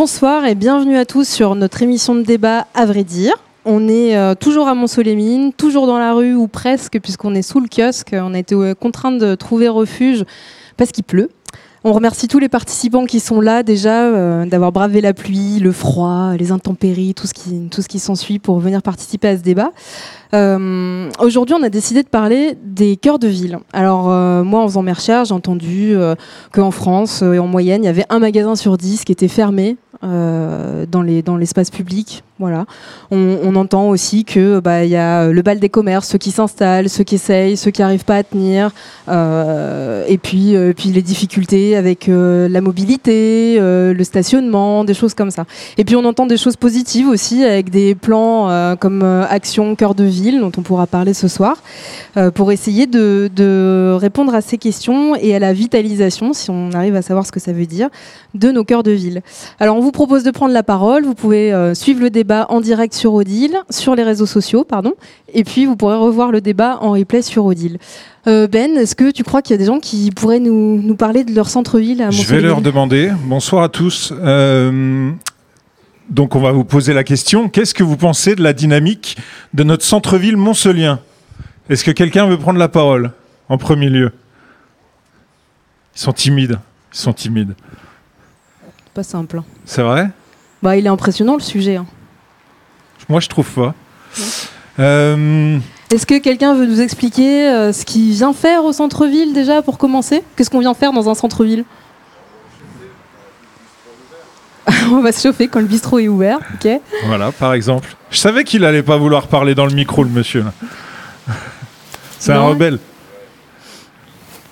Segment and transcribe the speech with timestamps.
[0.00, 3.34] bonsoir et bienvenue à tous sur notre émission de débat à vrai dire.
[3.66, 7.60] On est euh, toujours à Mont-Solémine, toujours dans la rue ou presque puisqu'on est sous
[7.60, 8.16] le kiosque.
[8.18, 10.24] On a été euh, contraints de trouver refuge
[10.78, 11.28] parce qu'il pleut.
[11.84, 15.72] On remercie tous les participants qui sont là déjà euh, d'avoir bravé la pluie, le
[15.72, 17.34] froid, les intempéries, tout ce
[17.88, 19.72] qui, s'ensuit pour venir participer à ce débat.
[20.34, 23.58] Euh, Aujourd'hui, on a décidé de parler des cœurs de ville.
[23.72, 24.04] Alors,
[24.44, 25.96] moi, en faisant mes recherches, j'ai entendu
[26.52, 30.86] qu'en France, en moyenne, il y avait un magasin sur dix qui était fermé euh,
[30.90, 32.22] dans les dans l'espace public.
[32.38, 32.64] Voilà.
[33.10, 36.88] On, entend aussi que bah il y a le bal des commerces, ceux qui s'installent,
[36.88, 38.70] ceux qui essayent, ceux qui arrivent pas à tenir,
[39.08, 45.12] euh, et puis euh, les difficultés avec euh, la mobilité, euh, le stationnement, des choses
[45.12, 45.44] comme ça.
[45.76, 49.74] Et puis on entend des choses positives aussi avec des plans euh, comme euh, Action
[49.74, 51.62] Cœur de Ville dont on pourra parler ce soir
[52.16, 56.72] euh, pour essayer de, de répondre à ces questions et à la vitalisation, si on
[56.72, 57.88] arrive à savoir ce que ça veut dire,
[58.34, 59.22] de nos cœurs de ville.
[59.58, 62.60] Alors on vous propose de prendre la parole, vous pouvez euh, suivre le débat en
[62.60, 64.92] direct sur Odile, sur les réseaux sociaux, pardon,
[65.32, 67.78] et puis vous pourrez revoir le débat en replay sur Odile.
[68.26, 70.96] Euh, ben, est-ce que tu crois qu'il y a des gens qui pourraient nous, nous
[70.96, 73.10] parler de leur centre-ville à Je vais leur demander.
[73.24, 74.12] Bonsoir à tous.
[74.20, 75.12] Euh,
[76.10, 77.48] donc, on va vous poser la question.
[77.48, 79.16] Qu'est-ce que vous pensez de la dynamique
[79.54, 81.00] de notre centre-ville moncelien
[81.70, 83.12] Est-ce que quelqu'un veut prendre la parole
[83.48, 84.12] en premier lieu?
[85.96, 86.58] Ils sont timides.
[86.92, 87.54] Ils sont timides.
[88.94, 89.38] Pas simple.
[89.38, 89.44] hein.
[89.64, 90.08] C'est vrai?
[90.62, 91.76] Bah, il est impressionnant le sujet.
[91.76, 91.86] hein.
[93.08, 93.74] Moi, je trouve pas.
[94.78, 95.58] Euh,
[95.92, 99.78] Est-ce que quelqu'un veut nous expliquer euh, ce qu'il vient faire au centre-ville déjà pour
[99.78, 100.22] commencer?
[100.36, 101.64] Qu'est-ce qu'on vient faire dans un centre-ville?
[104.92, 106.68] On va se chauffer quand le bistrot est ouvert, ok?
[107.06, 107.96] Voilà, par exemple.
[108.10, 110.44] Je savais qu'il allait pas vouloir parler dans le micro, le monsieur.
[110.44, 110.52] là.
[112.18, 112.48] C'est un Non.
[112.50, 112.78] rebelle.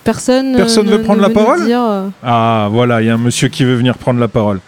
[0.09, 3.11] Personne, euh, Personne ne- veut prendre ne la parole dire, euh, Ah, voilà, il y
[3.11, 4.59] a un monsieur qui veut venir prendre la parole.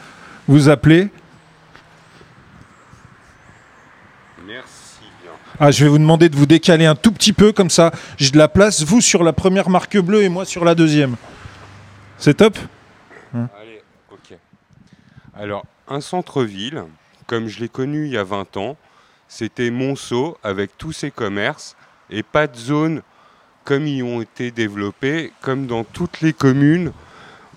[0.47, 1.09] Vous appelez
[4.47, 5.31] Merci bien.
[5.59, 8.31] Ah, je vais vous demander de vous décaler un tout petit peu, comme ça j'ai
[8.31, 11.17] de la place, vous sur la première marque bleue et moi sur la deuxième.
[12.19, 12.59] C'est top
[13.33, 14.37] Allez, ok.
[15.39, 16.85] Alors, un centre-ville,
[17.27, 18.77] comme je l'ai connu il y a 20 ans,
[19.27, 21.77] c'était Monceau avec tous ses commerces
[22.11, 23.01] et pas de zone
[23.71, 26.91] comme ils ont été développés, comme dans toutes les communes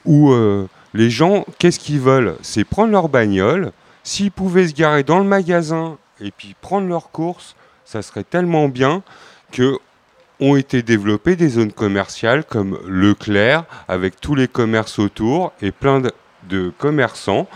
[0.05, 2.35] où euh, les gens, qu'est-ce qu'ils veulent?
[2.43, 3.71] C'est prendre leur bagnole.
[4.03, 8.67] S'ils pouvaient se garer dans le magasin et puis prendre leurs courses, ça serait tellement
[8.67, 9.01] bien
[9.51, 9.79] que
[10.39, 15.99] ont été développées des zones commerciales comme Leclerc, avec tous les commerces autour et plein
[15.99, 16.11] de,
[16.47, 17.47] de commerçants,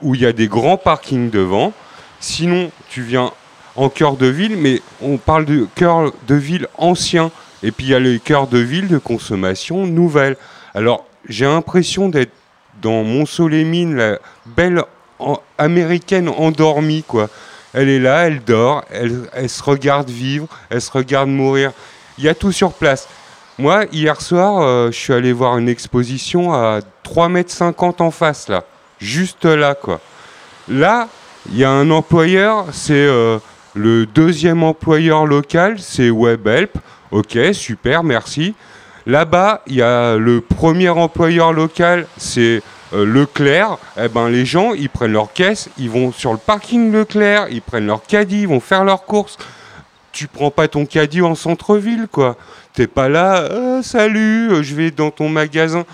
[0.00, 1.72] où il y a des grands parkings devant.
[2.20, 3.32] Sinon, tu viens
[3.74, 7.32] en cœur de ville, mais on parle de cœur de ville ancien,
[7.66, 10.36] et puis il y a le cœur de ville de consommation nouvelle.
[10.72, 12.30] Alors, j'ai l'impression d'être
[12.80, 14.84] dans Mont-Solémine, la belle
[15.58, 17.28] américaine endormie, quoi.
[17.74, 21.72] Elle est là, elle dort, elle, se regarde vivre, elle se regarde mourir.
[22.18, 23.08] Il y a tout sur place.
[23.58, 28.48] Moi, hier soir, euh, je suis allé voir une exposition à 3,50 m en face,
[28.48, 28.62] là.
[29.00, 30.00] Juste là, quoi.
[30.68, 31.08] Là,
[31.50, 33.38] il y a un employeur, c'est euh,
[33.76, 36.78] le deuxième employeur local, c'est WebHelp.
[37.10, 38.54] Ok, super, merci.
[39.06, 42.62] Là-bas, il y a le premier employeur local, c'est
[42.94, 43.76] euh, Leclerc.
[44.00, 47.60] Eh ben, les gens, ils prennent leur caisse, ils vont sur le parking Leclerc, ils
[47.60, 49.36] prennent leur caddie, ils vont faire leurs courses.
[50.10, 52.36] Tu prends pas ton caddie en centre-ville, quoi.
[52.72, 55.84] T'es pas là, Euh, salut, euh, je vais dans ton magasin.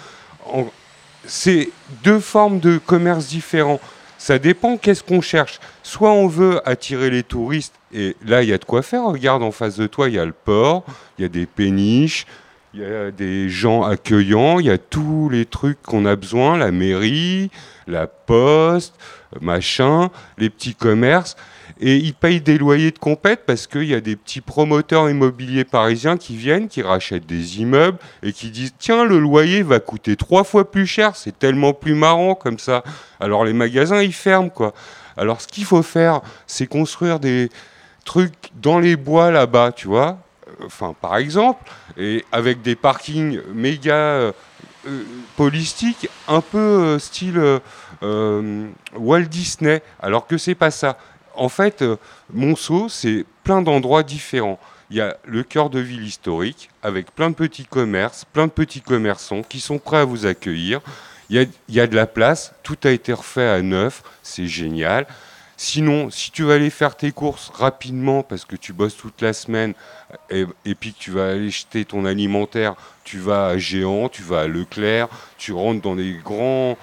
[1.26, 1.70] C'est
[2.04, 3.80] deux formes de commerce différents.
[4.22, 5.58] Ça dépend qu'est-ce qu'on cherche.
[5.82, 9.02] Soit on veut attirer les touristes, et là, il y a de quoi faire.
[9.02, 10.84] Regarde, en face de toi, il y a le port,
[11.18, 12.24] il y a des péniches,
[12.72, 16.56] il y a des gens accueillants, il y a tous les trucs qu'on a besoin,
[16.56, 17.50] la mairie,
[17.88, 18.94] la poste,
[19.40, 21.34] machin, les petits commerces.
[21.84, 25.64] Et ils payent des loyers de compète parce qu'il y a des petits promoteurs immobiliers
[25.64, 30.14] parisiens qui viennent, qui rachètent des immeubles et qui disent Tiens, le loyer va coûter
[30.14, 32.84] trois fois plus cher, c'est tellement plus marrant comme ça.
[33.18, 34.74] Alors les magasins, ils ferment quoi.
[35.16, 37.50] Alors ce qu'il faut faire, c'est construire des
[38.04, 40.18] trucs dans les bois là-bas, tu vois.
[40.64, 44.32] Enfin, par exemple, et avec des parkings méga euh,
[44.86, 45.02] euh,
[45.36, 47.58] polistiques, un peu euh, style euh,
[48.02, 48.66] euh,
[48.96, 50.98] Walt Disney, alors que c'est pas ça.
[51.34, 51.96] En fait, euh,
[52.32, 54.58] Monceau, c'est plein d'endroits différents.
[54.90, 58.52] Il y a le cœur de ville historique, avec plein de petits commerces, plein de
[58.52, 60.80] petits commerçants qui sont prêts à vous accueillir.
[61.30, 65.06] Il y a, de la place, tout a été refait à neuf, c'est génial.
[65.56, 69.32] Sinon, si tu vas aller faire tes courses rapidement parce que tu bosses toute la
[69.32, 69.72] semaine
[70.28, 70.44] et,
[70.74, 72.74] puis que tu vas aller jeter ton alimentaire,
[73.04, 75.08] tu vas à Géant, tu vas à Leclerc,
[75.38, 76.76] tu rentres dans des grands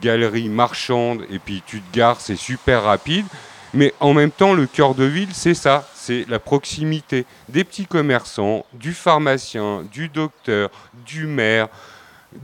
[0.00, 3.26] galerie marchande, et puis tu te gares, c'est super rapide.
[3.74, 7.86] Mais en même temps, le cœur de ville, c'est ça, c'est la proximité des petits
[7.86, 10.70] commerçants, du pharmacien, du docteur,
[11.06, 11.68] du maire,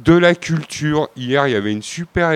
[0.05, 1.09] de la culture.
[1.17, 2.33] Hier, il y avait une super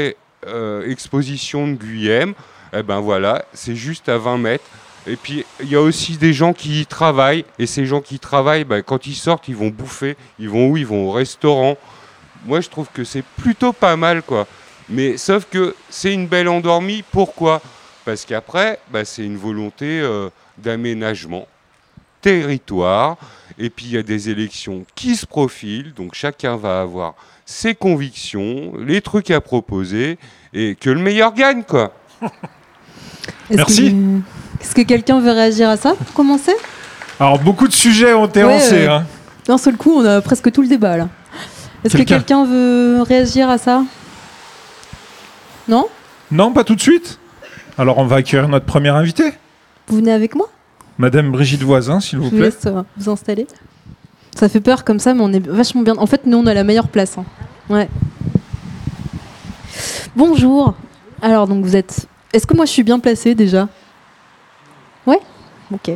[0.46, 2.34] euh, exposition de Guyème.
[2.74, 4.64] Eh ben voilà, c'est juste à 20 mètres.
[5.06, 7.44] Et puis, il y a aussi des gens qui y travaillent.
[7.58, 10.16] Et ces gens qui travaillent, ben, quand ils sortent, ils vont bouffer.
[10.38, 10.76] Ils vont où?
[10.76, 11.76] Ils vont au restaurant.
[12.44, 14.46] Moi, je trouve que c'est plutôt pas mal, quoi.
[14.88, 17.02] Mais sauf que c'est une belle endormie.
[17.10, 17.60] Pourquoi?
[18.04, 20.28] Parce qu'après, ben, c'est une volonté euh,
[20.58, 21.46] d'aménagement,
[22.20, 23.16] territoire.
[23.58, 25.92] Et puis, il y a des élections qui se profilent.
[25.94, 27.14] Donc, chacun va avoir
[27.46, 30.18] ses convictions, les trucs à proposer.
[30.52, 31.92] Et que le meilleur gagne, quoi.
[33.50, 33.94] Merci.
[34.60, 36.52] Est-ce que quelqu'un veut réagir à ça pour commencer?
[37.20, 38.86] Alors, beaucoup de sujets ont été Ouais, lancés.
[38.86, 39.06] euh, hein.
[39.46, 41.08] D'un seul coup, on a presque tout le débat là.
[41.84, 43.82] Est-ce que quelqu'un veut réagir à ça?
[45.68, 45.88] Non?
[46.30, 47.18] Non, pas tout de suite?
[47.78, 49.32] Alors, on va accueillir notre première invitée,
[49.88, 50.48] Vous venez avec moi?
[50.98, 52.44] Madame Brigitte Voisin, s'il vous Je vous plaît.
[52.46, 53.46] laisse euh, vous installer.
[54.36, 55.96] Ça fait peur comme ça, mais on est vachement bien.
[55.96, 57.16] En fait, nous, on a la meilleure place.
[57.18, 57.24] hein.
[57.70, 57.88] Ouais.
[60.16, 60.74] Bonjour.
[61.22, 62.06] Alors, donc, vous êtes.
[62.32, 63.68] Est-ce que moi, je suis bien placée déjà?
[65.06, 65.18] Ouais?
[65.72, 65.92] Ok.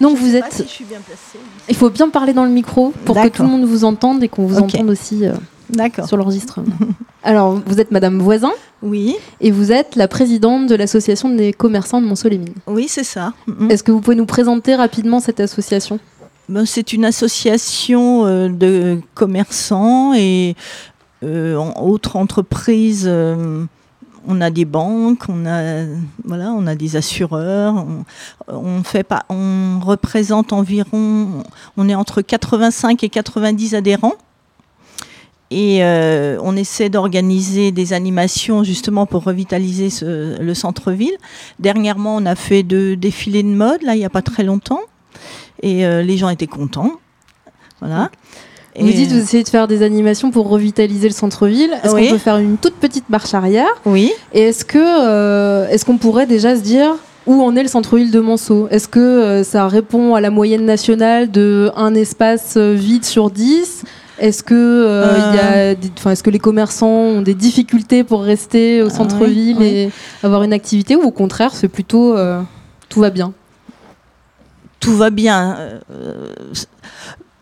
[0.00, 0.52] Donc, vous êtes.
[0.52, 1.38] si je suis bien placée.
[1.68, 4.28] Il faut bien parler dans le micro pour que tout le monde vous entende et
[4.28, 5.32] qu'on vous entende aussi euh,
[5.70, 6.06] D'accord.
[6.06, 6.66] sur l'enregistrement.
[7.22, 8.52] Alors, vous êtes Madame Voisin
[8.82, 12.54] Oui, et vous êtes la présidente de l'association des commerçants de Montsolémine.
[12.66, 13.32] oui, c'est ça.
[13.70, 15.98] Est-ce que vous pouvez nous présenter rapidement cette association?
[16.48, 20.54] Ben, c'est une association euh, de commerçants et
[21.22, 23.04] euh, en- autres entreprises.
[23.06, 23.64] euh,
[24.26, 25.84] on a des banques, on a
[26.24, 27.74] voilà, on a des assureurs.
[28.48, 31.42] On, on fait pas, on représente environ,
[31.76, 34.14] on est entre 85 et 90 adhérents.
[35.50, 41.14] Et euh, on essaie d'organiser des animations justement pour revitaliser ce- le centre-ville.
[41.60, 44.80] Dernièrement, on a fait deux défilés de mode, là, il n'y a pas très longtemps.
[45.62, 46.92] Et euh, les gens étaient contents.
[47.80, 48.10] Voilà.
[48.78, 51.70] Vous dites vous essayez de faire des animations pour revitaliser le centre-ville.
[51.84, 52.06] Est-ce Oui.
[52.08, 54.10] qu'on peut faire une toute petite marche arrière Oui.
[54.32, 56.96] Et est-ce que euh, est-ce qu'on pourrait déjà se dire
[57.26, 58.66] où en est le centre-ville de Monceau?
[58.72, 63.30] Est-ce que euh, ça répond à la moyenne nationale de un espace euh, vide sur
[63.30, 63.84] 10
[64.18, 65.74] Est-ce que euh,
[66.06, 69.66] est-ce que les commerçants ont des difficultés pour rester au Ah, centre-ville oui.
[69.66, 69.90] et
[70.22, 72.40] avoir une activité ou au contraire c'est plutôt euh,
[72.88, 73.32] tout va bien?
[74.80, 75.56] Tout va bien.
[75.90, 76.32] Euh,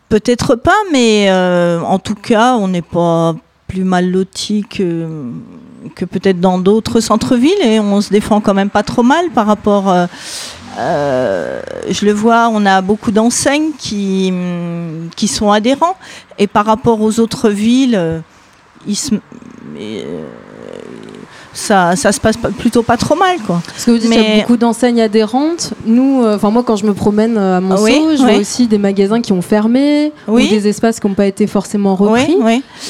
[0.09, 3.35] Peut-être pas, mais euh, en tout cas, on n'est pas
[3.67, 5.07] plus mal loti que,
[5.95, 9.47] que peut-être dans d'autres centres-villes et on se défend quand même pas trop mal par
[9.47, 9.91] rapport.
[10.79, 15.95] Euh, je le vois, on a beaucoup d'enseignes qui, hum, qui sont adhérents
[16.39, 18.19] et par rapport aux autres villes, euh,
[18.87, 19.15] ils se-
[19.77, 20.23] euh,
[21.53, 23.37] ça, ça se passe pas- plutôt pas trop mal.
[23.45, 23.61] Quoi.
[23.67, 25.73] Parce que vous dites qu'il y a beaucoup d'enseignes adhérentes.
[25.85, 29.21] Nous, euh, moi, quand je me promène à Monceau, Oui, je vois aussi des magasins
[29.21, 30.47] qui ont fermé Oui.
[30.47, 32.35] ou des espaces qui n'ont pas été forcément repris.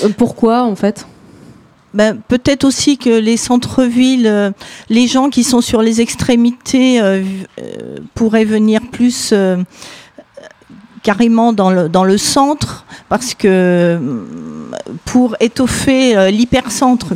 [0.03, 1.06] Euh, pourquoi en fait?
[1.94, 4.51] Ben, peut-être aussi que les centres-villes, euh,
[4.90, 7.22] les gens qui sont sur les extrémités euh,
[7.60, 9.57] euh, pourraient venir plus euh,
[11.04, 14.00] carrément dans le, dans le centre, parce que
[15.06, 17.08] pour étoffer l'hypercentre.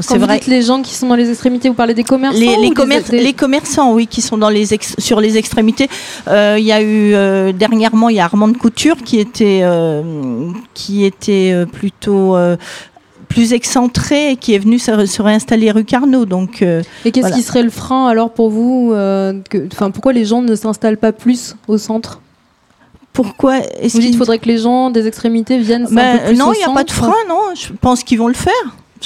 [0.00, 0.40] C'est vous vrai.
[0.40, 3.00] dites les gens qui sont dans les extrémités, vous parlez des commerçants Les, les commer-
[3.08, 5.88] des- les commerçants, oui, qui sont dans les ex- sur les extrémités.
[6.26, 9.60] Euh, Il y a eu euh, dernièrement, il y a Armand de Couture qui était
[9.62, 12.56] euh, qui était plutôt euh,
[13.34, 16.24] plus excentré et qui est venu se, se réinstaller rue Carnot.
[16.24, 17.36] Donc, euh, Et qu'est-ce voilà.
[17.36, 19.32] qui serait le frein alors pour vous euh,
[19.72, 22.20] Enfin, pourquoi les gens ne s'installent pas plus au centre?
[23.12, 26.24] Pourquoi est-ce Vous dites qu'il faudrait que les gens des extrémités viennent un Ben, peu
[26.28, 27.54] plus non, il n'y a pas de frein, non.
[27.54, 28.52] Je pense qu'ils vont le faire.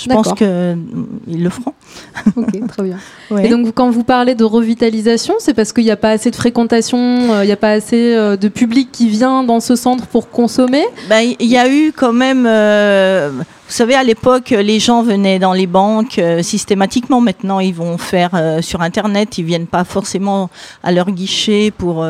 [0.05, 1.75] Je pense qu'ils le feront.
[2.37, 2.99] Ok, très bien.
[3.31, 3.45] Ouais.
[3.45, 6.37] Et donc, quand vous parlez de revitalisation, c'est parce qu'il n'y a pas assez de
[6.37, 10.07] fréquentation, euh, il n'y a pas assez euh, de public qui vient dans ce centre
[10.07, 10.85] pour consommer?
[11.11, 15.38] Ben, Il y a eu quand même, euh, vous savez, à l'époque, les gens venaient
[15.38, 17.21] dans les banques systématiquement.
[17.21, 18.31] Maintenant, ils vont faire
[18.62, 19.37] sur Internet.
[19.37, 20.49] Ils viennent pas forcément
[20.83, 22.07] à leur guichet pour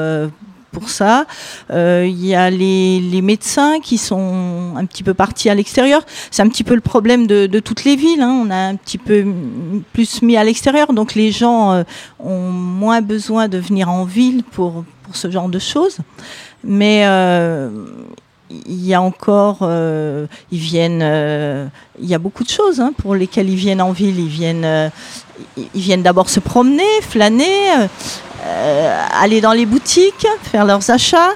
[0.79, 1.27] pour ça.
[1.71, 6.03] Euh, Il y a les, médecins qui sont un petit peu partis à l'extérieur.
[6.31, 8.23] C'est un petit peu le problème de, toutes les villes.
[8.23, 8.43] hein.
[8.45, 9.25] On a un petit peu
[9.93, 11.83] plus mis à l'extérieur, donc les gens euh,
[12.21, 15.99] ont moins besoin de venir en ville pour pour ce genre de choses.
[16.63, 17.71] Mais euh,
[18.51, 19.59] il y a encore,
[20.53, 21.71] ils viennent,
[22.01, 24.19] il y a beaucoup de choses hein, pour lesquelles ils viennent en ville.
[24.19, 24.91] Ils viennent,
[25.57, 27.89] ils viennent d'abord se promener, flâner,
[28.45, 31.31] euh, aller dans les boutiques, faire leurs achats.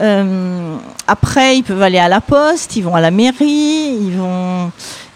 [0.00, 4.70] Euh, après, ils peuvent aller à la poste, ils vont à la mairie, ils vont,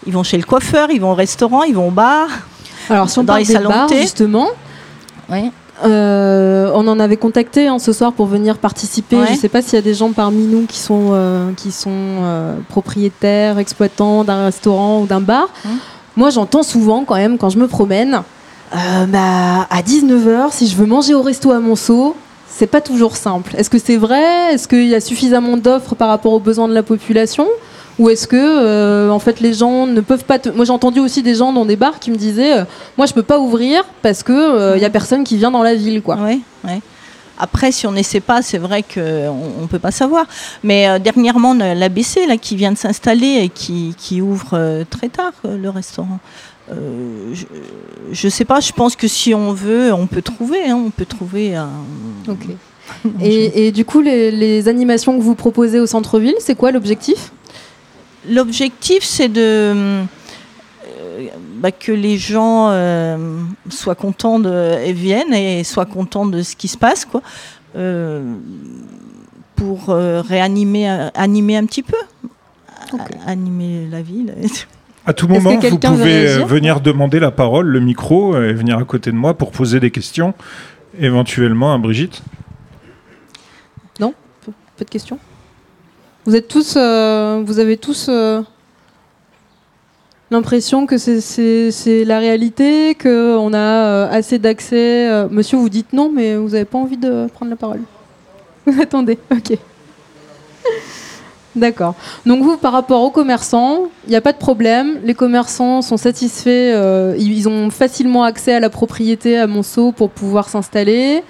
[0.05, 2.27] ils vont chez le coiffeur, ils vont au restaurant, ils vont au bar.
[2.89, 4.01] Alors, si on Dans parle les des salons de bars, thé.
[4.01, 4.49] justement,
[5.29, 5.51] Ouais.
[5.85, 9.15] euh, on en avait contacté hein, ce soir pour venir participer.
[9.17, 9.27] Ouais.
[9.27, 11.71] Je ne sais pas s'il y a des gens parmi nous qui sont, euh, qui
[11.71, 15.47] sont euh, propriétaires, exploitants d'un restaurant ou d'un bar.
[15.65, 15.77] Hum.
[16.15, 18.21] Moi, j'entends souvent quand même quand je me promène,
[18.75, 22.15] euh, bah, à 19h, si je veux manger au resto à Monceau,
[22.47, 23.55] c'est pas toujours simple.
[23.57, 24.53] Est-ce que c'est vrai?
[24.53, 27.47] Est-ce qu'il y a suffisamment d'offres par rapport aux besoins de la population?
[27.99, 30.99] Ou est-ce que euh, en fait les gens ne peuvent pas te- moi j'ai entendu
[30.99, 32.63] aussi des gens dans des bars qui me disaient euh,
[32.97, 35.75] moi je peux pas ouvrir parce que il y a personne qui vient dans la
[35.75, 36.15] ville quoi.
[36.15, 36.81] Ouais, ouais.
[37.39, 39.01] Après, si on n'essaie pas, c'est vrai qu'on
[39.61, 40.25] ne peut pas savoir.
[40.63, 45.09] Mais euh, dernièrement, l'ABC, là, qui vient de s'installer et qui, qui ouvre euh, très
[45.09, 46.19] tard euh, le restaurant.
[46.71, 47.33] Euh,
[48.11, 50.65] je ne sais pas, je pense que si on veut, on peut trouver.
[50.65, 51.69] hein, on peut trouver un.
[53.21, 57.31] Et, et du coup les, les animations que vous proposez au centre-ville, c'est quoi l'objectif?
[58.29, 59.41] L'objectif, c'est de.
[59.41, 61.27] euh,
[61.57, 63.17] bah, que les gens euh,
[63.69, 67.21] soient contents de, et viennent et soient contents de ce qui se passe, quoi.
[69.55, 71.97] Pour réanimer, animer un petit peu,
[73.25, 74.33] animer la ville.
[75.05, 78.53] À tout que moment, vous pouvez euh, venir demander la parole, le micro, euh, et
[78.53, 80.33] venir à côté de moi pour poser des questions,
[80.99, 82.21] éventuellement à Brigitte.
[84.75, 85.19] Pas de questions?
[86.25, 88.41] Vous êtes tous, euh, vous avez tous euh,
[90.31, 95.27] l'impression que c'est- la réalité, qu'on a euh, assez d'accès.
[95.29, 97.81] Monsieur, vous dites non, mais vous n'avez pas envie de prendre la parole.
[98.81, 99.59] Attendez, ok.
[101.55, 101.93] D'accord.
[102.25, 104.97] Donc vous, par rapport aux commerçants, il n'y a pas de problème.
[105.03, 106.49] Les commerçants sont satisfaits.
[106.49, 111.23] euh, ils ont facilement accès à la propriété à Monceau pour pouvoir s'installer.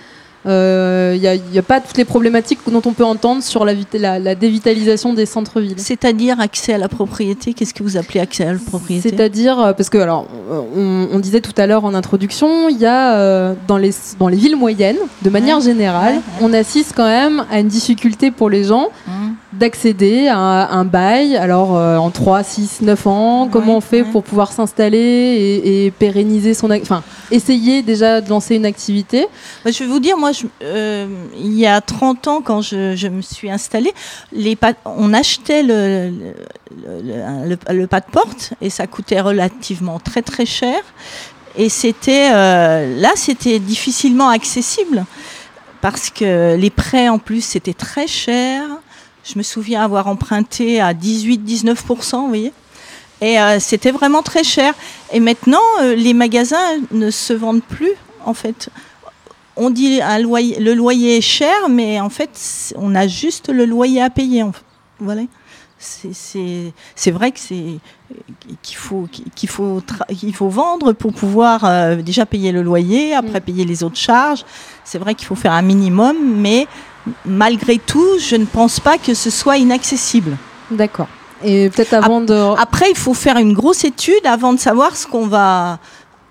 [0.46, 3.98] Euh, Il n'y a, pas toutes les problématiques dont on peut entendre sur la, vita-
[3.98, 5.76] la- la dévitalisation des centres-villes.
[5.78, 7.54] C'est-à-dire accès à la propriété.
[7.54, 9.10] Qu'est-ce que vous appelez accès à la propriété?
[9.10, 10.28] C'est-à-dire, euh, parce que alors,
[10.76, 14.28] on, on disait tout à l'heure en introduction, il y a euh, dans, les, dans
[14.28, 18.30] les villes moyennes, de manière Ouais, générale, ouais, on assiste quand même à une difficulté
[18.32, 19.23] pour les gens Hein
[19.64, 20.36] d'accéder à
[20.74, 24.12] un bail, alors euh, en 3, 6, 9 ans, comment Ouais, on fait ouais.
[24.12, 26.70] pour pouvoir s'installer et, et pérenniser son...
[26.72, 27.02] Enfin,
[27.32, 29.26] essayer déjà de lancer une activité?
[29.64, 31.08] Bah, je vais vous dire, moi, je- euh,
[31.40, 33.94] il y a 30 ans, quand je, je me suis installée,
[34.34, 39.98] les on achetait le, le, le- le- le pas de porte et ça coûtait relativement
[40.00, 40.76] très très cher.
[41.56, 45.06] Et c'était euh, là, c'était difficilement accessible
[45.82, 48.62] parce que les prêts en plus c'était très cher.
[49.24, 52.54] Je me souviens avoir emprunté à 18-19%, vous voyez.
[53.22, 54.74] Et euh, c'était vraiment très cher.
[55.14, 57.94] Et maintenant, euh, les magasins ne se vendent plus,
[58.26, 58.70] en fait
[59.56, 63.66] on dit un loyer, le loyer est cher, mais en fait, on a juste le
[63.66, 64.42] loyer à payer.
[64.42, 64.64] en fait.
[65.00, 65.22] Voilà.
[65.78, 67.78] C'est- vrai que c'est
[68.64, 69.80] qu'il faut qu'il faut
[70.18, 73.44] qu'il faut vendre pour pouvoir euh, déjà payer le loyer, après Mm.
[73.44, 74.44] payer les autres charges.
[74.84, 76.66] C'est vrai qu'il faut faire un minimum, mais
[77.26, 80.38] malgré tout, je ne pense pas que ce soit inaccessible.
[80.72, 81.08] D'accord.
[81.44, 82.34] Et peut-être avant de...
[82.60, 85.80] Après, il faut faire une grosse étude avant de savoir ce qu'on va,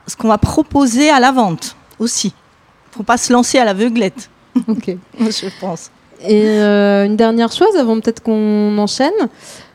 [0.07, 2.29] ce qu'on va proposer à la vente aussi.
[2.29, 4.31] Il ne faut pas se lancer à l'aveuglette,
[4.69, 4.97] Ok.
[5.21, 5.91] je pense.
[6.27, 9.11] Et euh, une dernière chose, avant peut-être qu'on enchaîne.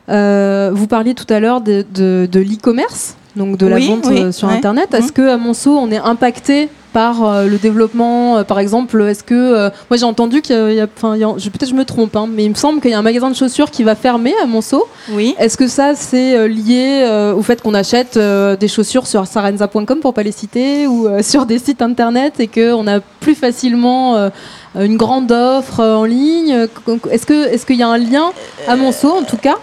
[0.08, 4.06] Euh, vous parliez tout à l'heure de, de- de l'e-commerce, donc de la Oui, vente
[4.08, 4.54] oui, euh, sur ouais.
[4.54, 4.88] Internet.
[4.92, 4.98] Mhm.
[4.98, 9.22] Est-ce que à Monceau, on est impacté par euh, le développement euh, Par exemple, est-ce
[9.22, 12.44] que euh, moi j'ai entendu qu'il y a, enfin, peut-être je me trompe, hein, mais
[12.44, 14.86] il me semble qu'il y a un magasin de chaussures qui va fermer à Monceau.
[15.12, 15.34] Oui.
[15.38, 20.00] Est-ce que ça c'est lié euh, au fait qu'on achète euh, des chaussures sur sarenza.com
[20.00, 24.30] pour pas les citer ou sur des sites internet et qu'on a plus facilement
[24.74, 26.66] une grande offre euh, en ligne
[27.10, 28.30] Est-ce que est-ce qu'il y a un lien
[28.66, 29.56] à Monceau en tout cas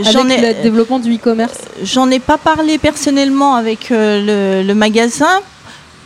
[0.00, 1.58] J'en avec ai, le développement du e-commerce?
[1.82, 5.40] j'en ai pas parlé personnellement avec euh, le, le magasin.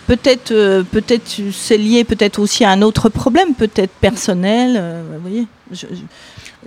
[0.06, 4.76] Peut-être, euh, peut-être c'est lié peut-être aussi à un autre problème, peut-être personnel.
[4.78, 5.46] euh, vous voyez.
[5.70, 5.86] Je-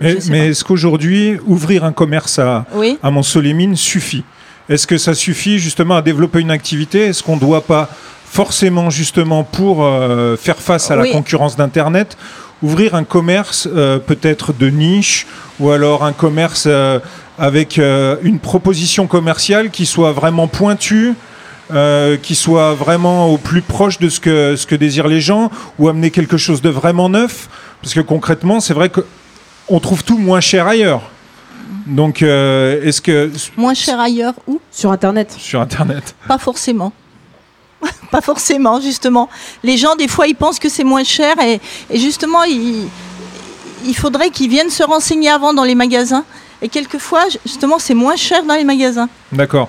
[0.00, 2.98] je- Mais, est-ce qu'aujourd'hui, ouvrir un commerce à, Oui.
[3.02, 4.24] à Monceau-les-Mines suffit?
[4.68, 7.00] Est-ce que ça suffit justement à développer une activité?
[7.06, 7.88] Est-ce qu'on ne doit pas
[8.30, 11.12] forcément justement pour euh, faire face à la Oui.
[11.12, 12.16] concurrence d'Internet
[12.62, 15.26] ouvrir un commerce euh, peut-être de niche
[15.60, 16.98] ou alors un commerce euh,
[17.38, 21.14] avec euh, une proposition commerciale qui soit vraiment pointue
[21.72, 25.50] euh, qui soit vraiment au plus proche de ce que, ce que désirent les gens
[25.78, 27.48] ou amener quelque chose de vraiment neuf.
[27.82, 29.00] Parce que concrètement c'est vrai que
[29.68, 31.02] on trouve tout moins cher ailleurs.
[31.86, 35.34] Donc euh, est-ce que Moins cher ailleurs ou sur internet.
[35.38, 36.14] Sur internet.
[36.28, 36.92] Pas forcément.
[38.10, 39.28] pas forcément, justement.
[39.62, 42.88] Les gens, des fois, ils pensent que c'est moins cher et, et justement, il,
[43.84, 46.24] il faudrait qu'ils viennent se renseigner avant dans les magasins
[46.62, 49.08] Et quelquefois, justement, c'est moins cher dans les magasins.
[49.32, 49.68] D'accord.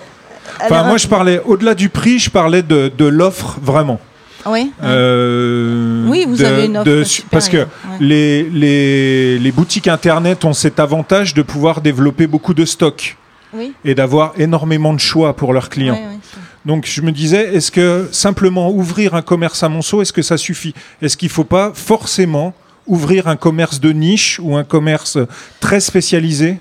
[0.63, 3.99] Enfin, moi, je parlais, au-delà du prix, je parlais de, de l'offre vraiment.
[4.45, 7.65] oui, Euh, oui, vous de- avez une offre de- Parce que ouais.
[7.99, 13.17] les, les, les boutiques Internet ont cet avantage de pouvoir développer beaucoup de stocks
[13.53, 15.95] oui, et d'avoir énormément de choix pour leurs clients.
[15.95, 20.11] ouais, c'est- Donc je me disais, est-ce que simplement ouvrir un commerce à Monceau, est-ce
[20.11, 20.73] que ça suffit?
[21.01, 22.53] Est-ce qu'il ne faut pas forcément
[22.85, 25.17] ouvrir un commerce de niche ou un commerce
[25.61, 26.59] très spécialisé?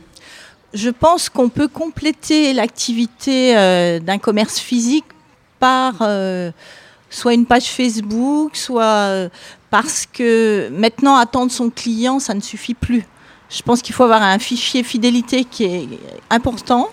[0.72, 5.06] Je pense qu'on peut compléter l'activité euh, d'un commerce physique
[5.58, 6.52] par euh,
[7.10, 9.28] soit une page Facebook, soit euh,
[9.70, 13.04] parce que maintenant attendre son client, ça ne suffit plus.
[13.50, 15.88] Je pense qu'il faut avoir un fichier fidélité qui est
[16.30, 16.90] important.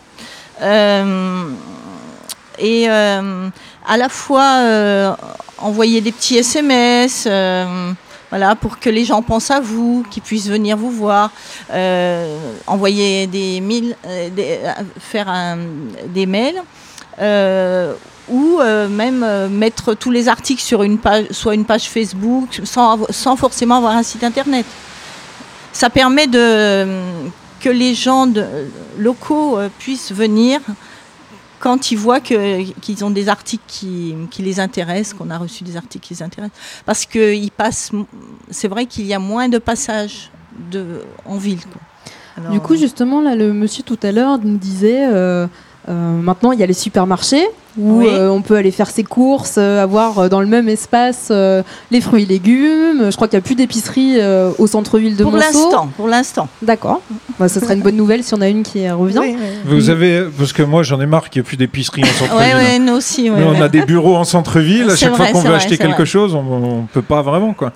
[2.60, 3.50] Et euh,
[3.88, 5.14] à la fois euh,
[5.58, 7.92] envoyer des petits SMS, euh,
[8.30, 11.32] voilà, pour que les gens pensent à vous, qu'ils puissent venir vous voir,
[12.68, 13.96] envoyer des mails,
[14.36, 14.60] des-
[15.00, 15.56] faire
[16.08, 16.62] des mails,
[18.30, 23.78] ou même mettre tous les articles sur une page, soit une page Facebook, sans, forcément
[23.78, 24.66] avoir un site internet.
[25.72, 26.88] Ça permet de,
[27.60, 28.28] que les gens
[28.98, 30.60] locaux puissent venir
[31.64, 35.78] quand ils voient qu'ils ont des articles qui, qui les intéressent, qu'on a reçu des
[35.78, 36.60] articles qui les intéressent.
[36.86, 37.92] Parce que ils passent,
[38.50, 40.30] c'est vrai qu'il y a moins de passages
[40.74, 41.62] de, en ville.
[41.62, 41.82] quoi.
[42.36, 45.48] Alors, Du coup, justement, là, le monsieur tout à l'heure nous disait euh,
[45.88, 48.08] euh, maintenant il y a les supermarchés où Oui.
[48.10, 51.64] euh, on peut aller faire ses courses, euh, avoir euh, dans le même espace euh,
[51.92, 53.10] les fruits et légumes.
[53.10, 55.44] Je crois qu'il n'y a plus d'épicerie euh, au centre-ville de pour Monceau.
[55.46, 56.48] l'instant, pour l'instant.
[56.62, 57.02] D'accord.
[57.40, 59.18] Bah, ce serait une bonne nouvelle si on a une qui revient.
[59.20, 59.48] Oui, oui.
[59.66, 62.38] Vous avez, parce que moi j'en ai marre qu'il n'y ait plus d'épicerie en centre-ville.
[62.38, 63.30] Ouais, ouais, nous aussi.
[63.30, 64.90] ouais, Nous, on a des bureaux en centre-ville.
[64.92, 66.06] À chaque vrai, fois qu'on veut vrai, acheter quelque vrai.
[66.06, 67.54] chose, on ne peut pas vraiment.
[67.54, 67.72] quoi.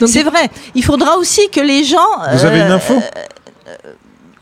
[0.00, 0.50] Donc, C'est vrai.
[0.74, 1.96] Il faudra aussi que les gens.
[2.32, 2.94] Vous avez une euh, info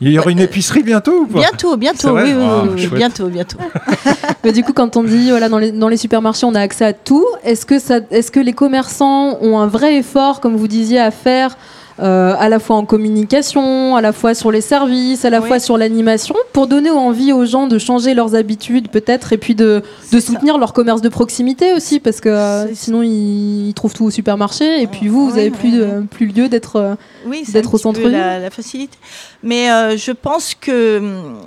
[0.01, 1.39] Il y aura une épicerie bientôt ou pas?
[1.39, 2.93] Bientôt, bientôt, oui, oui, Ah, oui, oui, chouette.
[2.95, 3.57] bientôt, bientôt.
[4.43, 6.83] Mais du coup, quand on dit voilà, dans, les, dans les supermarchés, on a accès
[6.85, 10.67] à tout, est-ce que, ça, est-ce que les commerçants ont un vrai effort, comme vous
[10.67, 11.57] disiez, à faire
[12.01, 15.47] euh, à la fois en communication, à la fois sur les services, à la Oui.
[15.47, 19.55] fois sur l'animation, pour donner envie aux gens de changer leurs habitudes peut-être, et puis
[19.55, 20.33] de, de C'est ça.
[20.33, 24.11] soutenir leur commerce de proximité aussi, parce que euh, sinon ils, ils trouvent tout au
[24.11, 26.05] supermarché, et puis vous, vous Oui, avez oui, plus, oui.
[26.09, 26.75] plus lieu d'être...
[26.75, 26.95] euh,
[27.49, 28.11] D'être au centre-ville.
[28.11, 28.97] la, la facilité.
[29.43, 31.37] Mais je pense que hum,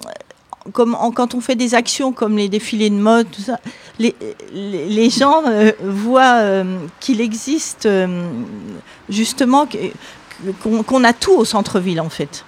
[0.73, 3.59] comme en- quand on fait des actions comme les défilés de mode, tout ça,
[3.99, 4.15] les,
[4.55, 6.65] les, les gens euh, voient euh,
[7.01, 8.07] qu'il existe euh,
[9.09, 9.79] justement que-
[10.63, 12.45] qu'on a tout au centre-ville en fait.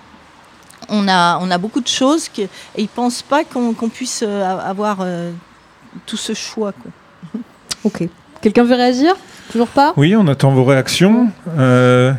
[0.88, 2.48] On a, on a beaucoup de choses que- et
[2.78, 5.30] ils ne pensent pas qu'on puisse euh, avoir euh,
[6.06, 6.72] tout ce choix.
[6.72, 6.90] quoi.
[7.84, 8.08] Ok.
[8.42, 9.14] Quelqu'un veut réagir?
[9.52, 9.92] Toujours pas?
[9.96, 11.28] Oui, on attend vos réactions.
[11.58, 12.12] Euh,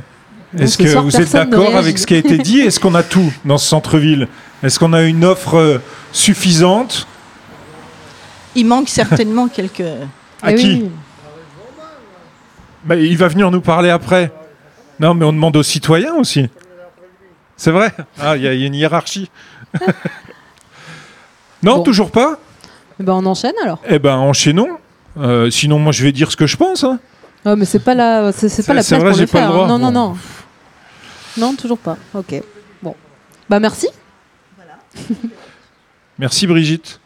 [0.58, 2.60] Est-ce ce que soir, vous êtes d'accord avec ce qui a été dit?
[2.62, 4.28] Est-ce qu'on a tout dans ce centre-ville?
[4.64, 5.82] Est-ce qu'on a une offre
[6.12, 7.08] suffisante?
[8.56, 9.82] Il manque certainement quelques...
[10.42, 10.68] À Eh qui?
[10.84, 10.92] oui.
[12.86, 14.32] Bah, Il va venir nous parler après.
[15.02, 16.48] Non, mais on demande aux citoyens aussi.
[17.58, 19.30] C'est vrai Ah, il y, a- il y a une hiérarchie.
[21.64, 21.84] non, Bon.
[21.84, 22.38] toujours pas
[23.00, 23.82] Eh ben, on enchaîne alors.
[23.90, 24.78] Eh ben, enchaînons.
[25.18, 26.84] Euh, sinon, moi, je vais dire ce que je pense.
[26.84, 27.00] hein.
[27.44, 29.66] Ah, mais c'est pas la, c'est, c'est pas la place vrai, pour le le droit.
[29.66, 29.68] hein.
[29.68, 29.92] Non, non, Bon.
[29.92, 30.18] non.
[31.38, 31.98] Non, toujours pas.
[32.14, 32.36] Ok.
[32.84, 32.96] Bon.
[33.50, 33.88] Bah merci.
[36.20, 37.00] Merci Brigitte.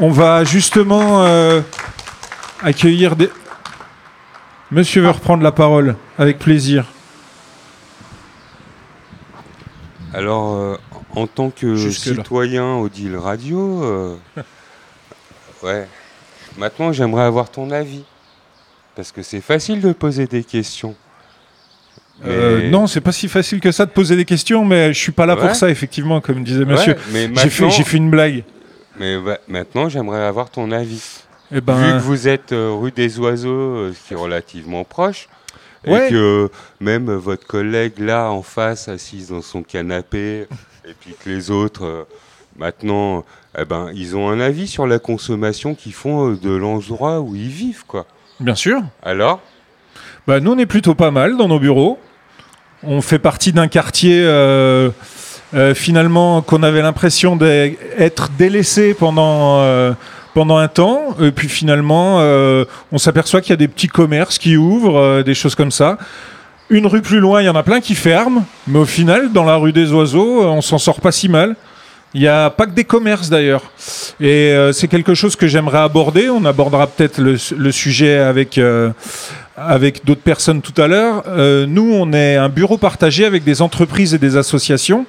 [0.00, 1.60] On va justement euh,
[2.62, 3.30] accueillir des...
[4.70, 6.86] Monsieur veut reprendre la parole, avec plaisir.
[10.12, 10.76] Alors, euh,
[11.14, 12.16] en tant que Jusque-là.
[12.16, 14.16] citoyen Odile Radio, euh,
[15.62, 15.86] ouais,
[16.58, 18.02] maintenant j'aimerais avoir ton avis.
[18.96, 20.94] Parce que c'est facile de poser des questions.
[22.24, 25.12] Euh, non, c'est pas si facile que ça de poser des questions, mais je suis
[25.12, 25.42] pas là Ouais.
[25.48, 26.96] pour ça, effectivement, comme disait Ouais, monsieur.
[27.12, 28.42] mais J'ai fait, maintenant, j'ai fait une blague.
[28.98, 29.16] mais
[29.48, 31.02] maintenant j'aimerais avoir ton avis.
[31.52, 34.84] Eh Vu ben, que vous êtes euh, rue des Oiseaux, euh, ce qui est relativement
[34.84, 35.28] proche,
[35.86, 36.08] Ouais.
[36.08, 40.46] et que même votre collègue là en face, assise dans son canapé,
[40.88, 42.02] et puis que les autres, euh,
[42.58, 43.24] maintenant,
[43.56, 47.48] eh ben, ils ont un avis sur la consommation qu'ils font de l'endroit où ils
[47.48, 48.06] vivent, quoi.
[48.40, 48.80] bien sûr.
[49.02, 49.40] Alors?
[50.26, 52.00] Bah, nous, on est plutôt pas mal dans nos bureaux.
[52.82, 54.90] On fait partie d'un quartier, euh,
[55.54, 59.92] euh, finalement, qu'on avait l'impression d'être délaissé pendant, euh,
[60.36, 61.16] pendant un temps.
[61.22, 65.22] Et puis finalement, euh, on s'aperçoit qu'il y a des petits commerces qui ouvrent, euh,
[65.22, 65.96] des choses comme ça.
[66.68, 68.44] Une rue plus loin, il y en a plein qui ferment.
[68.66, 71.56] Mais au final, dans la rue des Oiseaux, euh, on s'en sort pas si mal.
[72.12, 73.62] Il n'y a pas que des commerces d'ailleurs.
[74.20, 76.30] Et c'est quelque chose que j'aimerais aborder.
[76.30, 78.58] On abordera peut-être le, sujet avec,
[79.54, 81.24] avec d'autres personnes tout à l'heure.
[81.66, 85.04] Nous, on est un bureau partagé avec des entreprises et des associations.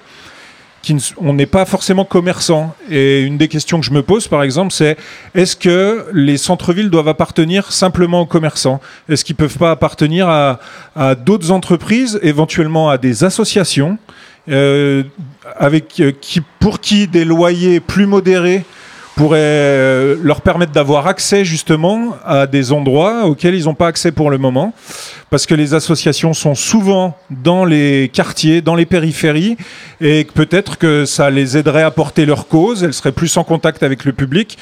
[1.17, 2.75] On n'est pas forcément commerçants.
[2.89, 4.97] Et une des questions que je me pose, par exemple, c'est
[5.35, 8.79] est-ce que les centres-villes doivent appartenir simplement aux commerçants?
[9.09, 10.59] Est-ce qu'ils ne peuvent pas appartenir à,
[10.95, 13.97] à d'autres entreprises, éventuellement à des associations,
[14.49, 15.03] euh,
[15.57, 18.63] avec, euh, qui, pour qui des loyers plus modérés
[19.17, 24.11] pourraient euh, leur permettre d'avoir accès justement à des endroits auxquels ils n'ont pas accès
[24.11, 24.73] pour le moment.
[25.31, 29.57] Parce que les associations sont souvent dans les quartiers, dans les périphéries,
[29.99, 33.81] et peut-être que ça les aiderait à porter leur cause, elles seraient plus en contact
[33.81, 34.57] avec le public.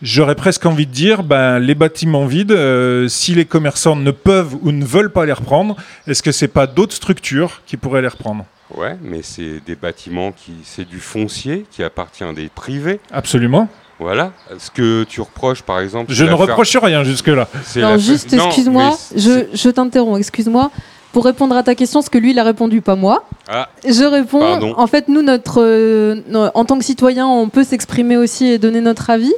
[0.00, 4.56] J'aurais presque envie de dire, ben, les bâtiments vides, euh, si les commerçants ne peuvent
[4.62, 8.08] ou ne veulent pas les reprendre, est-ce que c'est pas d'autres structures qui pourraient les
[8.08, 8.46] reprendre?
[8.74, 10.52] Ouais, mais c'est des bâtiments qui.
[10.62, 13.00] C'est du foncier qui appartient à des privés.
[13.10, 13.68] Absolument.
[13.98, 14.32] Voilà.
[14.58, 16.12] Ce que tu reproches, par exemple.
[16.12, 17.48] Je ne reproche rien jusque-là.
[17.76, 20.70] la- juste, Non, excuse-moi, je, je t'interromps, excuse-moi.
[21.12, 23.24] Pour répondre à ta question, ce que lui, il a répondu, pas moi.
[23.48, 24.74] Ah, Je réponds, Pardon.
[24.76, 26.20] en fait, nous, notre, euh,
[26.54, 29.32] en tant que citoyen, on peut s'exprimer aussi et donner notre avis.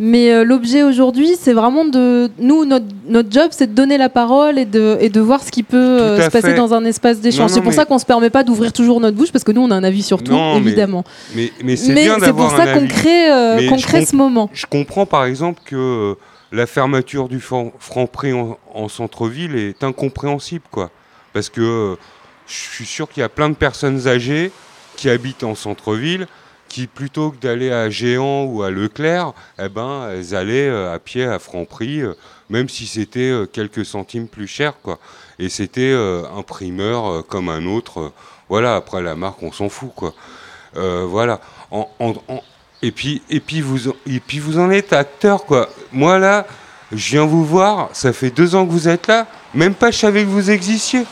[0.00, 2.30] Mais euh, l'objet aujourd'hui, c'est vraiment de.
[2.38, 5.50] Nous, notre, notre job, c'est de donner la parole et de, et de voir ce
[5.50, 6.54] qui peut euh, se passer fait.
[6.54, 7.50] dans un espace d'échange.
[7.50, 9.60] C'est pour mais- ça qu'on se permet pas d'ouvrir toujours notre bouche, parce que nous,
[9.62, 11.04] on a un avis sur tout, Non, évidemment.
[11.34, 14.48] mais, mais c'est Mais c'est pour ça qu'on crée, euh, crée ce moment.
[14.52, 16.14] Je comprends par exemple que euh,
[16.52, 20.90] la fermeture du Fran- Franprix en, en centre-ville est incompréhensible, quoi.
[21.32, 21.96] Parce que
[22.46, 24.52] je suis sûr qu'il y a plein de personnes âgées
[24.96, 26.26] qui habitent en centre-ville
[26.68, 30.98] qui, plutôt que d'aller à Géant ou à Leclerc, eh ben, elles allaient euh, à
[30.98, 32.14] pied à Franprix, euh,
[32.50, 34.98] même si c'était euh, quelques centimes plus cher, quoi.
[35.38, 38.12] Et c'était un primeur comme un autre.
[38.48, 40.12] voilà, après la marque, on s'en fout, quoi.
[40.74, 41.40] Voilà.
[42.82, 45.68] Et puis, et puis vous, en- et puis vous en êtes acteur, quoi.
[45.92, 46.44] Moi là,
[46.90, 47.90] je viens vous voir.
[47.92, 49.26] Ça fait deux ans que vous êtes là.
[49.54, 51.04] Même pas, je savais que vous existiez.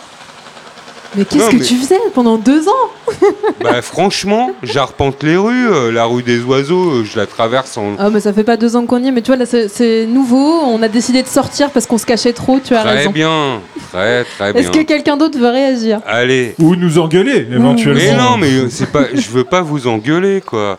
[1.16, 2.72] Mais qu'est-ce que mais- tu faisais pendant deux ans?
[3.62, 7.94] Bah franchement, j'arpente les rues, euh, la rue des oiseaux, euh, je la traverse en.
[7.98, 10.06] Ah, mais ça fait pas deux ans qu'on y est, mais tu vois, là, c'est-
[10.06, 10.60] nouveau.
[10.66, 13.10] On a décidé de sortir parce qu'on se cachait trop, tu as Très raison.
[13.10, 13.60] bien,
[13.92, 14.62] très très bien.
[14.62, 16.00] Est-ce que quelqu'un d'autre veut réagir?
[16.06, 16.54] Allez.
[16.58, 18.00] Ou nous engueuler, éventuellement.
[18.00, 19.04] Mais non, mais euh, c'est pas.
[19.14, 20.78] Je veux pas vous engueuler, quoi.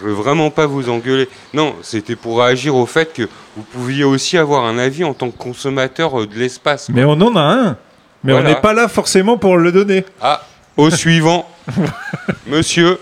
[0.00, 1.28] Je veux vraiment pas vous engueuler.
[1.52, 3.22] Non, c'était pour réagir au fait que
[3.56, 6.88] vous pouviez aussi avoir un avis en tant que consommateur de l'espace.
[6.92, 7.76] Mais on en a un.
[8.24, 10.04] Mais on n'est pas là forcément pour le donner.
[10.20, 10.42] Ah,
[10.76, 11.48] au suivant.
[12.46, 12.98] Monsieur.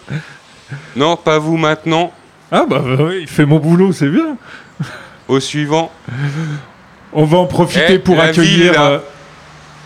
[0.97, 2.13] Non, pas vous maintenant.
[2.51, 4.37] Ah bah oui, il fait mon boulot, c'est bien.
[5.29, 5.91] Au suivant.
[7.13, 8.99] On va en profiter Eh, pour accueillir euh,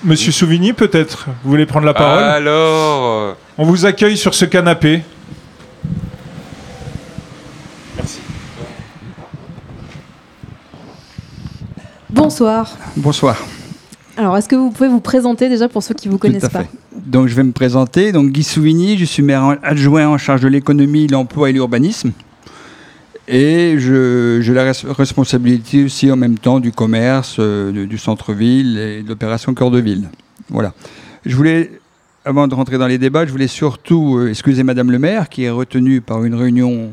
[0.03, 1.27] Monsieur Souvigny, peut-être.
[1.44, 2.22] Vous voulez prendre la parole?
[2.25, 3.05] Alors.
[3.05, 5.03] euh, On vous accueille sur ce canapé.
[12.11, 12.68] Bonsoir.
[12.96, 13.37] Bonsoir.
[14.16, 16.50] Alors, est-ce que vous pouvez vous présenter déjà pour ceux qui vous connaissent Tout à
[16.50, 16.70] pas fait.
[17.05, 18.12] Donc je vais me présenter.
[18.12, 22.12] Donc Guy Souvigny, je suis maire adjoint en charge de l'économie, l'emploi et l'urbanisme.
[23.29, 29.02] Et j'ai la res- responsabilité aussi en même temps du commerce, euh, du centre-ville et
[29.02, 30.09] de l'opération Cœur de Ville.
[30.48, 30.72] Voilà.
[31.24, 31.72] Je voulais,
[32.24, 35.42] avant de rentrer dans les débats, je voulais surtout euh, excuser Madame le maire qui
[35.42, 36.90] est retenue par une réunion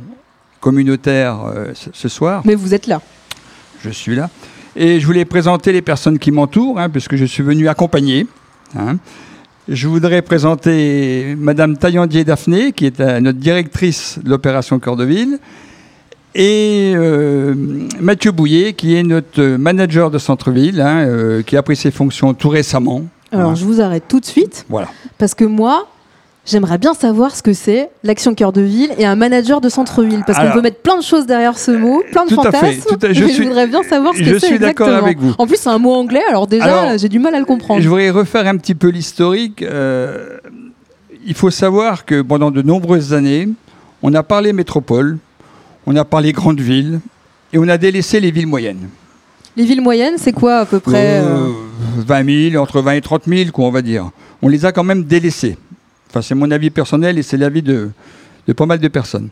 [0.59, 2.41] communautaire euh, ce soir.
[2.45, 2.99] Mais vous êtes là.
[3.83, 4.29] je suis là.
[4.75, 8.27] Et je voulais présenter les personnes qui m'entourent, hein, puisque je suis venu accompagner.
[8.77, 8.97] hein.
[9.69, 15.05] Je voudrais présenter Madame Taillandier Daphné, qui est euh, notre directrice de l'opération Cœur de
[15.05, 15.39] Ville,
[16.35, 17.53] et euh,
[18.01, 21.91] Mathieu Bouillet, qui est notre euh, manager de centre-ville, hein, euh, qui a pris ses
[21.91, 23.03] fonctions tout récemment.
[23.31, 24.89] Alors, je vous arrête tout de suite Voilà.
[25.17, 25.87] parce que moi,
[26.45, 30.23] j'aimerais bien savoir ce que c'est l'action cœur de ville et un manager de centre-ville.
[30.27, 32.73] Parce qu'on peut mettre plein de choses derrière ce mot, plein de Tout à fait,
[32.73, 32.97] fantasmes.
[32.97, 34.89] tout à- je mais suis- je voudrais bien savoir ce que je c'est suis d'accord
[34.89, 35.33] avec vous.
[35.37, 37.81] En plus, c'est un mot anglais, alors déjà, j'ai du mal à le comprendre.
[37.81, 39.61] Je voudrais refaire un petit peu l'historique.
[39.61, 40.37] Euh,
[41.25, 43.47] il faut savoir que pendant de nombreuses années,
[44.01, 45.17] on a parlé métropole,
[45.85, 46.99] on a parlé grandes villes,
[47.53, 48.89] et on a délaissé les villes moyennes.
[49.55, 51.49] Les villes moyennes, c'est quoi à peu près euh, Euh,
[52.05, 54.09] 20 000, entre 20 et 30 000, quoi, on va dire.
[54.41, 55.57] On les a quand même délaissés.
[56.13, 57.89] Enfin, c'est mon avis personnel et c'est l'avis de,
[58.47, 59.29] de pas mal de personnes.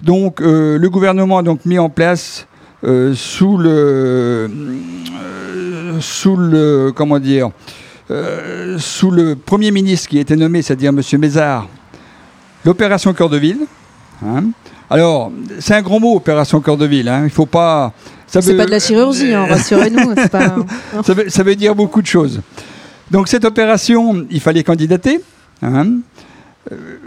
[0.00, 2.46] Donc, euh, le gouvernement a donc mis en place
[2.84, 7.50] euh, sous le, euh, sous le, comment dire,
[8.78, 11.00] sous le premier ministre qui a été nommé, c'est-à-dire M.
[11.20, 11.68] Mézard,
[12.64, 13.60] l'opération Cœur de Ville.
[14.24, 14.44] hein.
[14.88, 17.08] Alors, c'est un grand mot, opération Cœur de Ville.
[17.08, 17.22] hein.
[17.24, 17.92] Il faut pas.
[18.26, 20.14] ça C'est veut- pas de la chirurgie, hein, rassurez-nous.
[20.16, 20.56] c'est pas-
[21.04, 22.40] ça veut, ça veut dire beaucoup de choses.
[23.10, 25.20] Donc cette opération, il fallait candidater.
[25.62, 25.98] Hein.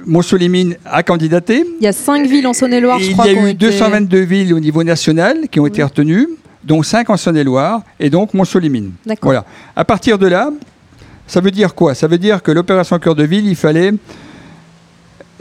[0.06, 1.64] Montsolimine a candidaté.
[1.80, 3.28] Il y a cinq villes en Saône-et-Loire, je il crois.
[3.28, 6.28] y a eu été- 222 villes au niveau national qui ont été retenues.
[6.66, 8.94] dont 5 en Saône-et-Loire, et donc Monceau-les-Mines.
[9.06, 9.26] D'accord.
[9.28, 9.44] Voilà.
[9.76, 10.50] À partir de là,
[11.28, 11.94] ça veut dire quoi?
[11.94, 13.92] Ça veut dire que l'opération Cœur de Ville, il fallait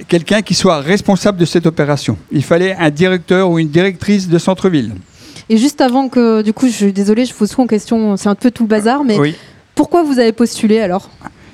[0.08, 2.16] quelqu'un qui soit responsable de cette opération.
[2.32, 4.94] Il fallait un directeur ou une directrice de centre-ville.
[5.48, 8.28] Et juste avant que, du coup, je suis désolée, je vous sois en question, c'est
[8.28, 9.36] un peu tout le bazar, mais Oui.
[9.76, 11.08] pourquoi vous avez postulé alors?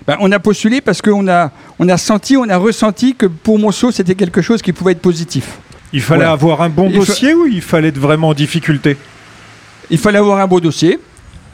[0.08, 3.58] Ben, on a postulé parce qu'on a, on a senti, on a ressenti que pour
[3.58, 5.58] Monceau, c'était quelque chose qui pouvait être positif.
[5.92, 6.32] Il fallait Voilà.
[6.32, 8.96] avoir un bon Il dossier ou il fallait être vraiment en difficulté?
[9.90, 10.98] Il fallait avoir un beau dossier,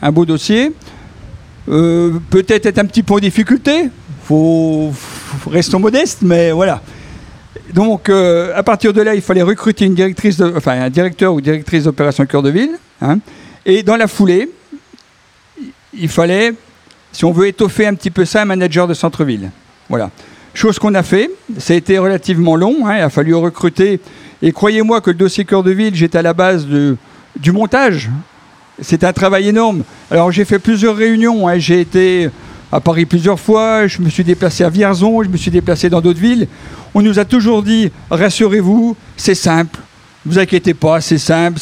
[0.00, 0.72] un beau dossier.
[1.68, 3.88] Euh, Peut-être être un petit peu en difficulté.
[4.24, 6.80] Faut, faut- restons modestes, mais voilà.
[7.72, 11.34] Donc, euh, à partir de là, il fallait recruter une directrice, de- enfin un directeur
[11.34, 12.78] ou directrice d'opération cœur de ville.
[13.02, 13.18] hein.
[13.66, 14.48] Et dans la foulée,
[15.92, 16.52] il fallait,
[17.14, 19.50] si on veut étoffer un petit peu ça, un manager de centre-ville.
[19.88, 20.10] Voilà.
[20.52, 21.30] Chose qu'on a fait.
[21.58, 22.86] Ça a été relativement long.
[22.86, 22.96] hein.
[22.98, 24.00] Il a fallu recruter.
[24.42, 28.10] Et croyez-moi que le dossier cœur de ville, j'étais à la base du montage.
[28.82, 29.84] C'est un travail énorme.
[30.10, 31.48] Alors j'ai fait plusieurs réunions.
[31.48, 31.58] hein.
[31.58, 32.28] J'ai été
[32.72, 33.86] à Paris plusieurs fois.
[33.86, 35.22] Je me suis déplacé à Vierzon.
[35.22, 36.48] Je me suis déplacé dans d'autres villes.
[36.94, 39.78] On nous a toujours dit rassurez-vous, c'est simple.
[40.26, 41.60] Ne vous inquiétez pas, c'est simple.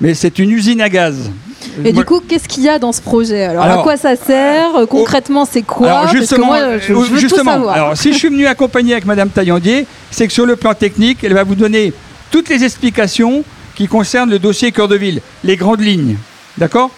[0.00, 1.30] Mais c'est une usine à gaz.
[1.78, 3.96] Et Moi- du coup, qu'est-ce qu'il y a dans ce projet alors, Alors, à quoi
[3.96, 7.08] ça sert Euh, Concrètement, c'est quoi Alors Parce que justement, moi, je, je euh, veux
[7.08, 7.74] tout justement, savoir.
[7.74, 11.24] alors si je suis venu accompagner avec Madame Taillandier, c'est que sur le plan technique,
[11.24, 11.92] elle va vous donner
[12.30, 13.42] toutes les explications
[13.74, 16.16] qui concernent le dossier cœur de ville, les grandes lignes,
[16.58, 16.90] d'accord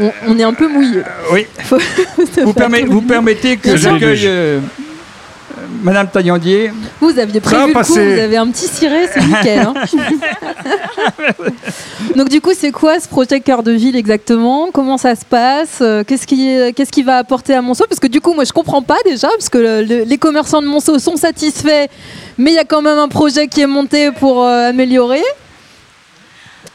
[0.00, 1.02] on, on est un peu mouillé.
[1.32, 1.46] Oui.
[1.64, 1.78] Faut-
[2.44, 4.60] Vous, permet- vous permettez que j'accueille euh,
[5.82, 6.72] Madame Taillandier.
[7.00, 9.60] Vous aviez prévu le coup, vous avez un petit ciré, c'est nickel.
[9.60, 9.74] hein.
[12.16, 14.68] Donc du coup, c'est quoi ce projet Cœur de Ville exactement?
[14.72, 15.78] Comment ça se passe?
[15.80, 17.84] Euh, Qu'est-ce qui, qu'est-ce qui va apporter à Monceau?
[17.88, 20.62] Parce que du coup, moi, je comprends pas déjà, parce que le- le- les commerçants
[20.62, 21.86] de Monceau sont satisfaits,
[22.38, 25.22] mais il y a quand même un projet qui est monté pour euh, améliorer.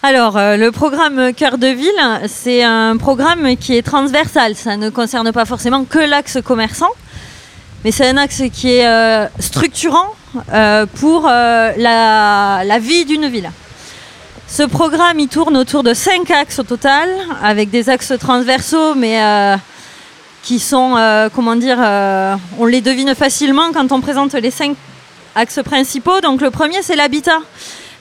[0.01, 4.55] Alors, euh, le programme Cœur de Ville, c'est un programme qui est transversal.
[4.55, 6.89] Ça ne concerne pas forcément que l'axe commerçant,
[7.83, 10.07] mais c'est un axe qui est euh, structurant
[10.53, 13.51] euh, pour euh, la, vie d'une ville.
[14.47, 17.09] Ce programme, il tourne autour de cinq axes au total,
[17.41, 19.19] avec des axes transversaux, mais
[20.43, 20.95] qui sont,
[21.33, 21.79] comment dire,
[22.59, 24.75] on les devine facilement quand on présente les cinq
[25.33, 26.21] axes principaux.
[26.21, 27.39] Donc, le premier, c'est l'habitat.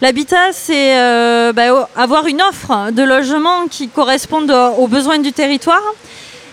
[0.03, 0.93] L'habitat, c'est
[1.71, 5.81] o- avoir une offre de logement qui corresponde aux besoins du territoire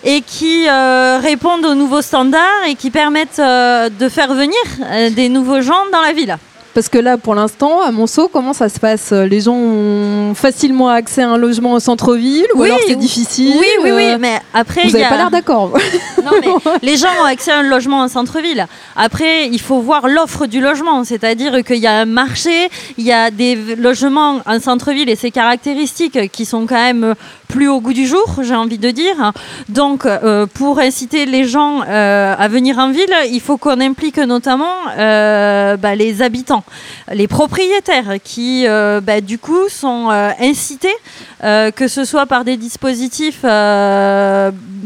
[0.03, 5.09] et qui euh, répondent aux nouveaux standards et qui permettent euh, de faire venir euh,
[5.09, 6.37] des nouveaux gens dans la ville.
[6.75, 9.11] Parce que là, pour l'instant, à Monceau, comment ça se passe?
[9.11, 13.55] Les gens ont facilement accès à un logement au centre-ville ou Oui, alors c'est difficile
[13.59, 15.09] Oui, oui, oui, mais après, Vous n'avez a...
[15.09, 15.73] pas l'air d'accord.
[16.23, 16.47] Non, mais
[16.83, 18.67] les gens ont accès à un logement en centre-ville.
[18.95, 23.11] Après, il faut voir l'offre du logement, c'est-à-dire qu'il y a un marché, il y
[23.11, 27.15] a des logements en centre-ville et ces caractéristiques qui sont quand même
[27.49, 29.33] plus au goût du jour, j'ai envie de dire.
[29.67, 34.19] Donc, euh, pour inciter les gens euh, à venir en ville, il faut qu'on implique
[34.19, 36.63] notamment euh, bah, les habitants,
[37.11, 40.09] les propriétaires qui, bah, du coup, sont
[40.39, 40.95] incités,
[41.41, 43.43] que ce soit par des dispositifs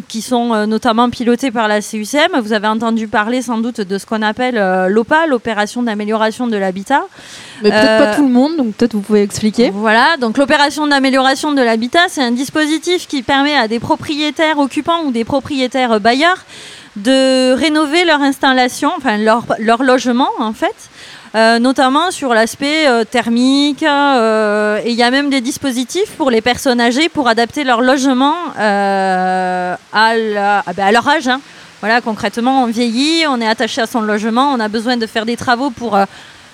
[0.08, 2.40] qui sont notamment pilotés par la CUCM.
[2.42, 4.56] Vous avez entendu parler sans doute de ce qu'on appelle
[4.88, 7.04] l'OPA, l'opération d'amélioration de l'habitat.
[7.62, 9.70] Mais peut-être pas tout le monde, donc peut-être vous pouvez expliquer.
[9.70, 12.53] Voilà, donc l'opération d'amélioration de l'habitat, c'est un dispositif
[13.08, 16.46] qui permet à des propriétaires occupants ou des propriétaires bailleurs
[16.96, 20.76] de rénover leur installation, enfin leur, leur logement en fait.
[21.36, 26.30] euh, notamment sur l'aspect euh, thermique, euh, et il y a même des dispositifs pour
[26.30, 31.28] les personnes âgées pour adapter leur logement ben, à leur âge.
[31.28, 31.42] hein.
[31.80, 35.26] Voilà, concrètement, on vieillit, on est attaché à son logement, on a besoin de faire
[35.26, 35.98] des travaux pour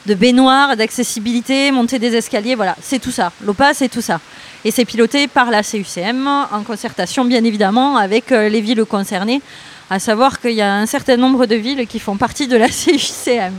[0.06, 3.32] de baignoires, d'accessibilité, monter des escaliers, voilà, c'est tout ça.
[3.46, 4.20] L'OPA, c'est tout ça.
[4.66, 9.42] Et c'est piloté par la CUCM, en concertation bien évidemment avec euh, les villes concernées,
[9.90, 12.68] à savoir qu'il y a un certain nombre de villes qui font partie de la
[12.70, 13.54] CUCM.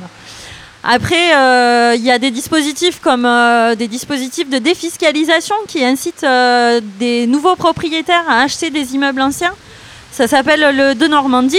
[0.82, 6.26] Après, euh, il y a des dispositifs comme euh, des dispositifs de défiscalisation qui incitent
[6.98, 9.54] des nouveaux propriétaires à acheter des immeubles anciens.
[10.10, 11.58] Ça s'appelle le de Normandie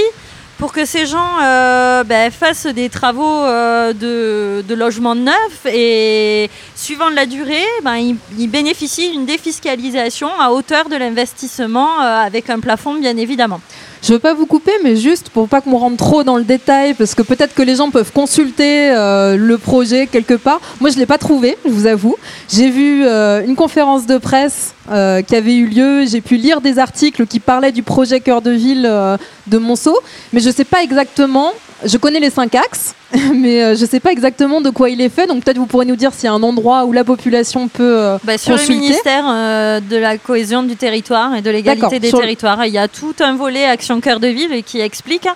[0.61, 7.09] pour que ces gens euh, ben, fassent des travaux euh, de, logement neuf et suivant
[7.09, 12.59] la durée, ben, ils, ils bénéficient d'une défiscalisation à hauteur de l'investissement euh, avec un
[12.59, 13.59] plafond bien évidemment.
[14.01, 16.95] Je veux pas vous couper, mais juste pour pas qu'on rentre trop dans le détail,
[16.95, 20.59] parce que peut-être que les gens peuvent consulter euh, le projet quelque part.
[20.79, 22.15] Moi, je l'ai pas trouvé, je vous avoue.
[22.49, 26.05] J'ai vu euh, une conférence de presse euh, qui avait eu lieu.
[26.07, 28.91] J'ai pu lire des articles qui parlaient du projet cœur de ville
[29.47, 29.97] de Monceau,
[30.33, 31.53] mais je sais pas exactement
[31.85, 32.93] je connais les cinq axes,
[33.33, 35.27] mais euh, je ne sais pas exactement de quoi il est fait.
[35.27, 37.97] Donc peut-être vous pourrez nous dire s'il y a un endroit où la population peut
[37.97, 42.09] euh, Bah, sur le ministère euh, de la cohésion du territoire et de l'égalité des
[42.09, 45.27] sur territoires, il y a tout un volet Action Cœur de Ville qui explique.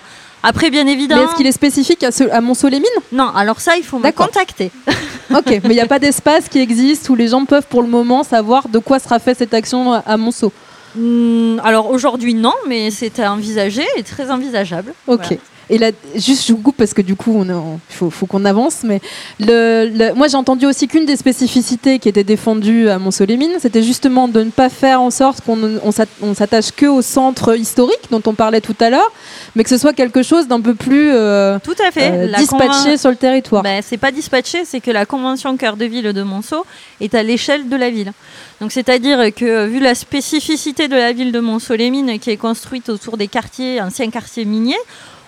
[0.42, 1.24] Après, bien Mais évidemment.
[1.24, 4.70] est-ce qu'il est spécifique à, ce- à Montceau-les-Mines Non, alors ça, il faut me contacter.
[5.34, 7.88] Ok, mais il n'y a pas d'espace qui existe où les gens peuvent pour le
[7.88, 10.52] moment savoir de quoi sera faite cette action à- Monceau?
[10.94, 14.94] Hmm, alors aujourd'hui, non, mais c'était envisagé et très envisageable.
[15.08, 15.22] Ok.
[15.24, 15.36] Voilà.
[15.68, 18.26] Et là, juste je vous coupe parce que du coup, on en- il faut, faut
[18.26, 18.78] qu'on avance.
[18.84, 19.00] Mais
[19.40, 23.82] le, le- moi, j'ai entendu aussi qu'une des spécificités qui était défendue à Montceau-les-Mines, c'était
[23.82, 27.56] justement de ne pas faire en sorte qu'on on s'at- on s'attache que au centre
[27.58, 29.10] historique dont on parlait tout à l'heure,
[29.56, 32.10] mais que ce soit quelque chose d'un peu plus euh, Tout à fait.
[32.12, 33.62] euh, dispatché sur le territoire.
[33.64, 36.64] Ben, c'est pas dispatché, c'est que la convention cœur de ville de Monceau
[37.00, 38.12] est à l'échelle de la ville.
[38.60, 43.16] Donc c'est-à-dire que vu la spécificité de la ville de Monceau-les-Mines qui est construite autour
[43.16, 44.76] des quartiers, anciens quartiers miniers,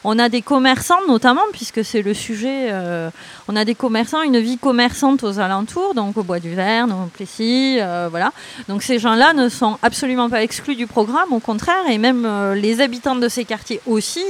[0.05, 3.11] on a des commerçants notamment, puisque c'est le sujet, euh,
[3.49, 7.07] on a des commerçants, une vie commerçante aux alentours, donc au Bois du Verne, au
[7.07, 8.33] Plessis, euh, voilà.
[8.69, 12.55] Donc ces gens-là ne sont absolument pas exclus du programme, au contraire, et même euh,
[12.55, 14.25] les habitants de ces quartiers aussi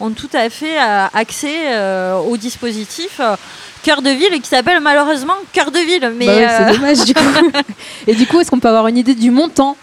[0.00, 1.78] ont tout à fait accès
[2.26, 3.20] au dispositif
[3.84, 6.12] cœur de ville qui s'appelle malheureusement cœur de ville.
[6.16, 7.60] Mais Bah ouais, euh, c'est dommage du coup.
[8.06, 9.76] Et du coup, est-ce qu'on peut avoir une idée du montant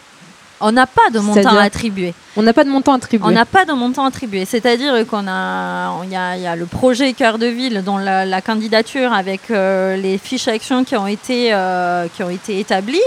[0.62, 2.14] on n'a pas de montant attribué.
[2.38, 3.28] On n'a pas de montant attribué.
[3.28, 4.46] On n'a pas de montant attribué.
[4.46, 7.98] C'est-à-dire qu'on a, il y a, il y a le projet cœur de ville dont
[7.98, 12.60] la, la candidature avec euh, les fiches actions qui ont été euh, qui ont été
[12.60, 13.00] établies,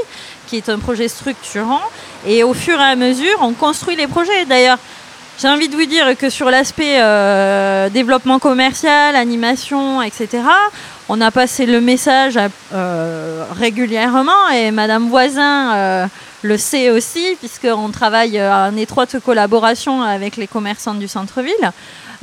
[0.46, 1.80] qui est un projet structurant.
[2.26, 4.44] Et au fur et à mesure, on construit les projets.
[4.46, 4.78] D'ailleurs.
[5.36, 10.28] J'ai envie de vous dire que sur l'aspect euh, développement commercial, animation, etc.,
[11.08, 12.50] on a passé le message à-
[13.58, 16.08] régulièrement et Madame Voisin
[16.44, 21.72] le sait aussi, puisqu'on travaille euh, en étroite collaboration avec les commerçants du centre-ville.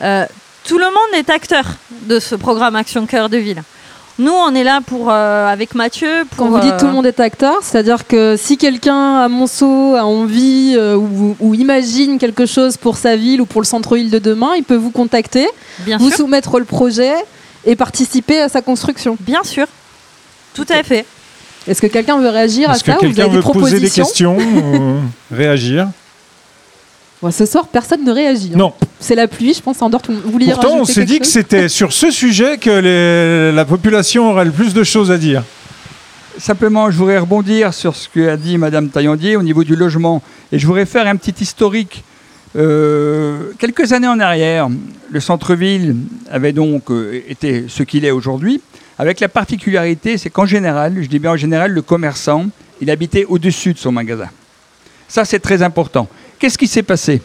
[0.01, 0.25] Euh,
[0.63, 1.65] tout le monde est acteur
[2.03, 3.63] de ce programme Action Cœur de Ville.
[4.19, 6.25] Nous, on est là pour, euh, avec Mathieu.
[6.29, 9.95] Pour, Quand vous dites tout le monde est acteur, c'est-à-dire que si quelqu'un à Monceau
[9.95, 14.11] a envie euh, ou, ou imagine quelque chose pour sa ville ou pour le centre-ville
[14.11, 15.47] de demain, il peut vous contacter,
[15.79, 17.13] bien vous sûr, soumettre le projet
[17.65, 19.17] et participer à sa construction.
[19.19, 19.65] bien sûr,
[20.53, 21.05] tout à fait.
[21.67, 23.89] Est-ce que quelqu'un veut réagir à Est-ce que ça ou vous quelqu'un veut poser des
[23.89, 24.95] questions ou
[25.35, 25.87] réagir
[27.21, 28.51] Bon, Ce soir, personne ne réagit.
[28.53, 28.57] hein.
[28.57, 28.73] Non.
[28.99, 30.25] C'est la pluie, je pense, ça endort tout le monde.
[30.25, 34.45] Vous Pourtant, on s'est dit que c'était sur ce sujet que les- la population aurait
[34.45, 35.43] le plus de choses à dire.
[36.39, 40.23] Simplement, je voudrais rebondir sur ce qu'a dit Madame Taillandier au niveau du logement.
[40.51, 42.03] Et je voudrais faire un petit historique.
[42.55, 44.67] Euh, quelques années en arrière,
[45.09, 45.95] le centre-ville
[46.31, 48.61] avait donc euh, été ce qu'il est aujourd'hui,
[49.01, 52.45] avec la particularité, c'est qu'en général, je dis bien en général, le commerçant,
[52.81, 54.29] il habitait au-dessus de son magasin.
[55.07, 56.07] Ça, c'est très important.
[56.37, 57.19] Qu'est-ce qui s'est passé?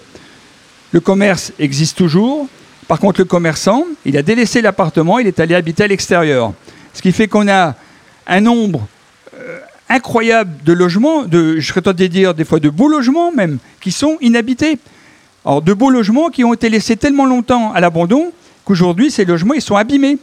[0.93, 2.49] Le commerce existe toujours.
[2.89, 6.55] Par contre, le commerçant, il a délaissé l'appartement, il est allé habiter à l'extérieur.
[6.95, 7.75] Ce qui fait qu'on a
[8.27, 8.89] un nombre
[9.39, 9.59] euh,
[9.91, 13.59] incroyable de logements, de, je serais tenté de dire des fois de beaux logements même,
[13.83, 14.79] qui sont inhabités.
[15.45, 18.33] Alors, de beaux logements qui ont été laissés tellement longtemps à l'abandon
[18.65, 20.17] qu'aujourd'hui, ces logements, ils sont abîmés.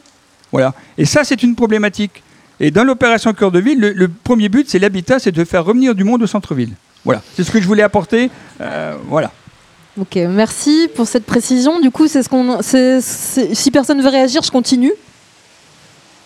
[0.54, 0.74] Voilà.
[0.98, 2.24] Et ça, c'est une problématique.
[2.62, 5.66] Et dans l'opération Cœur de Ville, le, le premier but, c'est l'habitat, c'est de faire
[5.66, 6.74] revenir du monde au centre-ville.
[7.04, 7.22] Voilà.
[7.36, 8.30] C'est ce que je voulais apporter.
[8.62, 9.32] Euh, voilà.
[10.00, 11.80] Ok, merci pour cette précision.
[11.82, 12.62] Du coup, c'est ce qu'on.
[12.62, 14.94] Si personne veut réagir, je continue.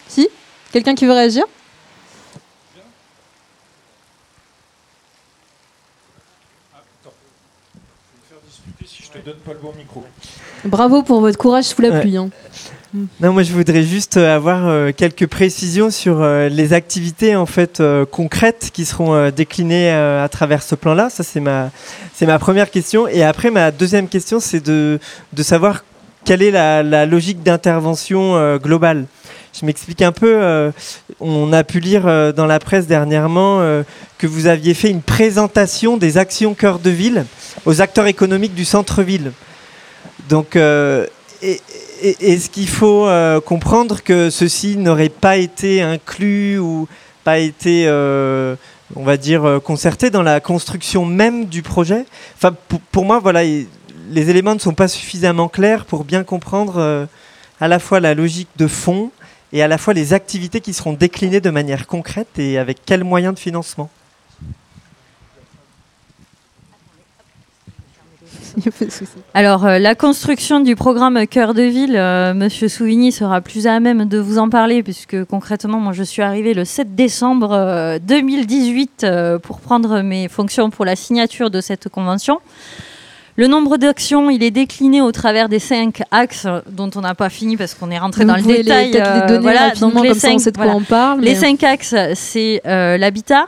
[0.08, 0.28] Si?
[0.72, 1.46] Quelqu'un qui veut réagir?
[8.86, 10.04] Si je te donne pas le bon micro.
[10.66, 12.02] Bravo pour votre courage sous la Ouais.
[12.02, 12.18] pluie.
[12.18, 12.30] hein.
[12.94, 17.46] Non, moi je voudrais juste euh, avoir euh, quelques précisions sur euh, les activités en
[17.46, 21.10] fait concrètes qui seront déclinées à travers ce plan-là.
[21.10, 21.72] Ça c'est ma
[22.14, 23.08] c'est ma première question.
[23.08, 25.00] Et après ma deuxième question c'est de
[25.34, 25.84] de savoir
[26.24, 29.06] quelle est la, la logique d'intervention globale.
[29.60, 30.72] Je m'explique un peu.
[31.20, 33.60] on a pu lire dans la presse dernièrement
[34.18, 37.26] que vous aviez fait une présentation des actions cœur de ville
[37.66, 39.32] aux acteurs économiques du centre-ville.
[40.30, 40.58] Donc,
[42.02, 46.88] est-ce qu'il faut euh, comprendre que ceci n'aurait pas été inclus ou
[47.24, 48.56] pas été, euh,
[48.96, 52.06] on va dire, euh, concerté dans la construction même du projet?
[52.92, 53.68] Pour, moi, voilà, il-
[54.12, 57.08] les éléments ne sont pas suffisamment clairs pour bien comprendre
[57.60, 59.12] à la fois la logique de fond
[59.52, 63.04] et à la fois les activités qui seront déclinées de manière concrète et avec quels
[63.04, 63.90] moyens de financement.
[68.58, 69.12] Il y a pas de souci.
[69.36, 73.80] Alors, euh, la construction du programme Cœur de Ville, euh, Monsieur Souvigny sera plus à
[73.80, 78.00] même de vous en parler, puisque concrètement, moi, je suis arrivée le 7 décembre euh,
[78.00, 82.40] 2018 euh, pour prendre mes fonctions pour la signature de cette convention.
[83.36, 87.30] Le nombre d'actions, il est décliné au travers des cinq axes dont on n'a pas
[87.30, 88.92] fini parce qu'on est rentré Vous dans le les- détail.
[88.94, 90.80] les donner voilà, donc les comme ça on cinq, sait de quoi voilà.
[90.80, 91.22] on parle.
[91.22, 93.46] Les cinq axes, c'est euh, l'habitat,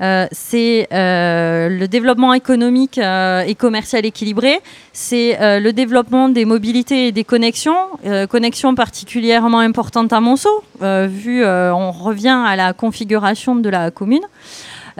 [0.00, 4.60] euh, c'est euh, le développement économique euh, et commercial équilibré,
[4.92, 7.76] c'est euh, le développement des mobilités et des connexions,
[8.06, 14.22] euh, connexions particulièrement importantes à Monceau, vu on revient à la configuration de la commune.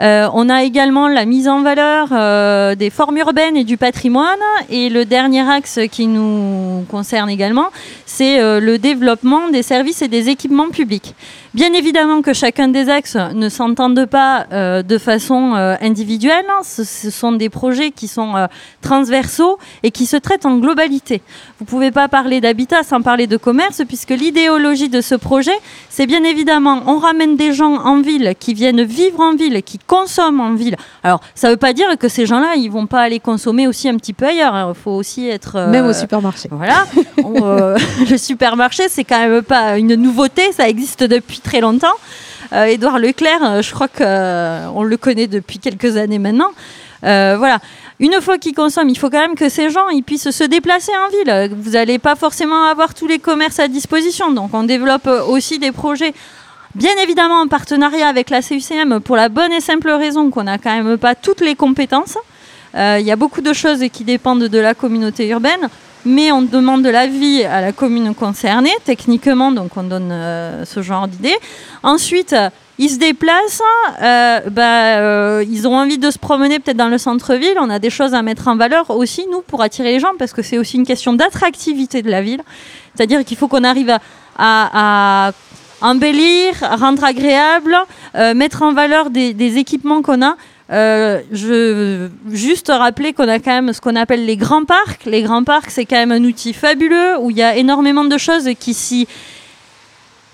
[0.01, 2.07] On a également la mise en valeur
[2.75, 4.39] des formes urbaines et du patrimoine.
[4.69, 7.67] Et le dernier axe qui nous concerne également,
[8.05, 11.15] c'est le développement des services et des équipements publics.
[11.55, 16.45] Bien évidemment que chacun des axes ne s'entendent pas euh, de façon euh, individuelle.
[16.47, 16.61] hein.
[16.63, 18.45] Ce, ce sont des projets qui sont euh,
[18.81, 21.23] transversaux et qui se traitent en globalité.
[21.57, 25.57] Vous ne pouvez pas parler d'habitat sans parler de commerce, puisque l'idéologie de ce projet,
[25.89, 29.79] c'est bien évidemment, on ramène des gens en ville qui viennent vivre en ville, qui
[29.79, 30.75] consomment en ville.
[31.03, 33.89] Alors, ça ne veut pas dire que ces gens-là, ils vont pas aller consommer aussi
[33.89, 34.69] un petit peu ailleurs.
[34.69, 35.67] Il faut aussi être...
[35.67, 36.47] Même au supermarché.
[36.51, 36.85] voilà.
[37.23, 37.33] On,
[38.09, 41.95] le supermarché, c'est quand même pas une nouveauté, ça existe depuis très longtemps.
[42.53, 46.51] Euh, Édouard Leclerc, euh, je crois qu'on le connaît depuis quelques années maintenant.
[47.03, 47.59] Euh, voilà.
[47.99, 51.09] Une fois qu'ils consomment, il faut quand même que ces gens puissent se déplacer en
[51.09, 51.53] ville.
[51.55, 54.31] Vous n'allez pas forcément avoir tous les commerces à disposition.
[54.31, 56.13] Donc on développe euh, aussi des projets,
[56.75, 60.57] bien évidemment en partenariat avec la CUCM, pour la bonne et simple raison qu'on n'a
[60.57, 62.17] quand même pas toutes les compétences.
[62.75, 65.69] Euh, Il y a beaucoup de choses qui dépendent de la communauté urbaine,
[66.05, 70.81] mais on demande de l'avis à la commune concernée, techniquement, donc on donne euh, ce
[70.81, 71.35] genre d'idées.
[71.83, 72.35] Ensuite,
[72.77, 73.61] ils se déplacent,
[74.01, 77.55] euh, bah, euh, ils ont envie de se promener peut-être dans le centre-ville.
[77.59, 80.31] On a des choses à mettre en valeur aussi, nous, pour attirer les gens, parce
[80.31, 82.41] que c'est aussi une question d'attractivité de la ville.
[82.95, 83.97] C'est-à-dire qu'il faut qu'on arrive
[84.37, 85.31] à,
[85.81, 87.75] embellir, rendre agréable,
[88.35, 90.35] mettre en valeur des, des équipements qu'on a.
[90.71, 95.05] Euh, je juste rappeler qu'on a quand même ce qu'on appelle les grands parcs.
[95.05, 98.17] Les grands parcs, c'est quand même un outil fabuleux où il y a énormément de
[98.17, 99.07] choses qui s'y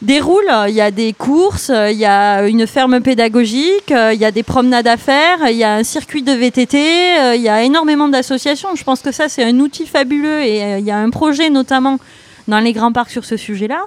[0.01, 0.51] déroulent.
[0.67, 4.43] Il y a des courses, il y a une ferme pédagogique, il y a des
[4.43, 8.75] promenades à faire, il y a un circuit de VTT, il y a énormément d'associations.
[8.75, 11.49] Je pense que ça, c'est un outil fabuleux et euh, il y a un projet
[11.49, 11.97] notamment
[12.47, 13.86] dans les grands parcs sur ce sujet-là.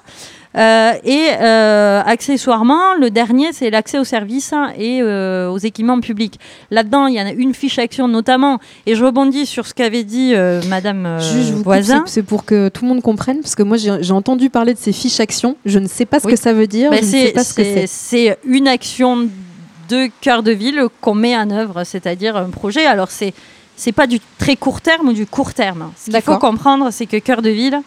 [0.57, 6.40] Euh, et euh, accessoirement, le dernier, c'est l'accès aux services et euh, aux équipements publics.
[6.70, 10.05] Là-dedans, il y en a une fiche action notamment, et je rebondis sur ce qu'avait
[10.05, 10.34] dit
[10.68, 12.05] Madame Juste, vous Voisin.
[12.07, 14.92] c'est- pour que tout le monde comprenne, parce que moi j'ai entendu parler de ces
[14.92, 15.57] fiches actions.
[15.66, 16.32] Je ne sais pas ce Oui.
[16.34, 16.90] que ça veut dire.
[16.90, 19.28] Bah, je ne sais c'est- pas ce que c'est une action
[19.88, 22.84] de cœur de ville qu'on met en œuvre, c'est-à-dire un projet.
[22.86, 23.32] Alors c'est
[23.76, 25.92] c'est pas du très court terme ou du court terme.
[25.96, 27.80] Ce qu'il faut comprendre, c'est que cœur de ville,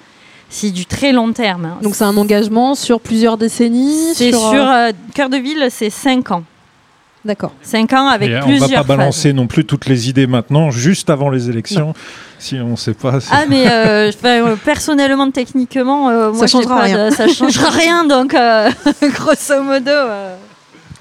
[0.53, 1.77] c'est du très long terme.
[1.81, 4.13] Donc c'est un engagement sur plusieurs décennies.
[4.13, 6.43] C'est sur euh, euh, cœur de ville, c'est 5 ans.
[7.23, 7.53] D'accord.
[7.61, 8.97] 5 ans avec Et on plusieurs va pas phases.
[8.97, 11.93] balancer non plus toutes les idées maintenant, juste avant les élections,
[12.39, 13.19] si on ne sait pas.
[13.31, 17.09] Ah mais euh, euh, personnellement, techniquement, euh, moi, j'ai changera pas rien.
[17.09, 18.05] de- ça changera rien.
[18.05, 18.69] Donc euh,
[19.13, 19.91] grosso modo.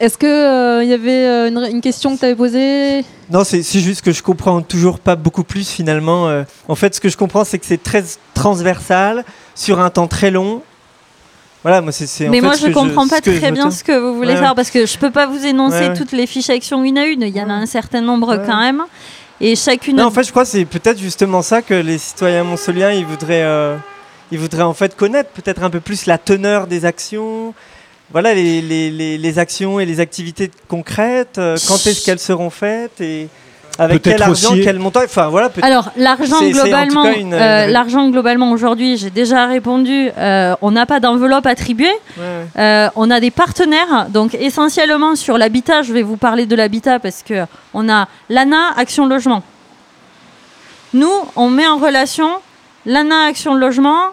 [0.01, 3.05] Est-ce que euh, il y avait euh, une, une question que tu avais posée?
[3.31, 6.27] Non, c'est juste que je comprends toujours pas beaucoup plus finalement.
[6.29, 6.43] euh.
[6.69, 8.03] en fait, ce que je comprends, c'est que c'est très
[8.35, 9.25] transversal,
[9.55, 10.63] sur un temps très long.
[11.63, 12.27] Voilà, moi, c'est.
[12.27, 14.35] en Mais fait moi, je que comprends pas très bien ce que vous voulez Ouais,
[14.37, 14.57] savoir ouais.
[14.57, 17.21] parce que je peux pas vous énoncer Ouais, toutes les fiches actions une à une.
[17.21, 18.43] Il y en a un certain nombre Ouais.
[18.47, 18.83] quand même.
[19.43, 19.97] Et chacune.
[19.97, 23.05] Non, en fait, je crois que c'est peut-être justement ça que les citoyens monsoliens, ils
[23.05, 23.77] voudraient, euh,
[24.33, 27.53] ils voudraient en fait connaître peut-être un peu plus la teneur des actions.
[28.13, 32.51] Voilà, les, les, les, les actions et les activités concrètes, euh, quand est-ce qu'elles seront
[32.51, 33.29] faites et
[33.79, 35.01] avec quel argent, aussi- quel montant.
[35.05, 40.11] Enfin, voilà, Alors l'argent globalement, une- euh, l'argent globalement aujourd'hui, j'ai déjà répondu.
[40.19, 41.87] euh, on n'a pas d'enveloppe attribuée.
[41.87, 42.61] ouais, ouais.
[42.63, 45.83] Euh, on a des partenaires, donc essentiellement sur l'habitat.
[45.83, 47.45] Je vais vous parler de l'habitat parce que
[47.75, 49.43] on a l'ANA Action Logement.
[50.93, 52.29] Nous, on met en relation
[52.87, 54.09] l'ANA Action Logement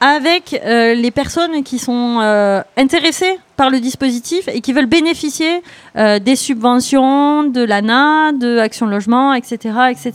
[0.00, 5.62] avec euh, les personnes qui sont euh, intéressées par le dispositif et qui veulent bénéficier
[5.96, 9.74] euh, des subventions de l'ANA, de Action Logement, etc.
[9.90, 10.12] etc.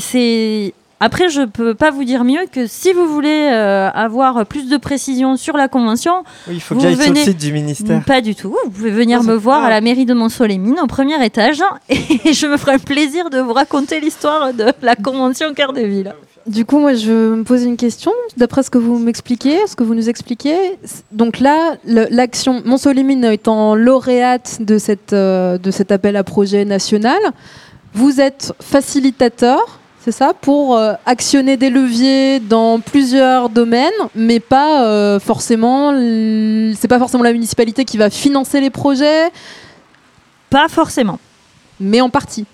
[0.00, 0.74] C'est-
[1.04, 4.76] Après, je peux pas vous dire mieux que si vous voulez euh, avoir plus de
[4.76, 7.52] précisions sur la convention, Oui, il faut Vous que j'aille sur le venez- site du
[7.52, 8.04] ministère.
[8.04, 8.54] pas du tout.
[8.64, 12.32] Vous pouvez venir Ah, me voir à la mairie de Mont-Soleil-Mine au premier étage et
[12.32, 16.14] je me ferai un plaisir de vous raconter l'histoire de la convention cœur de ville.
[16.46, 18.12] Du coup, moi, je me pose une question.
[18.36, 20.56] D'après ce que vous m'expliquez, ce que vous nous expliquez,
[21.12, 27.18] donc là, l'action Monsolimine étant lauréate de, cette, euh, de cet appel à projet national,
[27.94, 34.82] vous êtes facilitateur, c'est ça, pour euh, actionner des leviers dans plusieurs domaines, mais pas
[34.84, 39.30] euh, forcément, l- c'est pas forcément la municipalité qui va financer les projets,
[40.50, 41.18] Pas forcément.
[41.80, 42.46] mais en partie.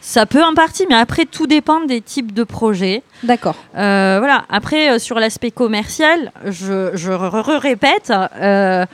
[0.00, 3.02] Ça peut en partie, mais après, tout dépend des types de projets.
[3.22, 3.54] D'accord.
[3.76, 4.44] Euh, voilà.
[4.50, 8.84] Après, euh, sur l'aspect commercial, je, je re- re- répète, euh,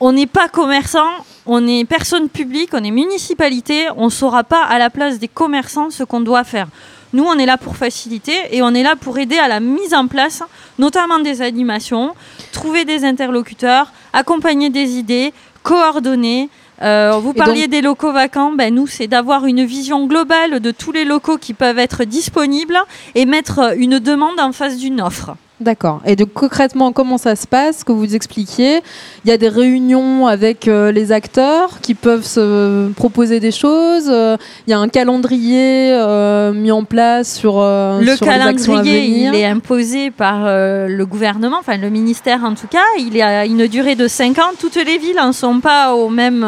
[0.00, 1.08] on n'est pas commerçant,
[1.46, 5.28] on est personne publique, on est municipalité, on ne saura pas à la place des
[5.28, 6.68] commerçants ce qu'on doit faire.
[7.12, 9.94] Nous, on est là pour faciliter et on est là pour aider à la mise
[9.94, 10.42] en place,
[10.78, 12.14] notamment des animations,
[12.52, 15.32] trouver des interlocuteurs, accompagner des idées,
[15.62, 16.48] coordonner.
[16.82, 20.70] Euh, vous parliez donc- des locaux vacants, ben nous, c'est d'avoir une vision globale de
[20.70, 22.78] tous les locaux qui peuvent être disponibles
[23.14, 25.34] et mettre une demande en face d'une offre.
[25.60, 26.00] D'accord.
[26.06, 28.80] Et donc concrètement, comment ça se passe Que vous expliquiez?
[29.24, 34.08] Il y a des réunions avec euh, les acteurs qui peuvent se proposer des choses.
[34.08, 39.34] euh, Il y a un calendrier euh, mis en place sur, le sur calendrier, il
[39.34, 42.78] est imposé par le gouvernement, enfin le ministère en tout cas.
[42.98, 44.52] Il est à une durée de 5 ans.
[44.58, 46.46] Toutes les villes n'en sont pas au même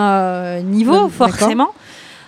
[0.64, 1.68] niveau, forcément.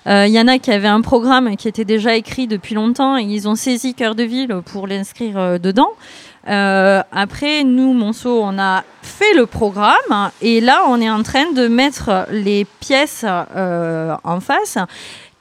[0.06, 3.16] Euh, Il y en a qui avaient un programme qui était déjà écrit depuis longtemps
[3.16, 5.88] et ils ont saisi Cœur de Ville pour l'inscrire euh, dedans.
[6.48, 11.52] Euh, après, nous, Monceau, on a fait le programme et là, on est en train
[11.52, 14.78] de mettre les pièces euh, en face.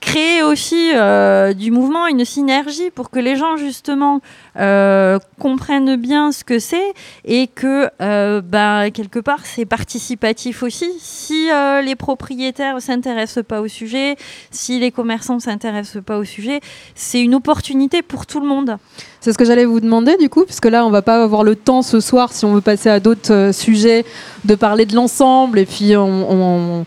[0.06, 4.20] Créer aussi euh, du mouvement une synergie pour que les gens, justement,
[4.60, 6.94] euh, comprennent bien ce que c'est
[7.26, 10.90] et que, euh, ben, quelque part, c'est participatif aussi.
[11.00, 14.18] Si euh, les propriétaires s'intéressent pas au sujet,
[14.52, 16.60] si les commerçants s'intéressent pas au sujet,
[16.94, 18.78] c'est une opportunité pour tout le monde.
[19.22, 21.56] C'est ce que j'allais vous demander du coup, puisque là on va pas avoir le
[21.56, 24.06] temps ce soir, si on veut passer à d'autres euh, sujets,
[24.44, 26.86] de parler de l'ensemble et puis on, on-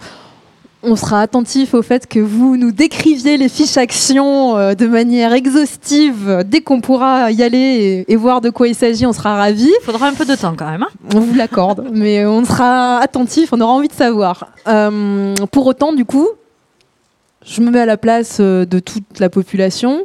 [0.86, 5.32] on sera attentif au fait que vous nous décriviez les fiches actions euh, de manière
[5.32, 9.34] exhaustive dès qu'on pourra y aller et, et voir de quoi il s'agit, on sera
[9.36, 9.72] ravis.
[9.80, 10.84] Il faudra un peu de temps quand même.
[10.84, 10.88] hein.
[11.14, 14.48] On vous l'accorde, mais on sera attentif, on aura envie de savoir.
[14.68, 16.28] Euh, pour autant, du coup,
[17.44, 20.04] je me mets à la place euh, de toute la population.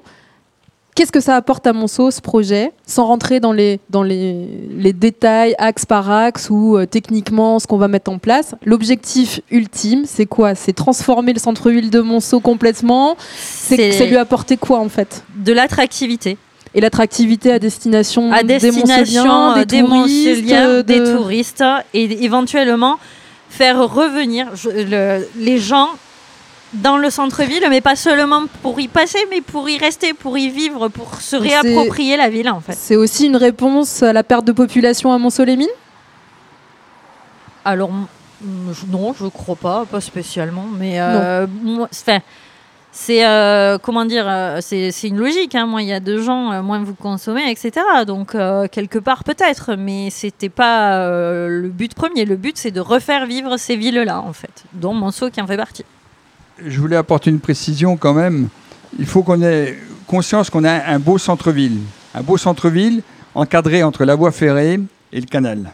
[0.94, 4.46] Qu'est-ce que ça apporte à Monceau, ce projet, sans rentrer dans les, dans les,
[4.78, 8.56] les détails, axe par axe, ou euh, techniquement ce qu'on va mettre en place?
[8.66, 10.54] L'objectif ultime, c'est quoi?
[10.54, 13.16] C'est transformer le centre-ville de Monceau complètement?
[13.36, 15.24] C'est lui apporter quoi, en fait?
[15.38, 16.38] De l'attractivité.
[16.74, 21.64] Et l'attractivité à destination, à destination des des touristes, euh, des de- touristes
[21.94, 22.98] et éventuellement
[23.50, 25.90] faire revenir je- le- les gens
[26.74, 30.50] dans le centre-ville, mais pas seulement pour y passer, mais pour y rester, pour y
[30.50, 32.74] vivre, pour se réapproprier la ville en fait.
[32.74, 35.70] C'est aussi une réponse à la perte de population à Mont-Solémine
[37.66, 37.92] Alors
[38.90, 42.20] non, je crois pas, pas spécialement, mais euh, moi, enfin,
[42.92, 45.56] c'est euh, comment dire, euh, c'est une logique.
[45.56, 45.66] Hein.
[45.66, 47.72] Moins il y a de gens, euh, moins vous consommez, etc.
[48.06, 52.26] Donc euh, quelque part peut-être, mais c'était pas euh, le but premier.
[52.26, 55.58] Le but c'est de refaire vivre ces villes-là en fait, dont Monceau qui en fait
[55.58, 55.86] partie.
[56.68, 58.48] Je voulais apporter une précision quand même.
[59.00, 61.80] Il faut qu'on ait conscience qu'on a un beau centre-ville.
[62.14, 63.02] Un beau centre-ville
[63.36, 64.80] encadré entre la voie ferrée
[65.14, 65.72] et le canal.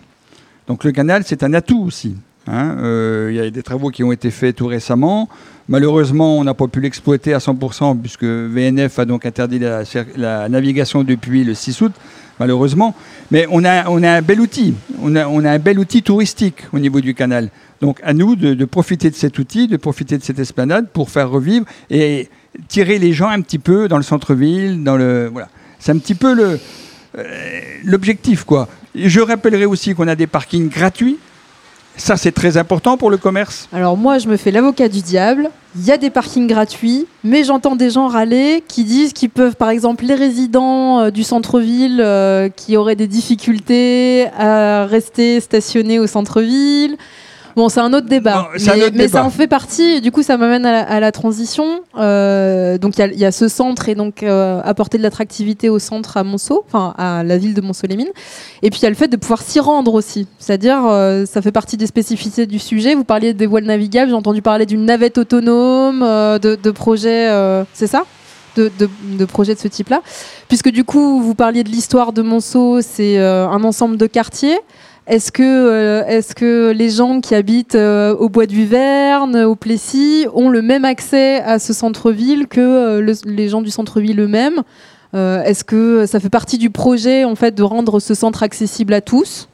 [0.68, 2.16] Donc le canal, c'est un atout aussi.
[2.48, 2.76] hein.
[2.80, 5.28] Euh, Il y a des travaux qui ont été faits tout récemment.
[5.70, 9.82] Malheureusement, on n'a pas pu l'exploiter à 100% puisque VNF a donc interdit la,
[10.16, 11.92] la navigation depuis le 6 août,
[12.40, 12.96] malheureusement.
[13.32, 14.76] Mais on a, on a un bel outil.
[15.02, 17.50] On a, on a un bel outil touristique au niveau du canal.
[17.82, 21.30] Donc à nous de, profiter de cet outil, de profiter de cette esplanade pour faire
[21.30, 22.30] revivre et
[22.68, 24.82] tirer les gens un petit peu dans le centre-ville,
[25.32, 25.50] voilà.
[25.80, 26.60] C'est un petit peu le
[27.18, 27.24] euh,
[27.84, 28.68] l'objectif quoi.
[28.96, 31.18] Je rappellerai aussi qu'on a des parkings gratuits.
[31.96, 33.68] Ça c'est très important pour le commerce.
[33.74, 35.50] Alors moi, je me fais l'avocat du diable.
[35.76, 39.56] Il y a des parkings gratuits, mais j'entends des gens râler qui disent qu'ils peuvent,
[39.56, 46.00] par exemple, les résidents euh, du centre-ville euh, qui auraient des difficultés à rester stationnés
[46.00, 46.98] au centre-ville.
[47.58, 48.50] Bon, c'est un autre débat.
[48.54, 50.00] Un mais autre mais ça en fait partie.
[50.00, 51.82] Du coup, ça m'amène à, la- à la transition.
[51.98, 55.04] Euh, donc, il y a- il y, a ce centre et donc euh, apporter de
[55.04, 58.12] l'attractivité au centre à Monceau, enfin à la ville de Monceau-les-Mines.
[58.62, 60.28] Et puis il y a le fait de pouvoir s'y rendre aussi.
[60.38, 62.94] C'est-à-dire, euh, ça fait partie des spécificités du sujet.
[62.94, 67.28] Vous parliez des voiles navigables, j'ai entendu parler d'une navette autonome, de, de projets,
[67.74, 68.04] c'est ça?
[68.56, 70.02] De, de- de projets de ce type-là.
[70.48, 74.58] Puisque du coup, vous parliez de l'histoire de Monceau, c'est euh, un ensemble de quartiers.
[75.08, 79.56] Est-ce que, euh, est-ce que les gens qui habitent euh, au Bois du Verne, au
[79.56, 84.20] Plessis, ont le même accès à ce centre-ville que euh, le- les gens du centre-ville
[84.20, 84.62] eux-mêmes?
[85.14, 89.02] Est-ce que ça fait partie du projet en fait de rendre ce centre accessible à
[89.02, 89.48] tous?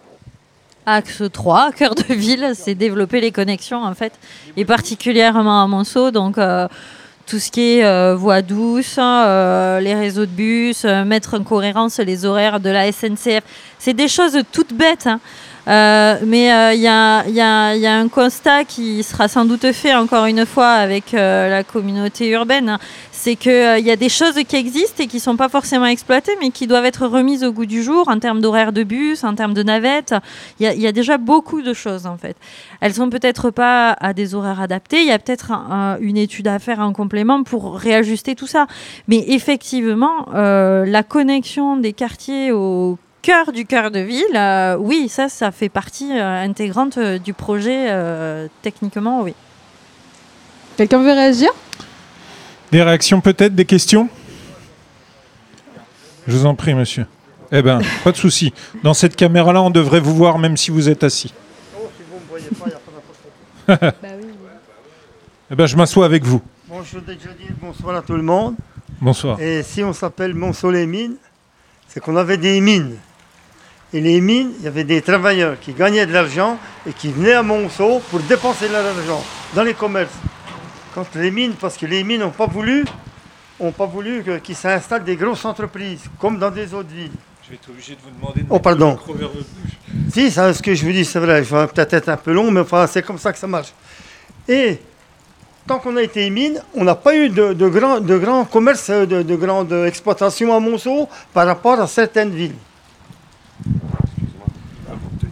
[0.86, 4.12] Axe 3, cœur de ville, c'est développer les connexions en fait,
[4.58, 6.12] et particulièrement à Monceau,
[7.26, 11.44] tout ce qui est euh, voie douce, euh, les réseaux de bus, euh, mettre en
[11.44, 13.44] cohérence les horaires de la SNCF,
[13.80, 15.08] c'est des choses toutes bêtes.
[15.08, 15.20] hein.
[15.68, 19.72] Euh, mais il y, a, y, a, y, a, un constat qui sera sans doute
[19.72, 22.78] fait encore une fois avec la communauté urbaine,
[23.12, 26.34] c'est qu'il y a des choses qui existent et qui ne sont pas forcément exploitées,
[26.42, 29.36] mais qui doivent être remises au goût du jour en termes d'horaire de bus, en
[29.36, 30.14] termes de navettes.
[30.60, 32.36] Il y, y, a déjà beaucoup de choses en fait.
[32.82, 35.02] Elles sont peut-être pas à des horaires adaptés.
[35.02, 35.54] Il y a peut-être
[36.02, 38.68] une étude à faire en complément pour réajuster tout ça.
[39.08, 45.30] Mais effectivement, la connexion des quartiers au cœur du cœur de ville, euh, oui, ça,
[45.30, 47.90] ça fait partie euh, intégrante euh, du projet,
[48.62, 49.34] techniquement, oui.
[50.78, 51.50] Quelqu'un veut réagir?
[52.72, 54.10] Des réactions peut-être, des questions?
[56.28, 57.06] Je vous en prie, monsieur.
[57.52, 58.54] Eh bien, pas de souci.
[58.84, 61.34] Dans cette caméra-là, on devrait vous voir même si vous êtes assis.
[61.78, 64.28] Oh, si vous me voyez pas, il n'y a pas bah oui,
[65.52, 66.42] Eh bien, je m'assois avec vous.
[66.68, 68.56] Bon, je veux déjà dire bonsoir à tout le monde.
[69.00, 69.40] Bonsoir.
[69.40, 71.18] Et si on s'appelle Montsoleil-Mines,
[71.88, 72.98] c'est qu'on avait des mines.
[73.94, 77.34] Et les mines, il y avait des travailleurs qui gagnaient de l'argent et qui venaient
[77.34, 79.24] à Monceau pour dépenser leur argent
[79.54, 80.14] dans les commerces.
[80.96, 82.86] Quand les mines, parce que les mines n'ont pas voulu,
[83.60, 87.12] ont pas voulu qu'ils s'installent des grosses entreprises, comme dans des autres villes.
[87.44, 88.98] Je vais être obligé de vous demander de oh, pardon.
[90.12, 91.44] Si, ça, ce que je vous dis, c'est vrai.
[91.44, 93.74] Je vais peut-être être un peu long, mais enfin, c'est comme ça que ça marche.
[94.48, 94.80] Et
[95.68, 98.90] tant qu'on a été mines, on n'a pas eu de, de grands de grand commerces,
[98.90, 102.56] de, de grandes exploitations à Monceau par rapport à certaines villes.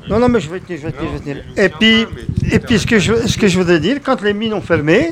[0.09, 1.43] Non, non, mais je vais tenir, je vais tenir, je vais tenir.
[1.57, 2.05] Et puis,
[2.51, 5.11] et puis ce, que je, ce que je voudrais dire, quand les mines ont fermé,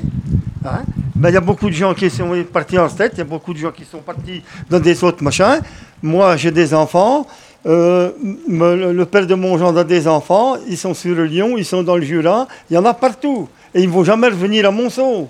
[0.65, 0.81] hein,
[1.15, 3.25] ben, il y a beaucoup de gens qui sont partis en tête, il y a
[3.25, 5.59] beaucoup de gens qui sont partis dans des autres machins.
[6.01, 7.27] Moi, j'ai des enfants.
[7.65, 8.11] Euh,
[8.47, 10.55] le, père de mon genre a des enfants.
[10.67, 12.47] Ils sont sur le Lyon, ils sont dans le Jura.
[12.69, 13.49] Il y en a partout.
[13.73, 15.27] Et ils ne vont jamais revenir à Monceau.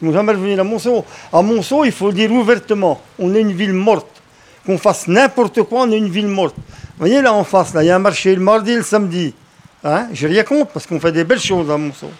[0.00, 1.04] Ils ne vont jamais revenir à Monceau.
[1.32, 4.19] À Monceau, il faut dire ouvertement, on est une ville morte.
[4.66, 6.54] Qu'on fasse n'importe quoi, on est une ville morte.
[6.56, 8.82] Vous voyez là en face, là, il y a un marché le mardi et le
[8.82, 9.34] samedi.
[9.82, 12.10] Hein J'ai rien contre parce qu'on fait des belles choses à Monceau.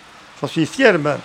[0.40, 1.18] J'en suis fier ben.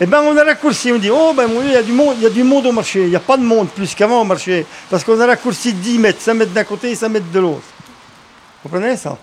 [0.00, 2.24] Eh bien, on a raccourci, on dit, oh ben il y a du monde, il
[2.24, 3.02] y a du monde au marché.
[3.02, 4.66] Il n'y a pas de monde plus qu'avant au marché.
[4.90, 7.62] Parce qu'on a raccourci 10 mètres, 5 mètres d'un côté et 5 mètres de l'autre.
[8.62, 9.16] Vous comprenez ça?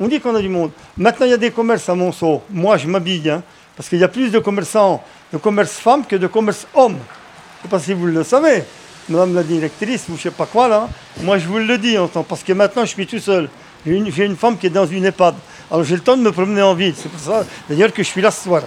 [0.00, 0.70] On dit qu'on a du monde.
[0.96, 2.42] Maintenant, il y a des commerces à Monceau.
[2.50, 3.42] Moi, je m'habille, hein,
[3.76, 5.02] parce qu'il y a plus de commerçants,
[5.32, 6.98] de commerce femmes que de commerce hommes.
[6.98, 8.64] Je ne sais pas si vous le savez.
[9.08, 10.88] Madame la directrice, ou je sais pas quoi là,
[11.22, 11.96] moi je vous le dis,
[12.28, 13.48] parce que maintenant je suis tout seul.
[13.86, 15.34] J'ai une, femme qui est dans une EHPAD.
[15.70, 16.94] Alors j'ai le temps de me promener en ville.
[16.96, 18.62] C'est pour ça d'ailleurs que je suis là ce soir.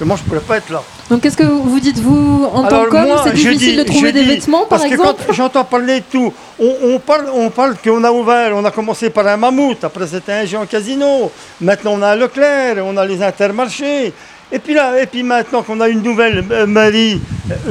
[0.00, 0.82] moi je ne pourrais pas être là.
[1.10, 4.64] Donc qu'est-ce que vous dites vous en tant qu'homme C'est difficile de trouver des vêtements
[4.64, 8.10] par exemple Parce que quand j'entends parler de tout, on, parle, on parle qu'on a
[8.10, 11.30] ouvert, on a commencé par un mammouth, après c'était un géant casino,
[11.60, 14.14] maintenant on a un Leclerc, on a les intermarchés.
[14.54, 17.18] Et puis là, et puis maintenant qu'on a une nouvelle euh, mairie,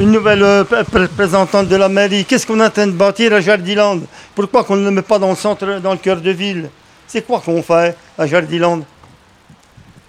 [0.00, 3.40] une nouvelle euh, représentante de la mairie, qu'est-ce qu'on est en train de bâtir à
[3.40, 4.00] Jardiland?
[4.34, 6.68] Pourquoi qu'on ne le met pas dans le centre, dans le cœur de ville?
[7.06, 8.80] C'est quoi qu'on fait à Jardiland?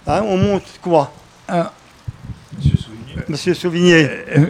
[0.08, 1.12] Hein, On monte quoi?
[1.46, 1.70] Ah.
[3.28, 4.08] Monsieur Sauvigné.
[4.36, 4.46] Euh,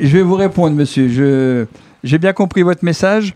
[0.00, 1.68] je vais vous répondre, monsieur.
[2.02, 3.34] j'ai bien compris votre message.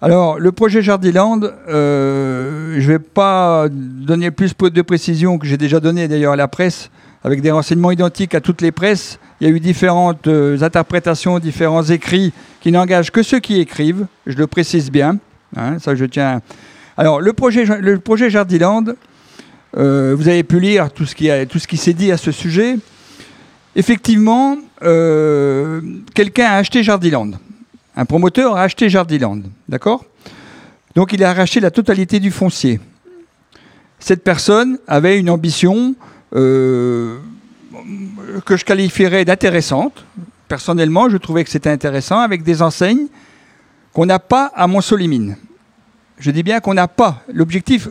[0.00, 5.78] Alors, le projet Jardiland, je ne vais pas donner plus de précisions que j'ai déjà
[5.78, 6.90] donné d'ailleurs à la presse
[7.24, 9.18] avec des renseignements identiques à toutes les presses.
[9.40, 14.06] Il y a eu différentes euh, interprétations, différents écrits qui n'engagent que ceux qui écrivent,
[14.26, 15.18] je le précise bien.
[15.56, 16.40] Hein, ça, je tiens.
[16.96, 18.84] Alors, le projet, le projet Jardiland,
[19.76, 21.30] euh, vous avez pu lire tout ce qui,
[21.68, 22.76] qui s'est dit à ce sujet.
[23.74, 25.80] Effectivement, euh,
[26.14, 27.30] quelqu'un a acheté Jardiland.
[27.96, 30.04] Un promoteur a acheté Jardiland, d'accord?
[30.94, 32.80] Donc il a arraché la totalité du foncier.
[33.98, 35.94] Cette personne avait une ambition
[36.34, 37.18] euh,
[38.44, 40.04] que je qualifierais d'intéressante.
[40.48, 43.06] Personnellement, je trouvais que c'était intéressant avec des enseignes
[43.92, 45.36] qu'on n'a pas à Montsolimine.
[46.18, 47.22] Je dis bien qu'on n'a pas.
[47.32, 47.88] L'objectif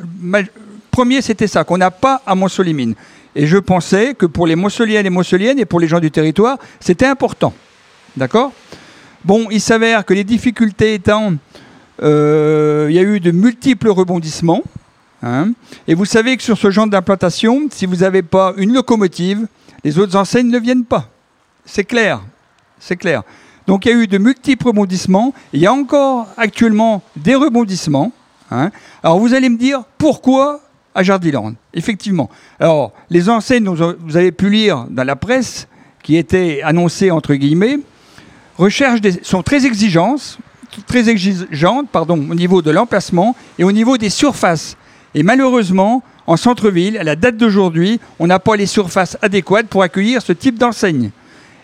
[0.92, 2.96] premier, c'était ça, qu'on n'a pas à Montsolimine.
[3.36, 6.58] Et je pensais que pour les Montsoliennes et Montsoliennes et pour les gens du territoire,
[6.80, 7.54] c'était important.
[8.18, 8.52] D'accord?
[9.24, 11.34] Bon, il s'avère que les difficultés étant,
[12.04, 14.64] euh, il y a eu de multiples rebondissements.
[15.24, 15.52] Hein.
[15.88, 19.48] Et vous savez que sur ce genre d'implantation, si vous n'avez pas une locomotive,
[19.84, 21.10] les autres enseignes ne viennent pas.
[21.66, 22.22] C'est clair.
[22.80, 23.24] C'est clair.
[23.68, 25.34] Donc il y a eu de multiples rebondissements.
[25.54, 28.12] Il y a encore actuellement des rebondissements.
[28.50, 28.72] Hein.
[29.04, 30.62] Alors vous allez me dire pourquoi
[30.94, 32.30] à Jardiland Effectivement?
[32.60, 35.68] Alors les enseignes, vous avez pu lire dans la presse,
[36.04, 37.80] qui étaient annoncées entre guillemets,
[38.58, 40.40] recherchent des, sont très exigeantes,
[40.88, 44.76] très exigeantes pardon, au niveau de l'emplacement et au niveau des surfaces.
[45.14, 49.84] Et malheureusement, en centre-ville, à la date d'aujourd'hui, on n'a pas les surfaces adéquates pour
[49.84, 51.12] accueillir ce type d'enseigne.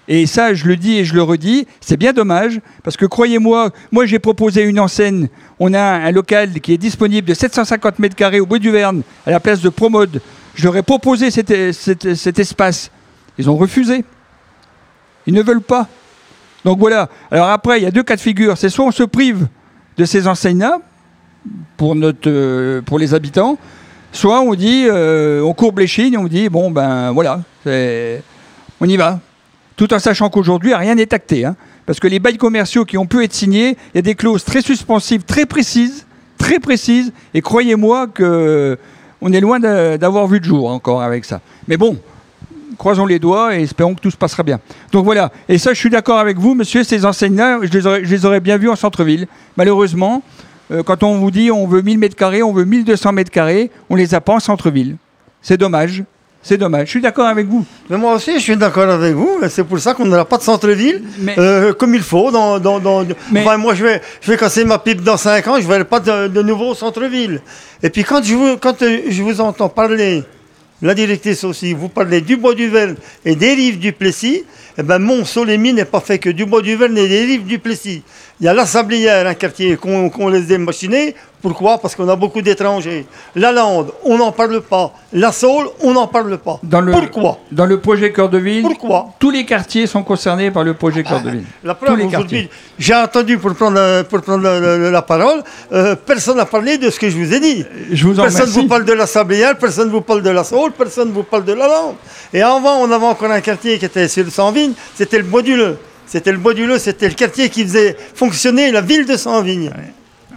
[0.10, 3.72] Et ça, je le dis et je le redis, c'est bien dommage, parce que croyez-moi,
[3.91, 5.28] moi j'ai proposé une enseigne,
[5.60, 9.02] on a un, local qui est disponible de 750 mètres carrés au bout du Verne,
[9.26, 10.22] à la place de Promode.
[10.56, 12.89] Je leur ai proposé cet, cet espace.
[13.38, 14.04] Ils ont refusé.
[15.28, 15.88] Ils ne veulent pas.
[16.64, 17.10] Donc voilà.
[17.30, 18.58] Alors après, il y a deux cas de figure.
[18.58, 19.48] C'est soit on se prive
[19.98, 20.80] de ces enseignes-là
[21.78, 23.58] pour, notre, euh, pour les habitants,
[24.12, 29.20] soit on dit, euh, on courbe les on dit, bon ben voilà, on y va
[29.76, 31.46] tout en sachant qu'aujourd'hui, rien n'est acté.
[31.46, 31.56] Hein.
[31.86, 34.44] parce que les bails commerciaux qui ont pu être signés, il y a des clauses
[34.44, 36.08] très suspensives, très précises,
[36.38, 38.78] très précises, et croyez-moi que
[39.22, 41.42] on est loin d'avoir vu le jour encore avec ça.
[41.68, 41.98] Mais bon,
[42.78, 44.60] croisons les doigts et espérons que tout se passera bien.
[44.92, 48.40] Donc voilà, et ça je suis d'accord avec vous, monsieur, ces enseignes-là, je, les aurais
[48.40, 49.28] bien vus en centre-ville.
[49.58, 50.24] Malheureusement,
[50.72, 53.72] euh, quand on vous dit on veut 1000 mètres carrés, on veut 1200 mètres carrés,
[53.89, 54.97] on les a pas en centre-ville.
[55.41, 56.03] C'est dommage.
[56.43, 56.86] C'est dommage.
[56.86, 57.65] Je suis d'accord avec vous.
[57.89, 59.39] Mais moi aussi, je suis d'accord avec vous.
[59.49, 61.03] C'est pour ça qu'on n'a pas de centre-ville
[61.38, 62.32] euh, comme il faut.
[62.32, 62.59] Dans,
[63.57, 65.55] moi, je vais, je vais casser ma pipe dans 5 ans.
[65.57, 67.41] Je ne verrai pas de, de nouveau centre-ville.
[67.84, 70.24] Et puis, quand je vous, quand euh, je vous entends parler,
[70.82, 72.95] la directrice aussi, vous parlez du bois du Verne
[73.26, 74.43] et des rives du Plessis,
[74.78, 77.58] eh ben, Mont-Solémy n'est pas fait que du bois du Verne et des rives du
[77.58, 78.04] Plessis.
[78.40, 81.16] Il y a la Sablière, un quartier qu'on laisse démachiner.
[81.42, 81.78] Pourquoi?
[81.78, 83.06] Parce qu'on a beaucoup d'étrangers.
[83.36, 84.92] La Lande, on n'en parle pas.
[85.14, 86.60] La Saule, on n'en parle pas.
[86.64, 87.40] Dans le, Pourquoi?
[87.52, 89.10] Dans le projet Cœur de Ville, Pourquoi?
[89.20, 91.46] tous les quartiers sont concernés par le projet Cœur de Ville.
[91.64, 92.00] La preuve,
[92.80, 97.10] j'ai entendu pour prendre, pour prendre la, parole, euh, personne n'a parlé de ce que
[97.10, 97.66] je vous ai dit.
[97.92, 100.44] Je vous personne ne vous parle de la Sablière, personne ne vous parle de la
[100.44, 101.96] Saule, personne ne vous parle de la Lande.
[102.34, 104.32] Et avant, on avait encore un quartier qui était sur le
[104.95, 105.78] C'était le Bois du Leu.
[106.07, 109.72] C'était le bois du Leu, c'était le quartier qui faisait fonctionner la ville de Saint-Vigne.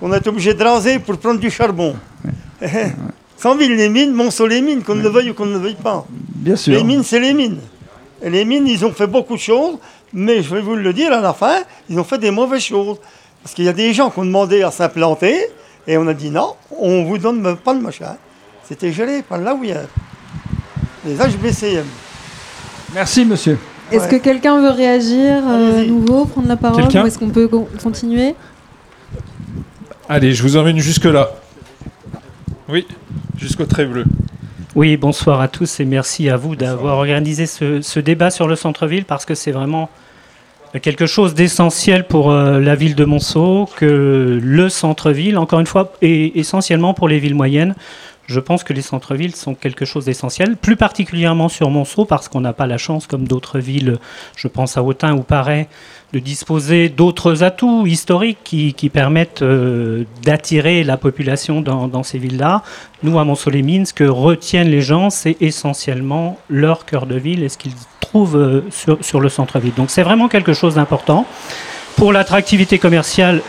[0.03, 1.95] On a été obligé de raser pour prendre du charbon.
[3.37, 5.77] Saint-Vigne, les mines, Monceau, les mines, qu'on ne le veuille ou qu'on ne le veuille
[5.77, 6.05] pas.
[6.11, 6.75] Bien sûr.
[6.75, 7.61] Les mines, c'est les mines.
[8.21, 9.79] Et les mines, ils ont fait beaucoup de choses,
[10.13, 12.99] mais je vais vous le dire à la fin, ils ont fait des mauvaises choses.
[13.43, 15.39] Parce qu'il y a des gens qui ont demandé à s'implanter,
[15.87, 18.17] et on a dit non, on ne vous donne pas de machin.
[18.69, 19.83] C'était gelé par là où il y a
[21.07, 21.87] les HBCM.
[22.93, 23.57] Merci, monsieur.
[23.91, 27.49] Est-ce que quelqu'un veut réagir euh, à nouveau, prendre la parole Ou est-ce qu'on peut
[27.83, 28.35] continuer?
[30.09, 31.31] Allez, je vous emmène jusque-là.
[32.69, 32.87] Oui,
[33.37, 34.05] jusqu'au trait bleu.
[34.77, 39.05] Oui, bonsoir à tous et merci à vous d'avoir organisé ce, débat sur le centre-ville
[39.05, 39.91] parce que c'est vraiment
[40.83, 45.93] quelque chose d'essentiel pour euh, la ville de Monceau, que le centre-ville, encore une fois,
[46.03, 47.75] et essentiellement pour les villes moyennes,
[48.31, 52.41] je pense que les centres-villes sont quelque chose d'essentiel, plus particulièrement sur Monceau, parce qu'on
[52.41, 53.99] n'a pas la chance, comme d'autres villes,
[54.37, 55.67] je pense à Autun ou Paris,
[56.13, 62.63] de disposer d'autres atouts historiques qui, permettent euh, d'attirer la population dans, ces villes-là.
[63.03, 67.49] Nous, à Monceau-les-Mines, ce que retiennent les gens, c'est essentiellement leur cœur de ville et
[67.49, 69.75] ce qu'ils trouvent euh, sur, sur le centre-ville.
[69.77, 71.27] Donc c'est vraiment quelque chose d'important.
[71.97, 73.43] Pour l'attractivité commerciale,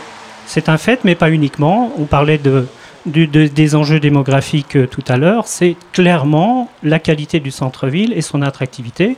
[0.46, 1.92] c'est un fait, mais pas uniquement.
[1.98, 2.66] On parlait de
[3.06, 8.42] des enjeux démographiques euh, tout à l'heure, c'est clairement la qualité du centre-ville et son
[8.42, 9.16] attractivité.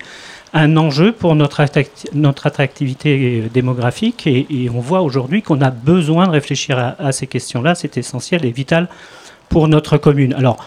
[0.53, 6.33] Un enjeu pour notre, attractivité euh, démographique et, on voit aujourd'hui qu'on a besoin de
[6.33, 7.75] réfléchir à, à ces questions-là.
[7.75, 8.89] C'est essentiel et vital
[9.49, 10.33] pour notre commune.
[10.35, 10.59] Alors,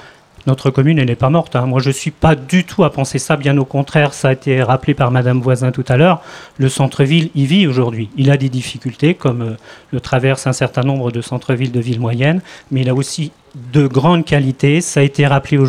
[0.48, 1.56] notre commune, n'est pas morte.
[1.56, 1.66] Hein.
[1.66, 3.36] Moi, je ne suis pas du tout à penser ça.
[3.36, 6.22] Bien au contraire, ça a été rappelé par Madame Voisin tout à l'heure.
[6.58, 8.10] Le centre-ville y vit aujourd'hui.
[8.18, 9.58] Il a des difficultés, comme euh,
[9.92, 12.42] le traverse un certain nombre de centres-villes de villes moyennes,
[12.72, 13.32] mais il a aussi
[13.74, 14.82] de grandes qualités.
[14.82, 15.60] Ça a été rappelé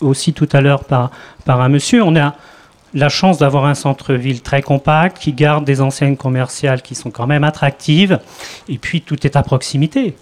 [0.00, 1.10] aussi tout à l'heure par,
[1.44, 2.02] par un monsieur.
[2.02, 2.34] On a
[2.94, 7.26] la chance d'avoir un centre-ville très compact, qui garde des enseignes commerciales qui sont quand
[7.26, 8.18] même attractives,
[8.68, 10.16] et puis tout est à proximité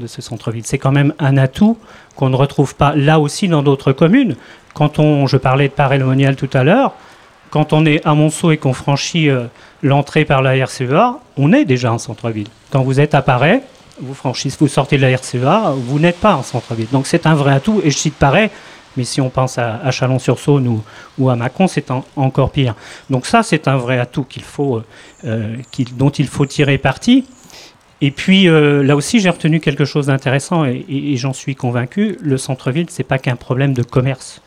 [0.00, 0.64] de ce centre-ville.
[0.66, 1.78] C'est quand même un atout
[2.16, 4.36] qu'on ne retrouve pas là aussi dans d'autres communes.
[4.74, 6.94] Quand on, je parlais de Paray-le-Monial tout à l'heure,
[7.50, 9.46] quand on est à Monceau et qu'on franchit euh,
[9.82, 12.48] l'entrée par la RCEA, on est déjà en centre-ville.
[12.70, 13.62] Quand vous êtes à Paray,
[14.00, 16.88] vous franchissez, vous sortez de la RCEA, vous n'êtes pas en centre-ville.
[16.92, 17.80] Donc c'est un vrai atout.
[17.84, 18.50] Et je cite Paray,
[18.96, 20.82] mais si on pense à, Chalon-sur-Saône
[21.18, 22.74] ou, à Mâcon, c'est encore pire.
[23.08, 24.26] Donc ça, c'est un vrai atout
[24.60, 24.80] euh,
[25.24, 25.56] euh,
[25.92, 27.24] dont il faut tirer parti.
[28.02, 32.16] Et puis euh, là aussi, j'ai retenu quelque chose d'intéressant et, j'en suis convaincu.
[32.20, 34.40] Le centre-ville, c'est pas qu'un problème de commerce.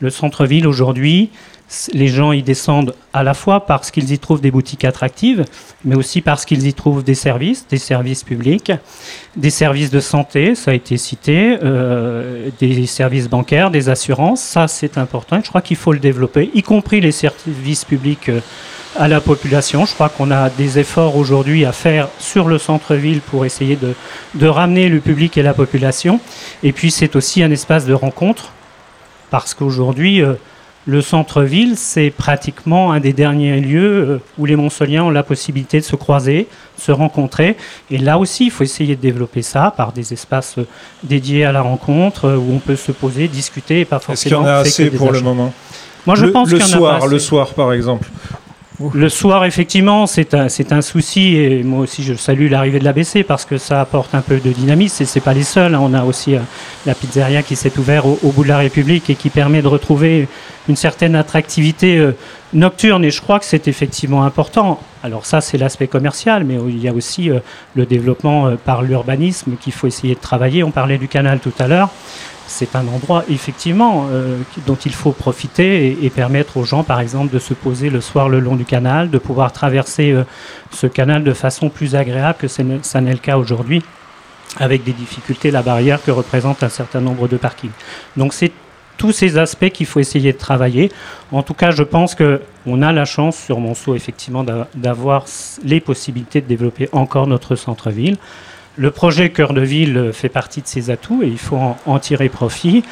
[0.00, 1.30] Le centre-ville aujourd'hui,
[1.92, 5.44] les gens y descendent à la fois parce qu'ils y trouvent des boutiques attractives,
[5.84, 8.72] mais aussi parce qu'ils y trouvent des services, des services publics,
[9.36, 14.42] des services de santé, ça a été cité, euh, des services bancaires, des assurances.
[14.42, 15.40] Ça, c'est important.
[15.42, 18.28] Je crois qu'il faut le développer, y compris les services publics.
[18.28, 18.40] Euh,
[18.98, 19.86] à la population.
[19.86, 23.94] Je crois qu'on a des efforts aujourd'hui à faire sur le centre-ville pour essayer de,
[24.34, 26.20] de, ramener le public et la population.
[26.62, 28.50] Et puis c'est aussi un espace de rencontre,
[29.30, 30.34] parce qu'aujourd'hui, euh,
[30.84, 35.78] le centre-ville, c'est pratiquement un des derniers lieux euh, où les Montsoliens ont la possibilité
[35.78, 37.56] de se croiser, se rencontrer.
[37.90, 40.66] Et là aussi, il faut essayer de développer ça par des espaces euh,
[41.04, 44.34] dédiés à la rencontre, où on peut se poser, discuter, et pas Est-ce qu'il y
[44.34, 44.42] forcément.
[44.42, 45.52] en a assez pour le moment?
[46.04, 48.10] Moi, je le, pense qu'il y en a soir, pas le soir par exemple.
[48.94, 53.44] Le soir, effectivement, c'est un, souci, et moi aussi je salue l'arrivée de l'ABC parce
[53.44, 55.74] que ça apporte un peu de dynamisme, et c'est pas les seuls.
[55.74, 55.80] hein.
[55.82, 56.40] On a aussi euh,
[56.86, 60.28] la pizzeria qui s'est ouverte au, bout de la République et qui permet de retrouver
[60.68, 62.12] une certaine attractivité euh,
[62.52, 64.80] nocturne, et je crois que c'est effectivement important.
[65.02, 67.40] Alors ça, c'est l'aspect commercial, mais il y a aussi euh,
[67.74, 70.64] le développement par l'urbanisme qu'il faut essayer de travailler.
[70.64, 71.90] On parlait du canal tout à l'heure
[72.52, 77.00] c'est un endroit effectivement euh, dont il faut profiter et, et permettre aux gens, par
[77.00, 80.24] exemple, de se poser le soir le long du canal, de pouvoir traverser euh,
[80.70, 83.82] ce canal de façon plus agréable que ce ça n'est le cas aujourd'hui,
[84.58, 87.70] avec des difficultés, la barrière que représente un certain nombre de parkings.
[88.16, 88.52] Donc c'est
[88.98, 90.92] tous ces aspects qu'il faut essayer de travailler.
[91.32, 95.24] En tout cas, je pense que on a la chance sur Monceau effectivement d'a- d'avoir
[95.64, 98.16] les possibilités de développer encore notre centre-ville.
[98.76, 102.30] Le projet Cœur de Ville fait partie de ses atouts et il faut en, tirer
[102.30, 102.82] profit.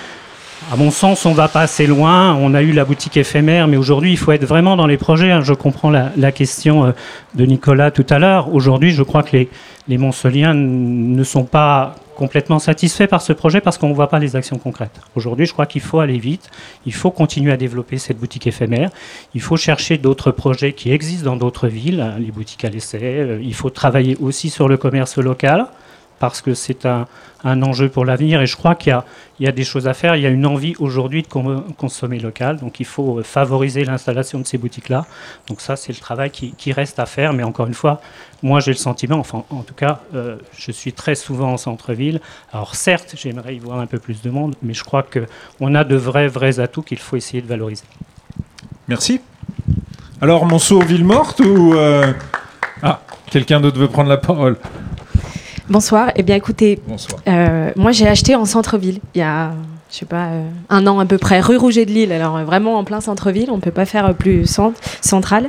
[0.70, 2.34] À mon sens, on ne va pas assez loin.
[2.34, 5.30] On a eu la boutique éphémère, mais aujourd'hui, il faut être vraiment dans les projets.
[5.30, 5.40] hein.
[5.40, 6.92] Je comprends la, question euh,
[7.34, 8.54] de Nicolas tout à l'heure.
[8.54, 9.48] Aujourd'hui, je crois que les,
[9.88, 14.36] les ne sont pas complètement satisfaits par ce projet parce qu'on ne voit pas les
[14.36, 15.00] actions concrètes.
[15.16, 16.50] Aujourd'hui, je crois qu'il faut aller vite.
[16.84, 18.90] Il faut continuer à développer cette boutique éphémère.
[19.34, 23.00] Il faut chercher d'autres projets qui existent dans d'autres villes, hein, les boutiques à l'essai.
[23.02, 25.68] Euh, Il faut travailler aussi sur le commerce local
[26.20, 27.06] parce que c'est un,
[27.42, 28.96] un enjeu pour l'avenir et je crois qu'il
[29.40, 30.14] y y a des choses à faire.
[30.16, 33.84] Il y a une envie aujourd'hui de con- consommer local, donc il faut euh, favoriser
[33.84, 35.06] l'installation de ces boutiques-là.
[35.48, 38.00] Donc ça, c'est le travail qui, qui reste à faire, mais encore une fois,
[38.42, 42.20] moi j'ai le sentiment, enfin en tout cas, euh, je suis très souvent en centre-ville.
[42.52, 45.82] Alors certes, j'aimerais y voir un peu plus de monde, mais je crois qu'on a
[45.84, 47.84] de vrais, vrais atouts qu'il faut essayer de valoriser.
[48.88, 49.20] Merci.
[50.20, 51.72] Alors, Monceau, ville morte ou.
[51.74, 52.12] euh,
[52.82, 53.00] Ah,
[53.30, 54.58] quelqu'un d'autre veut prendre la parole?
[55.70, 56.10] Bonsoir.
[56.16, 57.20] Eh bien, écoutez, Bonsoir.
[57.28, 59.52] euh, moi j'ai acheté en centre-ville il y a,
[59.90, 62.10] je sais pas, euh, un an à peu près, rue Rouget de Lille.
[62.12, 65.48] Alors euh, vraiment en plein centre-ville, on peut pas faire plus cent- central.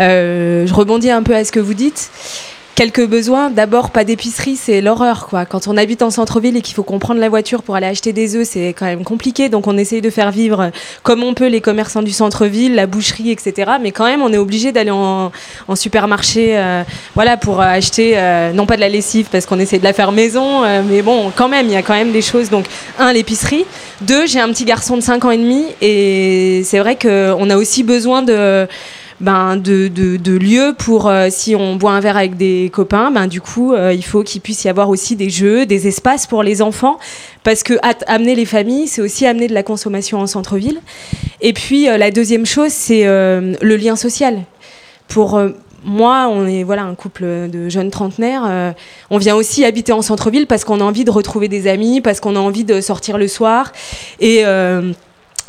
[0.00, 2.10] Euh, je rebondis un peu à ce que vous dites.
[2.74, 3.50] Quelques besoins.
[3.50, 5.46] D'abord, pas d'épicerie, c'est l'horreur, quoi.
[5.46, 8.12] Quand on habite en centre-ville et qu'il faut qu'on prenne la voiture pour aller acheter
[8.12, 9.48] des œufs, c'est quand même compliqué.
[9.48, 10.72] Donc, on essaye de faire vivre
[11.04, 13.74] comme on peut les commerçants du centre-ville, la boucherie, etc.
[13.80, 15.30] Mais quand même, on est obligé d'aller en,
[15.68, 16.82] en supermarché, euh,
[17.14, 20.10] voilà, pour acheter, euh, non pas de la lessive, parce qu'on essaie de la faire
[20.10, 22.50] maison, euh, mais bon, quand même, il y a quand même des choses.
[22.50, 22.66] Donc,
[22.98, 23.66] un, l'épicerie.
[24.00, 27.56] Deux, j'ai un petit garçon de 5 ans et demi, et c'est vrai qu'on a
[27.56, 28.66] aussi besoin de
[29.20, 33.26] ben, de, de, lieux pour euh, si on boit un verre avec des copains, ben,
[33.26, 36.42] du coup, euh, il faut qu'il puisse y avoir aussi des jeux, des espaces pour
[36.42, 36.98] les enfants,
[37.44, 37.74] parce que
[38.06, 40.80] amener les familles, c'est aussi amener de la consommation en centre-ville.
[41.40, 44.42] Et puis, euh, la deuxième chose, c'est le lien social.
[45.08, 45.40] Pour
[45.84, 48.74] moi, on est voilà un couple de jeunes trentenaires.
[49.10, 52.20] on vient aussi habiter en centre-ville parce qu'on a envie de retrouver des amis, parce
[52.20, 53.72] qu'on a envie de sortir le soir.
[54.18, 54.44] Et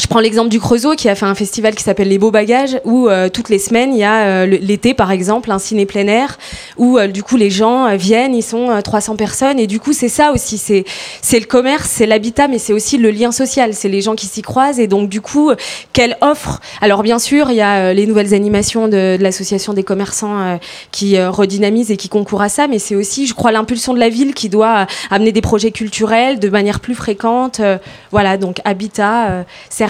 [0.01, 2.79] je prends l'exemple du Creusot qui a fait un festival qui s'appelle Les Beaux Bagages
[2.83, 6.07] où euh, toutes les semaines il y a euh, l'été par exemple un ciné plein
[6.07, 6.37] air
[6.77, 9.57] où euh, du coup les gens euh, viennent, ils sont euh, 300 personnes.
[9.57, 10.83] Et du coup c'est ça aussi, c'est
[11.21, 14.25] c'est le commerce, c'est l'habitat mais c'est aussi le lien social, c'est les gens qui
[14.25, 14.79] s'y croisent.
[14.79, 15.55] Et donc du coup euh,
[15.93, 16.59] quelle offre?
[16.81, 20.39] Alors bien sûr il y a euh, les nouvelles animations de, de l'association des commerçants
[20.39, 20.57] euh,
[20.91, 22.67] qui euh, redynamisent et qui concourent à ça.
[22.67, 25.71] Mais c'est aussi je crois l'impulsion de la ville qui doit euh, amener des projets
[25.71, 27.77] culturels de manière plus fréquente, euh,
[28.11, 29.43] voilà donc habitat, euh,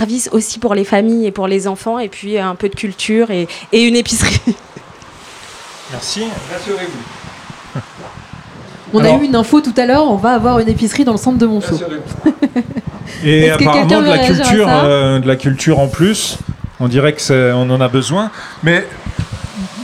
[0.05, 3.31] service aussi pour les familles et pour les enfants et puis un peu de culture
[3.31, 4.39] et, et une épicerie.
[5.91, 6.25] Merci.
[6.53, 7.81] Rassurez-vous.
[8.93, 11.11] On Alors- a eu une info tout à l'heure, on va avoir une épicerie dans
[11.13, 11.79] le centre de Monceau.
[13.23, 16.37] Et apparemment de la culture, euh, de la culture en plus.
[16.79, 18.29] On dirait que on en a besoin.
[18.61, 18.85] Mais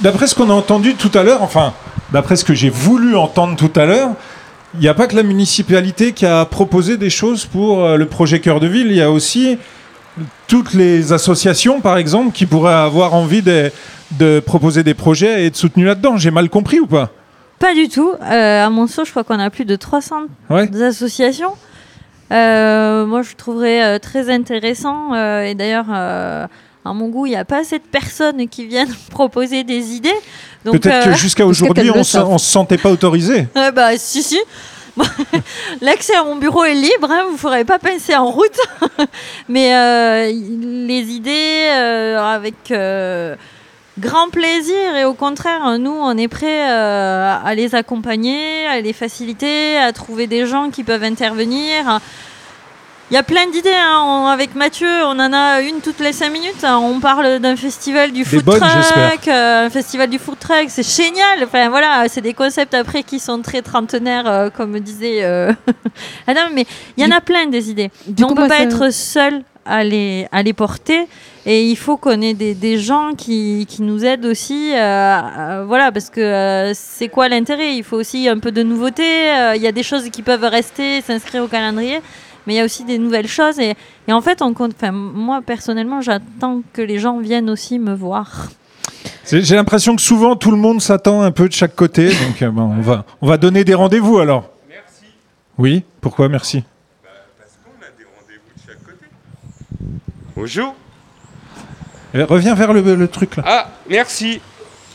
[0.02, 1.74] d'après ce qu'on a entendu tout à l'heure, enfin,
[2.12, 4.10] d'après ce que j'ai voulu entendre tout à l'heure,
[4.76, 8.06] il n'y a pas que la municipalité qui a proposé des choses pour euh, le
[8.06, 8.88] projet Cœur de Ville.
[8.88, 9.58] Il y a aussi
[10.52, 13.72] toutes les associations, par exemple, qui pourraient avoir envie de,
[14.20, 16.18] de proposer des projets et être soutenues là-dedans.
[16.18, 17.10] J'ai mal compris ou pas?
[17.58, 18.12] Pas du tout.
[18.22, 20.70] Euh, à Monceau, je crois qu'on a plus de 300 Ouais.
[20.84, 21.54] associations.
[22.34, 25.16] Euh, moi, je trouverais euh, très intéressant.
[25.16, 29.64] et d'ailleurs, à mon goût, il n'y a pas assez de personnes qui viennent proposer
[29.64, 30.10] des idées.
[30.66, 33.48] Peut-être que jusqu'à aujourd'hui, on on se sentait pas autorisé.
[33.56, 34.40] Ah bah si si.
[35.82, 38.60] L'accès à mon bureau est libre, hein, vous ne ferez pas pincer en route.
[39.50, 43.36] Mais euh, les idées euh, avec euh,
[44.00, 49.78] grand plaisir et au contraire, nous on est prêts à les accompagner, à les faciliter,
[49.78, 52.00] à trouver des gens qui peuvent intervenir.
[53.12, 53.70] Il y a plein d'idées.
[53.76, 54.02] hein.
[54.06, 56.64] On- avec Mathieu, on en a une toutes les cinq minutes.
[56.64, 56.78] hein.
[56.82, 60.66] On parle d'un festival du food bonnes, truck, euh, un festival du food truck.
[60.70, 61.44] C'est génial.
[61.44, 65.52] Enfin voilà, c'est des concepts après qui sont très trentenaires, euh, comme disait euh,
[66.28, 66.48] Adam.
[66.54, 67.92] Mais il y en a plein des idées.
[68.08, 71.06] Du Mais on coup, peut pas ça- être seul à les, à les porter.
[71.46, 74.72] Et il faut qu'on ait des, des gens qui, qui nous aident aussi.
[74.74, 77.76] euh, voilà, parce que euh, c'est quoi l'intérêt?
[77.76, 79.04] Il faut aussi un peu de nouveauté.
[79.32, 82.00] euh, Il y a des choses qui peuvent rester, s'inscrire au calendrier.
[82.48, 83.60] Mais il y a aussi des nouvelles choses.
[83.60, 83.76] Et,
[84.08, 84.54] et en fait, on
[84.92, 88.48] moi, personnellement, j'attends que les gens viennent aussi me voir.
[89.30, 92.10] J'ai l'impression que souvent tout le monde s'attend un peu de chaque côté.
[92.28, 94.50] Donc euh, bon, on, va, on va donner des rendez-vous alors.
[94.70, 95.06] Merci.
[95.58, 96.64] Oui, pourquoi merci?
[100.36, 100.76] Bonjour.
[102.14, 103.44] Eh, Reviens vers le, le truc là.
[103.46, 104.42] Ah, merci.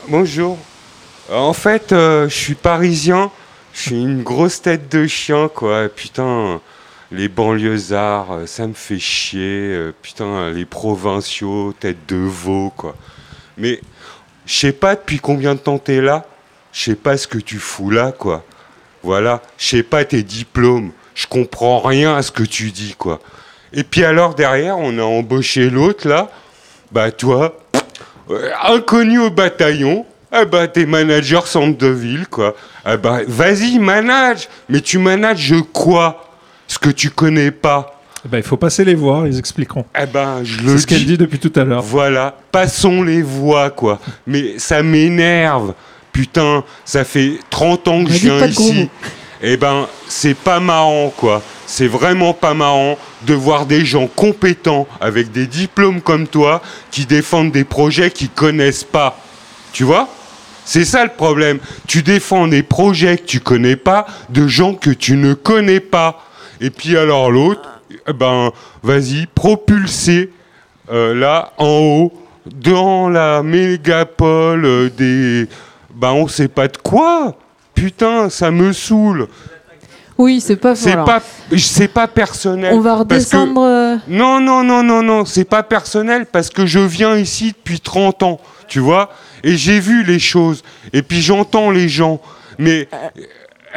[0.09, 0.57] Bonjour.
[1.29, 3.31] Euh, En fait, euh, je suis parisien.
[3.73, 5.87] Je suis une grosse tête de chien, quoi.
[5.89, 6.59] Putain,
[7.11, 9.73] les banlieusards, euh, ça me fait chier.
[9.73, 12.95] Euh, Putain, les provinciaux, tête de veau, quoi.
[13.57, 13.81] Mais
[14.45, 16.25] je sais pas depuis combien de temps t'es là.
[16.71, 18.43] Je sais pas ce que tu fous là, quoi.
[19.03, 19.41] Voilà.
[19.57, 20.91] Je sais pas tes diplômes.
[21.15, 23.19] Je comprends rien à ce que tu dis, quoi.
[23.73, 26.29] Et puis alors, derrière, on a embauché l'autre, là.
[26.91, 27.57] Bah, toi,
[28.29, 32.55] euh, inconnu au bataillon, eh bah, t'es manager centre de ville, quoi.
[32.87, 34.47] Eh bah, vas-y, manage.
[34.69, 36.26] Mais tu manages quoi?
[36.67, 37.99] Ce que tu connais pas.
[38.25, 39.85] Eh ben, il faut passer les voir, ils expliqueront.
[39.99, 41.81] Eh ben, je le C'est ce qu'elle dit depuis tout à l'heure.
[41.81, 43.99] Voilà, passons les voix, quoi.
[44.25, 45.73] Mais ça m'énerve.
[46.11, 48.89] Putain, ça fait 30 ans que je viens ici.
[49.41, 51.43] Eh ben, c'est pas marrant, quoi.
[51.67, 56.61] C'est vraiment pas marrant de voir des gens compétents avec des diplômes comme toi
[56.91, 59.19] qui défendent des projets qu'ils connaissent pas.
[59.73, 60.09] Tu vois?
[60.65, 61.59] C'est ça le problème.
[61.87, 66.23] Tu défends des projets que tu connais pas de gens que tu ne connais pas.
[66.61, 67.61] Et puis alors l'autre,
[68.07, 68.51] eh ben,
[68.83, 70.31] vas-y, propulser
[70.91, 72.13] euh, là en haut
[72.45, 75.47] dans la mégapole euh, des
[75.93, 77.35] ben on sait pas de quoi.
[77.73, 79.27] Putain ça me saoule.
[80.17, 81.21] Oui, c'est pas c'est pas
[81.57, 82.73] c'est pas personnel.
[82.73, 83.61] On va que- redescendre.
[83.61, 87.79] euh, non non non non non c'est pas personnel parce que je viens ici depuis
[87.79, 89.09] 30 ans tu vois.
[89.43, 90.63] Et j'ai vu les choses.
[90.93, 92.19] Et puis j'entends les gens.
[92.57, 92.89] Mais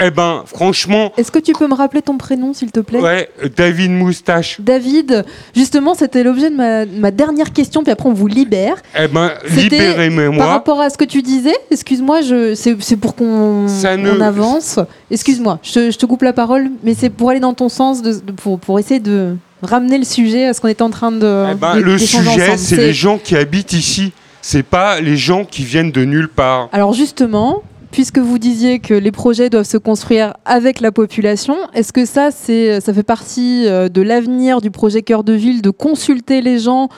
[0.03, 3.01] eh ben franchement Est-ce que tu peux me rappeler ton prénom, s'il te plaît?
[3.01, 5.25] Ouais David Moustache David,
[5.55, 8.77] justement, c'était l'objet de ma, ma dernière question, puis après on vous libère.
[8.99, 12.21] eh ben libérez-moi Par rapport à ce que tu disais, excuse-moi,
[12.55, 14.79] c'est, pour qu'on ne- avance.
[15.11, 18.03] Excuse-moi, je, te- je te coupe la parole, mais c'est pour aller dans ton sens,
[18.03, 21.13] de, de- pour, pour essayer de ramener le sujet à ce qu'on était en train
[21.13, 21.47] de.
[21.53, 24.13] Eh ben, le sujet, c'est les gens qui habitent ici.
[24.43, 26.69] C'est pas les gens qui viennent de nulle part.
[26.73, 31.93] Alors justement, puisque vous disiez que les projets doivent se construire avec la population, est-ce
[31.93, 36.41] que ça, ça fait partie euh, de l'avenir du projet Cœur de Ville de consulter
[36.41, 36.89] les gens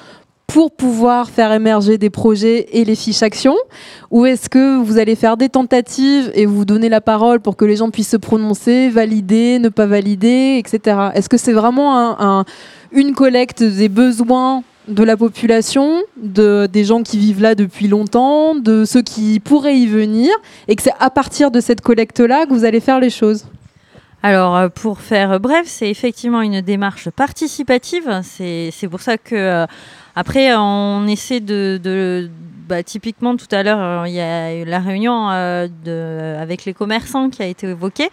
[0.46, 3.56] pour pouvoir faire émerger des projets et les fiches actions
[4.10, 7.64] Ou est-ce que vous allez faire des tentatives et vous donner la parole pour que
[7.64, 10.96] les gens puissent se prononcer, valider, ne pas valider, etc.
[11.14, 12.44] Est-ce que c'est vraiment un- un-
[12.92, 18.54] une collecte des besoins de la population, de, des gens qui vivent là depuis longtemps,
[18.54, 20.30] de ceux qui pourraient y venir,
[20.68, 23.46] et que c'est à partir de cette collecte-là que vous allez faire les choses
[24.22, 28.22] Alors, euh, pour faire bref, c'est effectivement une démarche participative.
[28.22, 29.66] C'est pour ça que, euh,
[30.16, 32.28] après, on essaie de.
[32.68, 37.30] bah, typiquement, tout à l'heure, euh, il y a eu la réunion avec les commerçants
[37.30, 38.10] qui a été évoquée.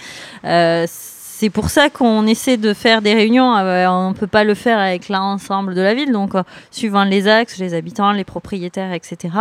[1.39, 3.55] C'est pour ça qu'on essaie de faire des réunions.
[3.55, 6.11] euh, on ne peut pas le faire avec l'ensemble de la ville.
[6.11, 9.33] Donc, euh, suivant les axes, les habitants, les propriétaires, etc.,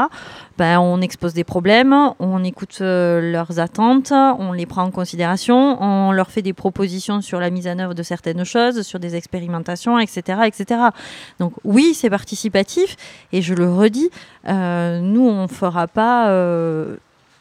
[0.56, 5.82] ben, on expose des problèmes, on écoute euh, leurs attentes, on les prend en considération,
[5.82, 9.16] on leur fait des propositions sur la mise en œuvre de certaines choses, sur des
[9.16, 10.42] expérimentations, etc.
[10.46, 10.80] etc.
[11.40, 12.96] Donc oui, c'est participatif,
[13.32, 14.10] et je le redis,
[14.46, 16.28] nous, on ne fera pas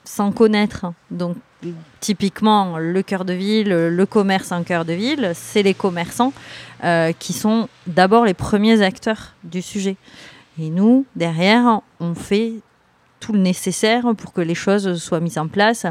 [0.07, 0.87] sans connaître.
[1.11, 1.37] Donc
[1.99, 6.33] typiquement, le cœur de ville, le commerce en cœur de ville, c'est les commerçants
[6.83, 9.97] euh, qui sont d'abord les premiers acteurs du sujet.
[10.59, 12.53] Et nous, derrière, on fait
[13.19, 15.85] tout le nécessaire pour que les choses soient mises en place.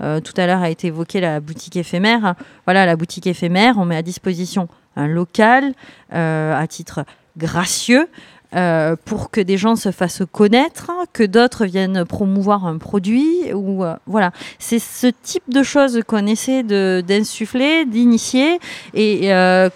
[0.00, 2.34] Euh, tout à l'heure a été évoqué la boutique éphémère.
[2.64, 5.74] Voilà, la boutique éphémère, on met à disposition un local
[6.12, 7.04] euh, à titre
[7.36, 8.08] gracieux.
[8.54, 13.84] Euh, pour que des gens se fassent connaître, que d'autres viennent promouvoir un produit, ou
[13.84, 18.58] euh, voilà, c'est ce type de choses qu'on essaie d'insuffler, d'initier
[18.94, 19.68] et euh,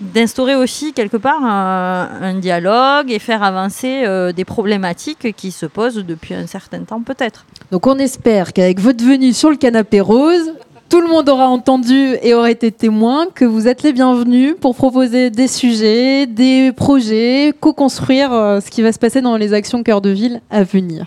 [0.00, 4.04] d'instaurer aussi quelque part un, dialogue et faire avancer
[4.34, 7.46] des problématiques qui se posent depuis un certain temps peut-être.
[7.70, 10.52] Donc on espère qu'avec votre venue sur le canapé rose,
[10.88, 14.76] Tout le monde aura entendu et aura été témoin que vous êtes les bienvenus pour
[14.76, 19.82] proposer des sujets, des projets, co-construire euh, ce qui va se passer dans les actions
[19.82, 21.06] cœur de ville à venir.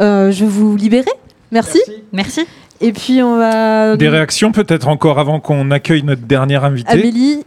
[0.00, 1.10] Euh, je vais vous libérer.
[1.52, 1.80] Merci.
[2.12, 2.46] Merci.
[2.80, 3.96] Et puis on va.
[3.96, 6.90] Des réactions peut-être encore avant qu'on accueille notre dernière invitée.
[6.90, 7.44] Amélie,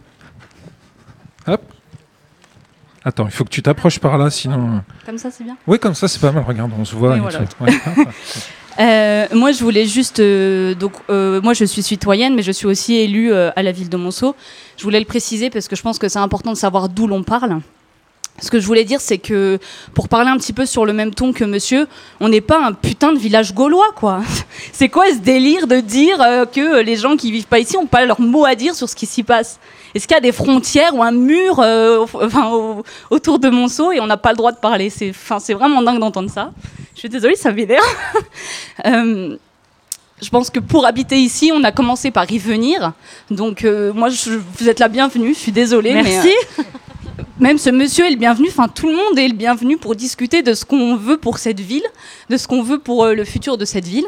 [1.48, 1.60] Hop.
[3.04, 4.80] Attends, il faut que tu t'approches par là, sinon.
[5.04, 5.56] Comme ça, c'est bien.
[5.66, 6.44] Oui, comme ça, c'est pas mal.
[6.46, 7.10] Regarde, on se voit.
[7.12, 7.40] Oui, et voilà.
[7.40, 7.64] tout.
[7.64, 7.72] Ouais.
[8.80, 10.20] Euh, moi, je voulais juste.
[10.20, 13.88] euh, donc, euh, moi, je suis citoyenne, mais je suis aussi élue à la ville
[13.88, 14.34] de Monceau.
[14.76, 17.22] Je voulais le préciser parce que je pense que c'est important de savoir d'où l'on
[17.22, 17.60] parle.
[18.40, 19.60] Ce que je voulais dire, c'est que
[19.94, 21.86] pour parler un petit peu sur le même ton que monsieur,
[22.18, 24.22] on n'est pas un putain de village gaulois, quoi.
[24.72, 26.18] C'est quoi ce délire de dire
[26.52, 28.96] que les gens qui vivent pas ici ont pas leur mot à dire sur ce
[28.96, 29.60] qui s'y passe?
[29.94, 31.60] Est-ce qu'il y a des frontières ou un mur
[33.10, 34.90] autour de Monceau et on n'a pas le droit de parler?
[34.90, 35.12] C'est
[35.54, 36.50] vraiment dingue d'entendre ça.
[36.94, 37.82] Je suis désolée, ça m'énerve.
[38.86, 39.36] Euh,
[40.20, 42.92] je pense que pour habiter ici, on a commencé par y venir.
[43.30, 45.32] Donc, euh, moi, je- vous êtes la bienvenue.
[45.32, 45.94] Je suis désolée.
[45.94, 46.32] mais, Merci.
[46.58, 46.62] euh,
[47.38, 48.48] même ce monsieur est le bienvenu.
[48.50, 51.60] Enfin, tout le monde est le bienvenu pour discuter de ce qu'on veut pour cette
[51.60, 51.84] ville,
[52.30, 54.06] de ce qu'on veut pour euh, le futur de cette ville.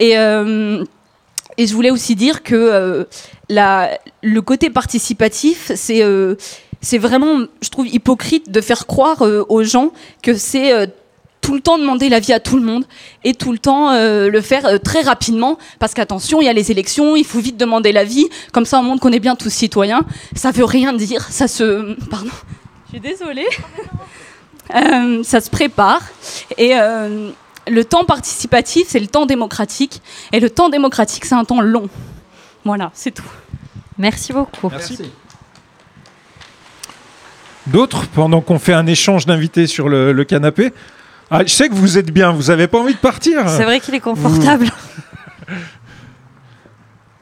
[0.00, 3.04] Et, et je voulais aussi dire que euh,
[3.48, 6.34] la, le côté participatif, c'est euh,
[6.92, 10.88] vraiment, je trouve, hypocrite de faire croire euh, aux gens que c'est
[11.44, 12.86] tout le temps demander l'avis à tout le monde
[13.22, 16.54] et tout le temps euh, le faire euh, très rapidement parce qu'attention, il y a
[16.54, 19.50] les élections, il faut vite demander l'avis, comme ça on montre qu'on est bien tous
[19.50, 20.04] citoyens.
[20.34, 21.94] Ça veut rien dire, ça se...
[22.10, 22.30] Pardon,
[22.86, 23.46] je suis désolée.
[24.74, 26.00] Euh, ça se prépare
[26.56, 27.28] et euh,
[27.68, 30.00] le temps participatif, c'est le temps démocratique
[30.32, 31.90] et le temps démocratique, c'est un temps long.
[32.64, 33.30] Voilà, c'est tout.
[33.98, 34.70] Merci beaucoup.
[34.70, 34.98] Merci.
[37.66, 40.72] D'autres, pendant qu'on fait un échange d'invités sur le, le canapé
[41.30, 43.80] ah, Je sais que vous êtes bien, vous n'avez pas envie de partir C'est vrai
[43.80, 44.66] qu'il est confortable.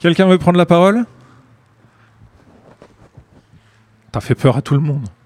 [0.01, 1.05] Quelqu'un veut prendre la parole?
[4.11, 5.07] T'as fait peur à tout le monde.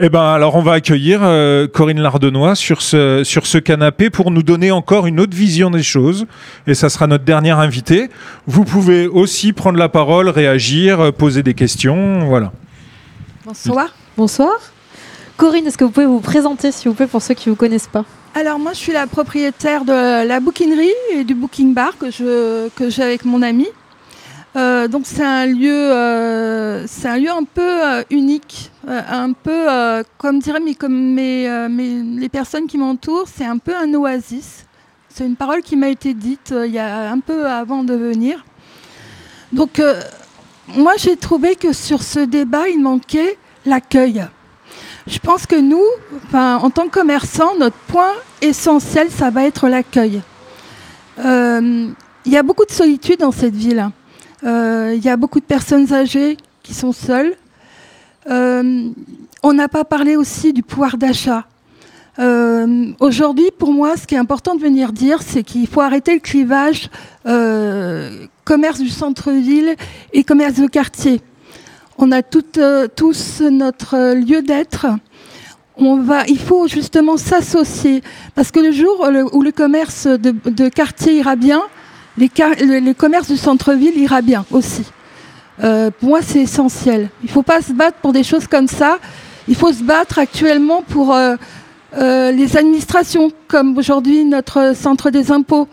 [0.00, 4.30] Eh ben, alors on va accueillir euh, Corinne Lardenois sur ce, sur ce canapé pour
[4.30, 6.26] nous donner encore une autre vision des choses.
[6.68, 8.08] Et ça sera notre dernière invitée.
[8.46, 12.20] Vous pouvez aussi prendre la parole, réagir, euh, poser des questions.
[12.26, 12.52] Voilà.
[13.44, 13.88] Bonsoir.
[14.16, 14.52] bonsoir.
[15.38, 17.56] Corinne, est-ce que vous pouvez vous présenter, s'il vous plaît, pour ceux qui ne vous
[17.56, 21.96] connaissent pas Alors moi je suis la propriétaire de la bouquinerie et du booking bar
[21.96, 22.10] que
[22.90, 23.68] j'ai avec mon ami.
[24.56, 29.66] Euh, donc c'est un lieu euh, un lieu un peu euh, unique, un peu
[30.16, 34.66] comme diraient les personnes qui m'entourent, c'est un peu un oasis.
[35.08, 38.44] C'est une parole qui m'a été dite il y a un peu avant de venir.
[39.52, 39.80] Donc
[40.66, 44.26] moi j'ai trouvé que sur ce débat il manquait l'accueil.
[45.08, 45.84] Je pense que nous,
[46.34, 50.20] en tant que commerçants, notre point essentiel, ça va être l'accueil.
[51.24, 51.88] Euh,
[52.26, 53.88] Il y a beaucoup de solitude dans cette ville.
[54.44, 57.34] Euh, Il y a beaucoup de personnes âgées qui sont seules.
[58.30, 58.90] Euh,
[59.42, 61.44] on n'a pas parlé aussi du pouvoir d'achat.
[63.00, 66.20] Aujourd'hui, pour moi, ce qui est important de venir dire, c'est qu'il faut arrêter le
[66.20, 66.90] clivage
[68.44, 69.76] commerce du centre-ville
[70.12, 71.22] et commerce de quartier.
[72.00, 74.86] On a toutes, euh, tous notre euh, lieu d'être.
[75.76, 78.02] On va, il faut justement s'associer
[78.36, 81.62] parce que le jour où le commerce de, quartier ira bien,
[82.16, 82.30] les,
[82.80, 84.84] les commerces du centre-ville ira bien aussi.
[85.62, 87.10] Euh, pour moi, c'est essentiel.
[87.22, 88.98] Il ne faut pas se battre pour des choses comme ça.
[89.46, 91.16] Il faut se battre actuellement pour
[91.96, 95.68] les administrations, comme aujourd'hui notre centre des impôts.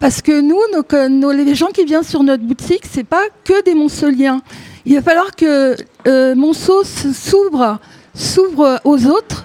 [0.00, 4.42] Parce que nous, les gens qui viennent sur notre boutique, c'est pas que des Montceliens.
[4.86, 5.76] Il va falloir que
[6.06, 7.78] euh, Monceau s- s'ouvre,
[8.14, 9.44] s'ouvre aux autres.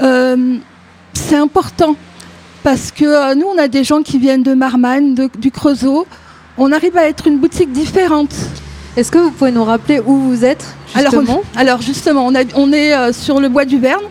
[0.00, 0.56] Euh,
[1.12, 1.96] c'est important
[2.62, 6.06] parce que euh, nous, on a des gens qui viennent de Marmagne, de- du Creusot.
[6.56, 8.32] On arrive à être une boutique différente.
[8.96, 11.42] Est-ce que vous pouvez nous rappeler où vous êtes Alors, justement?
[11.56, 14.02] alors justement, on, a- on est euh, sur le bois du Verne.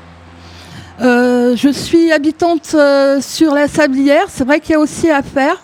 [1.01, 2.75] Je suis habitante
[3.21, 4.25] sur la Sablière.
[4.27, 5.61] C'est vrai qu'il y a aussi à faire.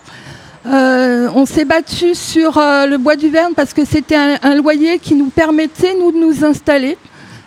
[0.66, 4.98] Euh, on s'est battu sur euh, le bois du Verne parce que c'était un, loyer
[4.98, 6.98] qui nous permettait, nous, de nous installer.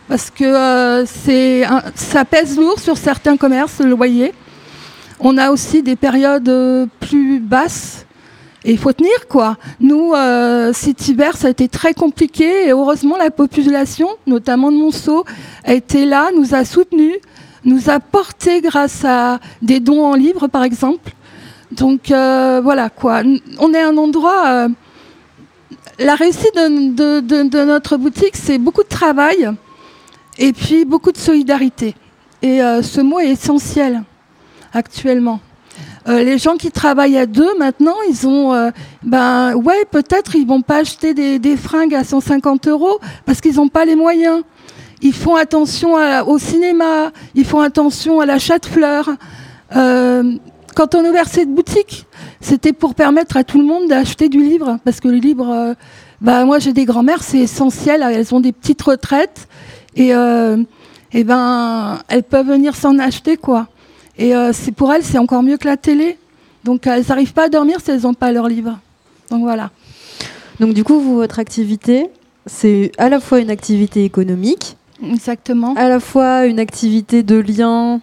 [0.07, 1.63] Parce que euh, c'est
[1.95, 4.33] ça pèse lourd sur certains commerces, le loyer.
[5.19, 8.05] On a aussi des périodes plus basses.
[8.63, 9.57] Et il faut tenir quoi.
[9.79, 10.13] Nous,
[10.73, 15.25] cet hiver, ça a été très compliqué et heureusement la population, notamment de Monceau,
[15.63, 17.15] a été là, nous a soutenus,
[17.63, 21.11] nous a portés grâce à des dons en livres par exemple.
[21.71, 23.21] Donc euh, voilà quoi.
[23.59, 24.47] On est un endroit.
[24.47, 24.69] euh,
[25.99, 29.49] la réussite de, notre boutique, c'est beaucoup de travail
[30.37, 31.93] et puis beaucoup de solidarité.
[32.41, 34.03] Et euh, ce mot est essentiel
[34.73, 35.39] actuellement.
[36.07, 38.71] Les gens qui travaillent à deux, maintenant, ils ont,
[39.03, 43.67] ben ouais, peut-être ils vont pas acheter des, fringues à 150 euros parce qu'ils n'ont
[43.67, 44.41] pas les moyens.
[45.03, 49.09] Ils font attention au cinéma, ils font attention à l'achat de fleurs.
[50.75, 52.05] Quand on a ouvert cette boutique,
[52.41, 55.73] c'était pour permettre à tout le monde d'acheter du livre parce que le livre, euh,
[56.21, 58.01] bah moi j'ai des grand-mères, c'est essentiel.
[58.03, 59.47] Elles ont des petites retraites
[59.95, 60.57] et, euh,
[61.11, 63.67] et ben elles peuvent venir s'en acheter quoi.
[64.17, 66.17] Et euh, c'est pour elles, c'est encore mieux que la télé.
[66.63, 68.79] Donc elles n'arrivent pas à dormir si elles n'ont pas leur livre.
[69.31, 69.71] Donc voilà.
[70.59, 72.07] Donc du coup, vous, votre activité,
[72.45, 75.73] c'est à la fois une activité économique, Exactement.
[75.75, 78.01] à la fois une activité de lien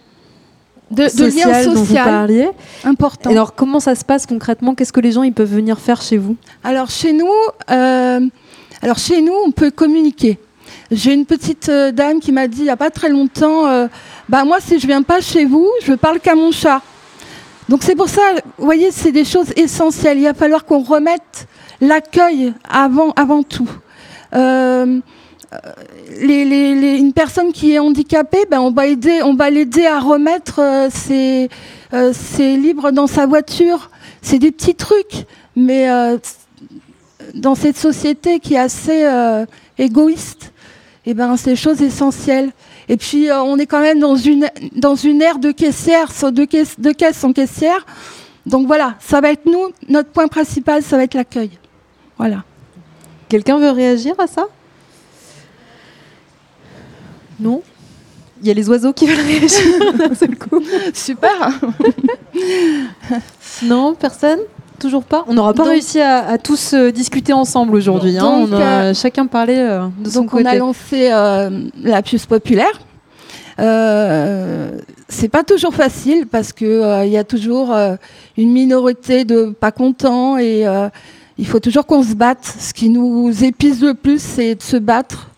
[0.89, 2.49] De, de social lien dont vous social parliez.
[2.85, 3.29] important.
[3.29, 4.73] Et alors, comment ça se passe concrètement?
[4.73, 6.37] Qu'est-ce que les gens ils peuvent venir faire chez vous?
[6.63, 7.27] Alors chez nous,
[7.69, 8.21] euh,
[8.81, 10.39] alors chez nous, on peut communiquer.
[10.89, 13.87] J'ai une petite euh, dame qui m'a dit il n'y a pas très longtemps, euh,
[14.29, 16.81] bah moi si je viens pas chez vous, je parle qu'à mon chat.
[17.67, 18.21] Donc c'est pour ça,
[18.57, 20.19] vous voyez, c'est des choses essentielles.
[20.19, 21.47] Il va falloir qu'on remette
[21.81, 23.69] l'accueil avant, avant tout.
[26.19, 31.49] Une personne qui est handicapée, ben on va l'aider à remettre euh, ses,
[31.93, 33.89] euh, ses livres dans sa voiture.
[34.21, 35.25] C'est des petits trucs,
[35.55, 36.17] mais euh,
[37.33, 39.45] dans cette société qui est assez euh,
[39.77, 40.51] égoïste,
[41.05, 42.51] eh ben, c'est des choses essentielles.
[42.89, 46.79] Et puis, on est quand même dans une, dans une ère de caissière, de, caisse,
[46.79, 47.85] de caisse en caissière.
[48.45, 51.51] Donc voilà, ça va être nous, notre point principal, ça va être l'accueil.
[52.17, 52.43] Voilà.
[53.29, 54.47] Quelqu'un veut réagir à ça?
[57.39, 57.61] Non
[58.41, 60.61] Il y a les oiseaux qui veulent réagir d'un seul coup.
[60.93, 61.51] Super
[63.63, 64.39] Non, personne?
[64.79, 65.25] Toujours pas?
[65.27, 68.15] On n'aura pas Donc- réussi à, à tous euh, discuter ensemble aujourd'hui.
[68.17, 68.25] hein.
[68.47, 72.79] On a euh, chacun parlé euh, de son Donc on a lancé la puce populaire.
[75.09, 77.73] C'est pas toujours facile parce que il y a toujours
[78.37, 80.63] une minorité de pas contents et
[81.39, 82.45] il faut toujours qu'on se batte.
[82.59, 85.29] Ce qui nous épuise le plus, c'est de se battre.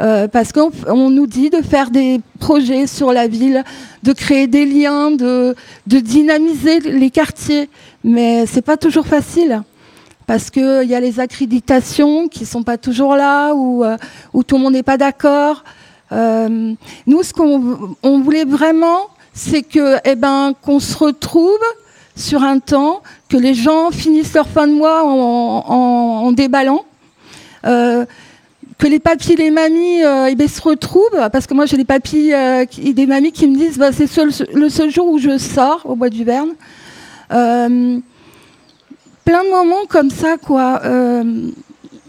[0.00, 3.62] Euh, parce qu'on on nous dit de faire des projets sur la ville,
[4.02, 5.54] de créer des liens, de,
[5.86, 7.70] de dynamiser les quartiers,
[8.02, 9.62] mais c'est pas toujours facile
[10.26, 13.96] parce qu'il y a les accréditations qui sont pas toujours là ou euh,
[14.32, 15.62] où tout le monde n'est pas d'accord.
[16.10, 16.72] Euh,
[17.06, 21.58] nous, ce qu'on on voulait vraiment, c'est que, eh ben, qu'on se retrouve
[22.16, 26.84] sur un temps, que les gens finissent leur fin de mois en, en- en déballant.
[27.66, 28.04] Euh,
[28.78, 31.76] que les papis et les mamies euh, eh ben, se retrouvent, parce que moi j'ai
[31.76, 34.08] des papis euh, et des mamies qui me disent bah, c'est
[34.52, 36.50] le seul jour où je sors au bois du Verne.
[37.32, 37.98] Euh,
[39.24, 40.80] plein de moments comme ça, quoi.
[40.84, 41.50] Euh,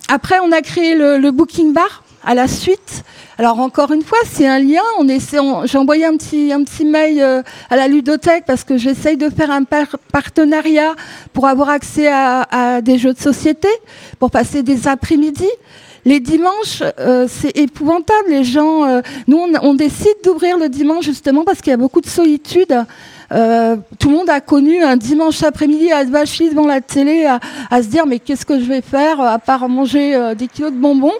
[0.07, 3.03] après, on a créé le, Booking Bar à la suite.
[3.37, 4.81] Alors encore une fois, c'est un lien.
[5.65, 9.63] J'ai envoyé un petit, mail euh, à la ludothèque parce que j'essaye de faire un
[9.63, 10.95] par- partenariat
[11.33, 13.67] pour avoir accès à, à des jeux de société,
[14.19, 15.47] pour passer des après-midi.
[16.05, 18.29] Les dimanches, euh, c'est épouvantable.
[18.29, 22.01] Les gens, euh, nous, on, décide d'ouvrir le dimanche justement parce qu'il y a beaucoup
[22.01, 22.85] de solitude.
[23.31, 27.25] Euh, tout le monde a connu un dimanche après-midi à se vacher devant la télé,
[27.25, 30.47] à, se dire mais qu'est-ce que je vais faire euh, à part manger euh, des
[30.47, 31.11] kilos de bonbons?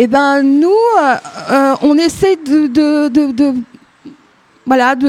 [0.00, 1.14] Eh ben nous, euh,
[1.50, 2.68] euh, on essaie de,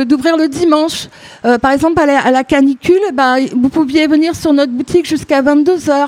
[0.04, 1.10] d'ouvrir le dimanche.
[1.46, 5.44] Euh, par exemple, à la, canicule, eh ben, vous pouviez venir sur notre boutique jusqu'à
[5.44, 6.08] 22h.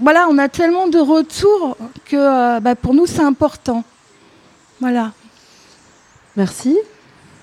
[0.00, 3.84] Voilà, on a tellement de retours que euh, bah, pour nous, c'est important.
[4.80, 5.12] Voilà.
[6.36, 6.78] Merci.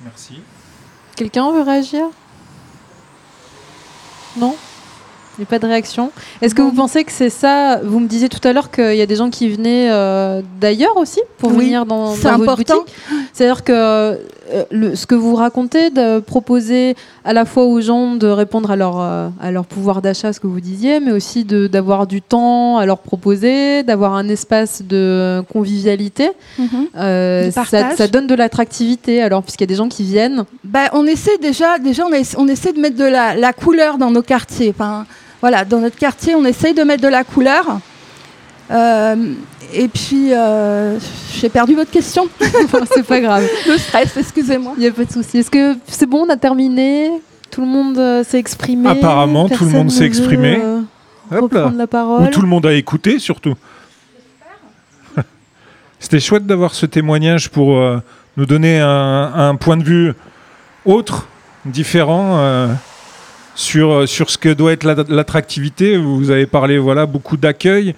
[0.03, 0.41] Merci.
[1.15, 2.05] Quelqu'un veut réagir?
[4.37, 4.55] Non?
[5.37, 6.11] Il n'y a pas de réaction?
[6.41, 7.79] Est-ce que vous pensez que c'est ça?
[7.83, 10.97] Vous me disiez tout à l'heure qu'il y a des gens qui venaient euh, d'ailleurs
[10.97, 12.79] aussi pour Oui, venir dans, dans votre important.
[12.79, 12.95] boutique.
[13.33, 14.17] C'est-à-dire que euh,
[14.71, 16.95] le- ce que vous racontez, de proposer
[17.25, 20.39] à la fois aux gens de répondre à leur, euh, à leur pouvoir d'achat, ce
[20.39, 25.43] que vous disiez, mais aussi d'avoir du temps à leur proposer, d'avoir un espace de
[25.51, 26.67] convivialité, Mhm.
[26.97, 30.45] euh, ça, donne de l'attractivité alors, puisqu'il y a des gens qui viennent.
[30.63, 33.97] Ben, on essaie déjà, déjà on, essa- on essaie de mettre de la, la couleur
[33.97, 34.69] dans nos quartiers.
[34.69, 35.05] Enfin,
[35.41, 37.79] voilà, dans notre quartier, on essaye de mettre de la couleur.
[38.71, 39.15] Euh,
[39.73, 40.97] et puis, euh,
[41.33, 42.27] j'ai perdu votre question.
[42.93, 43.47] c'est pas grave.
[43.67, 44.73] Le stress, excusez-moi.
[44.77, 45.37] Il n'y a pas de souci.
[45.39, 47.11] Est-ce que c'est bon, on a terminé?
[47.51, 48.89] Tout le monde euh, s'est exprimé?
[48.89, 50.59] Apparemment, tout le monde s'est exprimé.
[50.63, 50.81] euh,
[51.31, 51.59] Hop là.
[51.61, 52.23] reprendre la parole.
[52.23, 53.55] Ou tout le monde a écouté, surtout.
[55.99, 57.99] C'était chouette d'avoir ce témoignage pour euh,
[58.37, 60.13] nous donner un, un point de vue
[60.85, 61.27] autre,
[61.65, 62.67] différent euh,
[63.57, 65.97] sur, euh, sur ce que doit être la- l'attractivité.
[65.97, 67.95] Vous avez parlé voilà, beaucoup d'accueil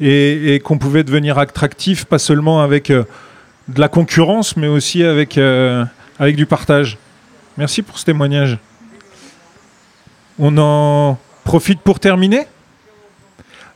[0.00, 3.04] et, qu'on pouvait devenir attractif, pas seulement avec euh,
[3.68, 5.82] de la concurrence, mais aussi avec, euh,
[6.18, 6.98] avec du partage.
[7.56, 8.58] Merci pour ce témoignage.
[10.38, 12.46] On en profite pour terminer?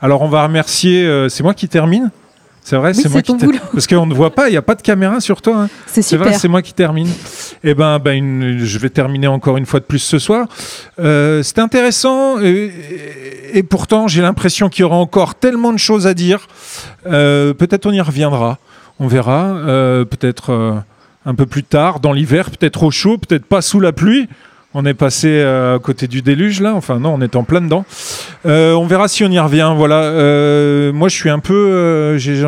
[0.03, 2.11] Alors on va remercier, c'est moi qui termine
[2.65, 3.59] c'est vrai, Oui, c'est moi qui boulot.
[3.73, 5.63] parce qu'on ne voit pas, il n'y a pas de caméra sur toi.
[5.65, 5.69] hein.
[5.87, 7.09] C'est vrai, c'est moi qui termine.
[7.65, 10.47] Eh ben, ben, une- je vais terminer encore une fois de plus ce soir.
[11.01, 12.47] Euh, C'était intéressant et,
[13.55, 16.47] et- et pourtant j'ai l'impression qu'il y aura encore tellement de choses à dire.
[17.07, 18.59] Euh, peut-être on y reviendra,
[19.01, 19.47] on verra.
[19.57, 20.73] Euh, peut-être euh,
[21.27, 24.29] un peu plus tard, dans l'hiver, peut-être au chaud, peut-être pas sous la pluie.
[24.75, 27.61] On est passé euh, à côté du déluge là, enfin non, on est en plein
[27.61, 27.85] dedans.
[28.47, 29.73] Euh, on verra si on y revient.
[29.77, 29.97] Voilà.
[30.03, 32.41] Euh, moi, je suis un peu, j'ai-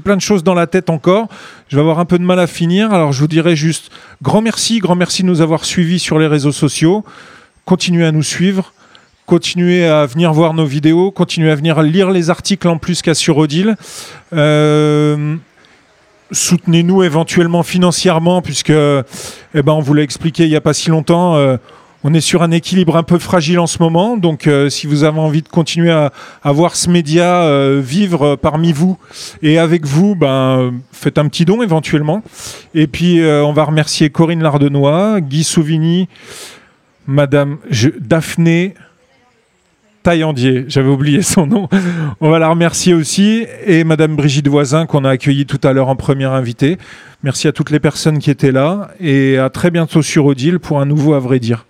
[0.00, 1.28] plein de choses dans la tête encore.
[1.68, 2.92] Je vais avoir un peu de mal à finir.
[2.92, 3.92] Alors, je vous dirais juste
[4.22, 7.04] grand merci, grand merci de nous avoir suivis sur les réseaux sociaux.
[7.64, 8.72] Continuez à nous suivre.
[9.24, 13.14] Continuez à venir voir nos vidéos, continuez à venir lire les articles en plus qu'à
[13.14, 13.76] sur Odile.
[16.32, 20.90] Soutenez-nous éventuellement financièrement, puisque, eh ben, on vous l'a expliqué il n'y a pas si
[20.90, 21.56] longtemps, euh,
[22.04, 24.16] on est sur un équilibre un peu fragile en ce moment.
[24.16, 28.34] Donc, euh, si vous avez envie de continuer à, à voir ce média euh, vivre
[28.34, 28.98] parmi vous
[29.42, 32.22] et avec vous, ben, faites un petit don éventuellement.
[32.74, 36.08] Et puis, on va remercier Corinne Lardenois, Guy Souvigny,
[37.06, 37.58] Madame
[38.00, 38.74] Daphné.
[40.02, 41.68] Taillandier, j'avais oublié son nom.
[42.20, 43.46] On va la remercier aussi.
[43.66, 46.78] Et Madame Brigitte Voisin, qu'on a accueillie tout à l'heure en première invitée.
[47.22, 48.90] Merci à toutes les personnes qui étaient là.
[49.00, 51.66] Et à très bientôt sur Odile pour un nouveau À vrai dire.